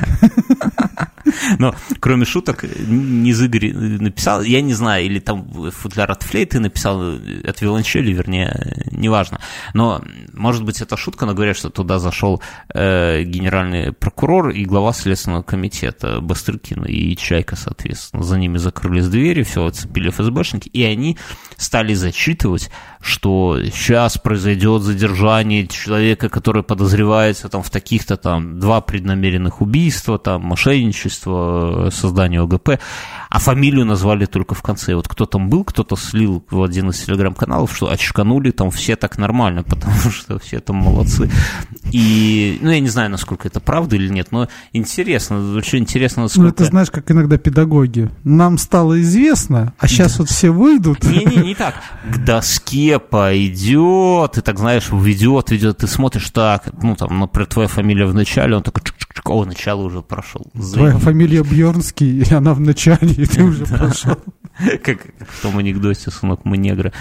Но, 1.58 1.74
кроме 2.00 2.24
шуток, 2.24 2.64
Низ 2.64 3.40
Игорь 3.40 3.72
написал, 3.72 4.42
я 4.42 4.60
не 4.60 4.74
знаю, 4.74 5.04
или 5.04 5.18
там 5.18 5.70
футляр 5.70 6.10
от 6.10 6.22
флейты 6.22 6.60
написал, 6.60 7.14
от 7.44 7.60
виолончели, 7.60 8.12
вернее, 8.12 8.86
неважно. 8.90 9.40
Но, 9.74 10.02
может 10.32 10.64
быть, 10.64 10.80
это 10.80 10.96
шутка, 10.96 11.26
но 11.26 11.34
говорят, 11.34 11.56
что 11.56 11.70
туда 11.70 11.98
зашел 11.98 12.42
э, 12.74 13.22
генеральный 13.22 13.92
прокурор 13.92 14.50
и 14.50 14.64
глава 14.64 14.92
Следственного 14.92 15.42
комитета 15.42 16.20
Бастрыкин 16.20 16.84
и 16.84 17.16
Чайка, 17.16 17.56
соответственно. 17.56 18.22
За 18.22 18.38
ними 18.38 18.58
закрылись 18.58 19.08
двери, 19.08 19.42
все, 19.42 19.66
оцепили 19.66 20.10
ФСБшники, 20.10 20.68
и 20.68 20.82
они 20.82 21.18
стали 21.56 21.94
зачитывать, 21.94 22.70
что 23.02 23.58
сейчас 23.64 24.16
произойдет 24.16 24.82
задержание 24.82 25.66
человека, 25.66 26.28
который 26.28 26.62
подозревается 26.62 27.48
там 27.48 27.64
в 27.64 27.68
таких-то 27.68 28.16
там 28.16 28.60
два 28.60 28.80
преднамеренных 28.80 29.60
убийства, 29.60 30.20
там 30.20 30.42
мошенничество, 30.42 31.90
создание 31.92 32.42
ОГП, 32.42 32.78
а 33.28 33.38
фамилию 33.40 33.84
назвали 33.84 34.26
только 34.26 34.54
в 34.54 34.62
конце. 34.62 34.94
Вот 34.94 35.08
кто 35.08 35.26
там 35.26 35.50
был, 35.50 35.64
кто-то 35.64 35.96
слил 35.96 36.44
в 36.48 36.62
один 36.62 36.90
из 36.90 37.00
телеграм-каналов, 37.00 37.74
что 37.74 37.90
очканули 37.90 38.52
там 38.52 38.70
все 38.70 38.94
так 38.94 39.18
нормально, 39.18 39.62
потому 39.68 40.10
что 40.12 40.38
все 40.38 40.60
там 40.60 40.76
молодцы. 40.76 41.28
И, 41.90 42.58
ну, 42.62 42.70
я 42.70 42.78
не 42.78 42.88
знаю, 42.88 43.10
насколько 43.10 43.48
это 43.48 43.58
правда 43.58 43.96
или 43.96 44.08
нет, 44.08 44.28
но 44.30 44.48
интересно, 44.72 45.56
очень 45.56 45.80
интересно, 45.80 46.22
насколько... 46.22 46.44
Ну, 46.44 46.48
это 46.50 46.64
знаешь, 46.66 46.90
как 46.90 47.10
иногда 47.10 47.36
педагоги. 47.36 48.10
Нам 48.22 48.58
стало 48.58 49.00
известно, 49.00 49.74
а 49.78 49.88
сейчас 49.88 50.20
вот 50.20 50.28
все 50.28 50.50
выйдут. 50.50 51.02
Не-не, 51.02 51.48
не 51.48 51.54
так. 51.56 51.74
К 52.08 52.18
доске 52.18 52.91
пойдет, 52.98 54.38
и 54.38 54.40
так, 54.40 54.58
знаешь, 54.58 54.88
ведет, 54.90 55.50
ведет, 55.50 55.78
ты 55.78 55.86
смотришь 55.86 56.30
так, 56.30 56.70
ну, 56.82 56.96
там, 56.96 57.20
например, 57.20 57.46
твоя 57.48 57.68
фамилия 57.68 58.06
в 58.06 58.14
начале, 58.14 58.56
он 58.56 58.62
такой, 58.62 58.82
о, 59.24 59.44
начало 59.44 59.82
уже 59.82 60.02
прошел. 60.02 60.46
Твоя 60.52 60.98
фамилия 60.98 61.42
Бьернский, 61.42 62.22
и 62.22 62.34
она 62.34 62.54
в 62.54 62.60
начале, 62.60 63.12
и 63.12 63.26
ты 63.26 63.42
уже 63.44 63.66
прошел. 63.66 64.16
Как 64.82 65.06
в 65.28 65.42
том 65.42 65.58
анекдоте, 65.58 66.10
сынок, 66.10 66.44
мы 66.44 66.56
негры. 66.56 66.92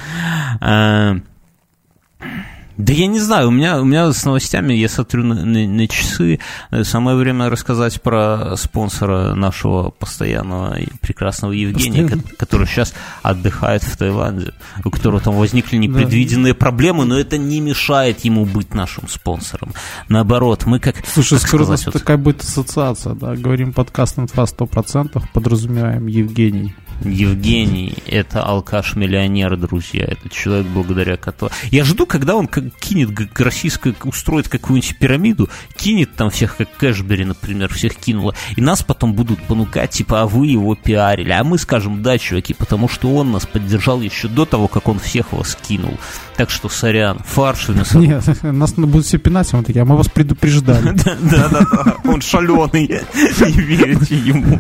Да 2.78 2.93
я 2.93 3.07
не 3.07 3.19
знаю, 3.19 3.49
у 3.49 3.51
меня, 3.51 3.80
у 3.82 3.86
меня 3.86 4.11
с 4.11 4.26
новостями, 4.26 4.74
я 4.74 4.89
смотрю 4.89 5.24
на, 5.24 5.45
на, 5.45 5.67
на 5.67 5.88
часы, 5.88 6.39
самое 6.84 7.17
время 7.17 7.49
рассказать 7.49 8.01
про 8.01 8.55
спонсора 8.57 9.36
нашего 9.36 9.89
постоянного 9.91 10.80
и 10.80 10.88
прекрасного 11.01 11.51
Евгения, 11.51 12.07
ко- 12.07 12.19
который 12.38 12.67
сейчас 12.67 12.93
отдыхает 13.24 13.84
в 13.84 13.97
Таиланде, 13.97 14.53
у 14.84 14.89
которого 14.89 15.19
там 15.19 15.36
возникли 15.36 15.78
непредвиденные 15.78 16.53
да. 16.53 16.59
проблемы, 16.59 17.05
но 17.05 17.17
это 17.19 17.38
не 17.38 17.59
мешает 17.59 18.22
ему 18.22 18.45
быть 18.45 18.74
нашим 18.74 19.07
спонсором. 19.07 19.74
Наоборот, 20.09 20.65
мы 20.65 20.80
как... 20.80 20.95
Слушай, 21.05 21.39
как 21.39 21.47
скоро 21.47 21.63
сказать, 21.63 21.86
вот... 21.86 21.93
такая 21.93 22.17
будет 22.17 22.41
ассоциация, 22.41 23.13
да, 23.13 23.36
говорим 23.36 23.74
подкаст 23.74 24.17
инфа 24.19 24.43
100%, 24.43 25.22
подразумеваем 25.34 26.07
Евгений. 26.07 26.76
Евгений– 27.04 27.95
это 28.08 28.43
алкаш-миллионер, 28.43 29.58
друзья. 29.58 30.06
Это 30.06 30.30
человек, 30.30 30.68
благодаря 30.68 31.18
которому... 31.18 31.56
Я 31.72 31.84
жду, 31.84 32.06
когда 32.06 32.36
он 32.36 32.47
кинет 32.47 33.12
российское, 33.39 33.95
устроит 34.04 34.49
какую-нибудь 34.49 34.97
пирамиду, 34.97 35.49
кинет 35.76 36.14
там 36.16 36.30
всех, 36.30 36.58
как 36.58 36.76
Кэшбери, 36.78 37.26
например, 37.26 37.74
всех 37.74 37.95
кинуло, 37.95 38.36
и 38.56 38.62
нас 38.62 38.84
потом 38.84 39.14
будут 39.14 39.41
понукать, 39.43 39.91
типа, 39.91 40.22
а 40.22 40.28
вы 40.28 40.47
его 40.47 40.76
пиарили. 40.76 41.32
А 41.32 41.43
мы 41.43 41.58
скажем, 41.58 42.04
да, 42.04 42.18
чуваки, 42.18 42.54
потому 42.54 42.88
что 42.88 43.14
он 43.14 43.32
нас 43.32 43.45
поддержал 43.45 44.02
еще 44.02 44.28
до 44.28 44.45
того, 44.45 44.68
как 44.68 44.88
он 44.88 44.99
всех 44.99 45.34
вас 45.34 45.56
кинул. 45.56 45.97
Так 46.38 46.49
что, 46.49 46.70
сорян, 46.70 47.20
фарш 47.20 47.70
вместо... 47.70 47.97
Нет, 47.97 48.24
нас 48.43 48.74
будут 48.74 49.06
все 49.06 49.18
пинать, 49.18 49.52
мы 49.54 49.64
такие, 49.64 49.82
а 49.82 49.86
мы 49.86 49.97
вас 49.97 50.10
предупреждали. 50.10 50.91
Да-да-да, 51.06 51.95
он 52.06 52.22
шаленый, 52.22 52.88
не 52.88 53.52
верите 53.62 54.16
ему. 54.18 54.60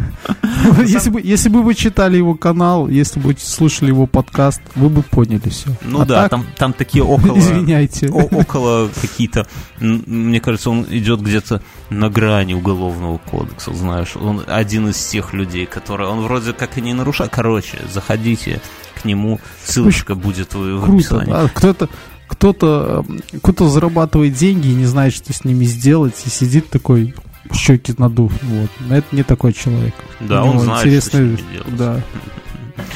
Если 1.23 1.49
бы 1.49 1.63
вы 1.63 1.73
читали 1.75 2.17
его 2.17 2.30
канал, 2.35 2.87
если 2.87 3.19
бы 3.19 3.35
слушали 3.37 3.89
его 3.89 4.07
подкаст, 4.07 4.61
вы 4.75 4.89
бы 4.89 5.01
поняли 5.03 5.49
все. 5.49 5.71
Ну 5.83 6.05
да, 6.05 6.29
там 6.29 6.73
такие 6.73 7.03
около... 7.03 7.37
Извиняйте. 7.39 8.09
Около 8.09 8.89
какие-то... 9.01 9.47
Мне 9.79 10.39
кажется, 10.39 10.69
он 10.69 10.85
идет 10.89 11.21
где-то 11.21 11.61
на 11.89 12.09
грани 12.09 12.53
уголовного 12.53 13.17
кодекса, 13.17 13.73
знаешь. 13.73 14.15
Он 14.15 14.43
один 14.47 14.89
из 14.89 15.03
тех 15.05 15.33
людей, 15.33 15.65
которые... 15.65 16.09
Он 16.09 16.21
вроде 16.21 16.53
как 16.53 16.77
и 16.77 16.81
не 16.81 16.93
нарушает. 16.93 17.31
Короче, 17.33 17.79
заходите 17.91 18.61
к 19.01 19.05
нему, 19.05 19.39
ссылочка 19.63 20.11
Очень 20.11 20.21
будет 20.21 20.53
в, 20.53 20.57
в 20.57 20.83
круто, 20.83 20.93
описании. 20.93 21.31
Да? 21.31 21.49
Кто-то 21.53 21.89
кто-то 22.27 23.05
кто 23.43 23.67
зарабатывает 23.67 24.33
деньги 24.33 24.69
и 24.69 24.73
не 24.73 24.85
знает, 24.85 25.13
что 25.13 25.33
с 25.33 25.43
ними 25.43 25.65
сделать, 25.65 26.15
и 26.25 26.29
сидит 26.29 26.69
такой, 26.69 27.13
щеки 27.53 27.93
надув. 27.97 28.31
Вот. 28.43 28.69
Но 28.79 28.95
это 28.95 29.15
не 29.15 29.23
такой 29.23 29.53
человек. 29.53 29.93
Да, 30.19 30.43
он 30.43 30.59
знает, 30.59 30.85
интересно, 30.85 31.37
что. 31.37 31.71
Да. 31.77 32.01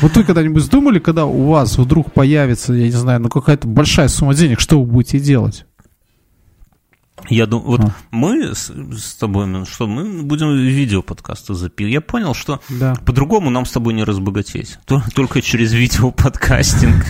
Вот 0.01 0.16
вы 0.16 0.24
когда-нибудь 0.24 0.70
думали, 0.70 0.99
когда 0.99 1.26
у 1.26 1.47
вас 1.47 1.78
вдруг 1.78 2.12
появится, 2.12 2.74
я 2.74 2.86
не 2.86 2.91
знаю, 2.91 3.22
ну 3.22 3.30
какая-то 3.30 3.68
большая 3.68 4.08
сумма 4.08 4.34
денег, 4.34 4.60
что 4.60 4.82
вы 4.82 4.86
будете 4.86 5.20
делать? 5.20 5.66
Я 7.30 7.45
думаю, 7.47 7.68
вот 7.68 7.82
а. 7.82 7.95
мы 8.12 8.53
с, 8.53 8.70
с 8.70 9.16
тобой, 9.16 9.66
что 9.66 9.88
мы 9.88 10.24
будем 10.24 10.53
видео 10.56 11.01
подкасты 11.01 11.53
записывать. 11.53 11.93
Я 11.93 12.01
понял, 12.01 12.34
что 12.34 12.60
да. 12.70 12.95
по-другому 13.06 13.49
нам 13.49 13.66
с 13.66 13.72
тобой 13.72 13.93
не 13.93 14.03
разбогатеть. 14.03 14.78
Только 15.16 15.41
через 15.41 15.74
видео 15.74 16.12
подкастинг. 16.12 17.06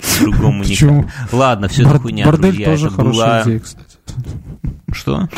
По-другому 0.00 0.64
никак. 0.64 1.06
Ладно, 1.30 1.68
все 1.68 1.82
это 1.82 1.98
хуйня, 1.98 2.24
Бордель 2.24 2.64
тоже 2.64 2.90
хорошая 2.90 3.44
идея, 3.44 3.60
кстати. 3.60 3.98
Что? 4.92 5.28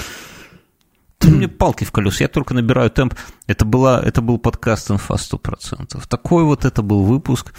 Ты 1.19 1.31
мне 1.31 1.49
палки 1.49 1.85
в 1.85 1.93
колес, 1.93 2.21
я 2.21 2.29
только 2.29 2.55
набираю 2.55 2.91
темп. 2.91 3.15
Это, 3.47 3.65
была, 3.65 4.01
это 4.01 4.21
был 4.21 4.39
подкаст 4.39 4.91
«Инфа 4.91 5.15
100%». 5.15 6.07
Такой 6.07 6.45
вот 6.45 6.65
это 6.65 6.83
был 6.83 7.03
выпуск. 7.03 7.55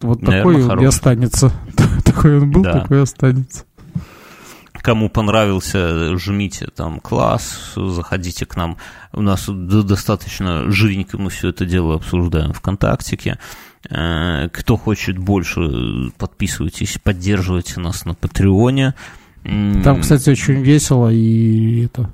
Вот 0.00 0.20
такой 0.20 0.64
он 0.64 0.80
и 0.80 0.84
останется. 0.84 1.52
Такой 2.04 2.38
он 2.38 2.50
был, 2.50 2.62
такой 2.62 2.98
и 2.98 3.02
останется. 3.02 3.64
Кому 4.72 5.08
понравился, 5.08 6.16
жмите 6.16 6.66
там 6.66 7.00
класс, 7.00 7.72
заходите 7.74 8.46
к 8.46 8.56
нам. 8.56 8.76
У 9.12 9.20
нас 9.20 9.48
достаточно 9.48 10.70
живенько 10.70 11.18
мы 11.18 11.30
все 11.30 11.48
это 11.48 11.64
дело 11.64 11.96
обсуждаем 11.96 12.52
ВКонтактике. 12.52 13.38
Э, 13.90 14.48
кто 14.50 14.76
хочет 14.76 15.18
больше, 15.18 16.12
подписывайтесь, 16.18 16.98
поддерживайте 17.02 17.80
нас 17.80 18.04
на 18.04 18.14
Патреоне. 18.14 18.94
Там, 19.84 20.00
кстати, 20.00 20.30
очень 20.30 20.62
весело 20.62 21.12
и 21.12 21.86
это... 21.86 22.10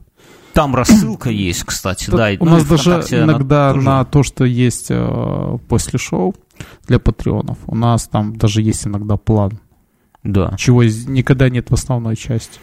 Там 0.53 0.75
рассылка 0.75 1.31
есть, 1.31 1.65
кстати, 1.65 2.11
да. 2.11 2.31
У 2.39 2.45
нас 2.45 2.65
даже 2.67 2.91
иногда 3.11 3.73
тоже... 3.73 3.87
на 3.87 4.05
то, 4.05 4.23
что 4.23 4.45
есть 4.45 4.89
э, 4.91 5.59
после 5.67 5.99
шоу 5.99 6.35
для 6.87 6.99
патреонов, 6.99 7.57
у 7.67 7.75
нас 7.75 8.07
там 8.07 8.37
даже 8.37 8.61
есть 8.61 8.87
иногда 8.87 9.17
план. 9.17 9.61
Да. 10.23 10.55
Чего 10.59 10.85
никогда 10.85 11.49
нет 11.49 11.71
в 11.71 11.75
основной 11.75 12.17
части. 12.17 12.61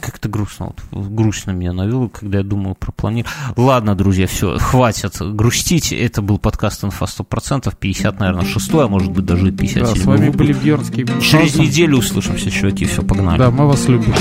Как-то 0.00 0.28
грустно. 0.28 0.72
Вот, 0.90 1.08
грустно 1.08 1.50
меня 1.50 1.72
навело, 1.72 2.08
когда 2.08 2.38
я 2.38 2.44
думал 2.44 2.74
про 2.74 2.92
планирование. 2.92 3.34
Ладно, 3.56 3.94
друзья, 3.94 4.26
все, 4.26 4.58
хватит 4.58 5.16
грустить. 5.20 5.92
Это 5.92 6.22
был 6.22 6.38
подкаст 6.38 6.84
«Инфа 6.84 7.06
100%», 7.06 7.72
50, 7.78 8.20
наверное, 8.20 8.44
6 8.44 8.74
а 8.74 8.88
может 8.88 9.12
быть, 9.12 9.24
даже 9.24 9.50
57 9.50 9.82
Да, 9.82 9.94
с 9.94 10.04
вами 10.04 10.30
были 10.30 10.52
Бьернский 10.52 11.06
Через 11.20 11.56
неделю 11.56 11.98
услышимся, 11.98 12.50
чуваки, 12.50 12.84
все, 12.84 13.02
погнали. 13.02 13.38
Да, 13.38 13.50
мы 13.50 13.66
вас 13.66 13.88
любим. 13.88 14.14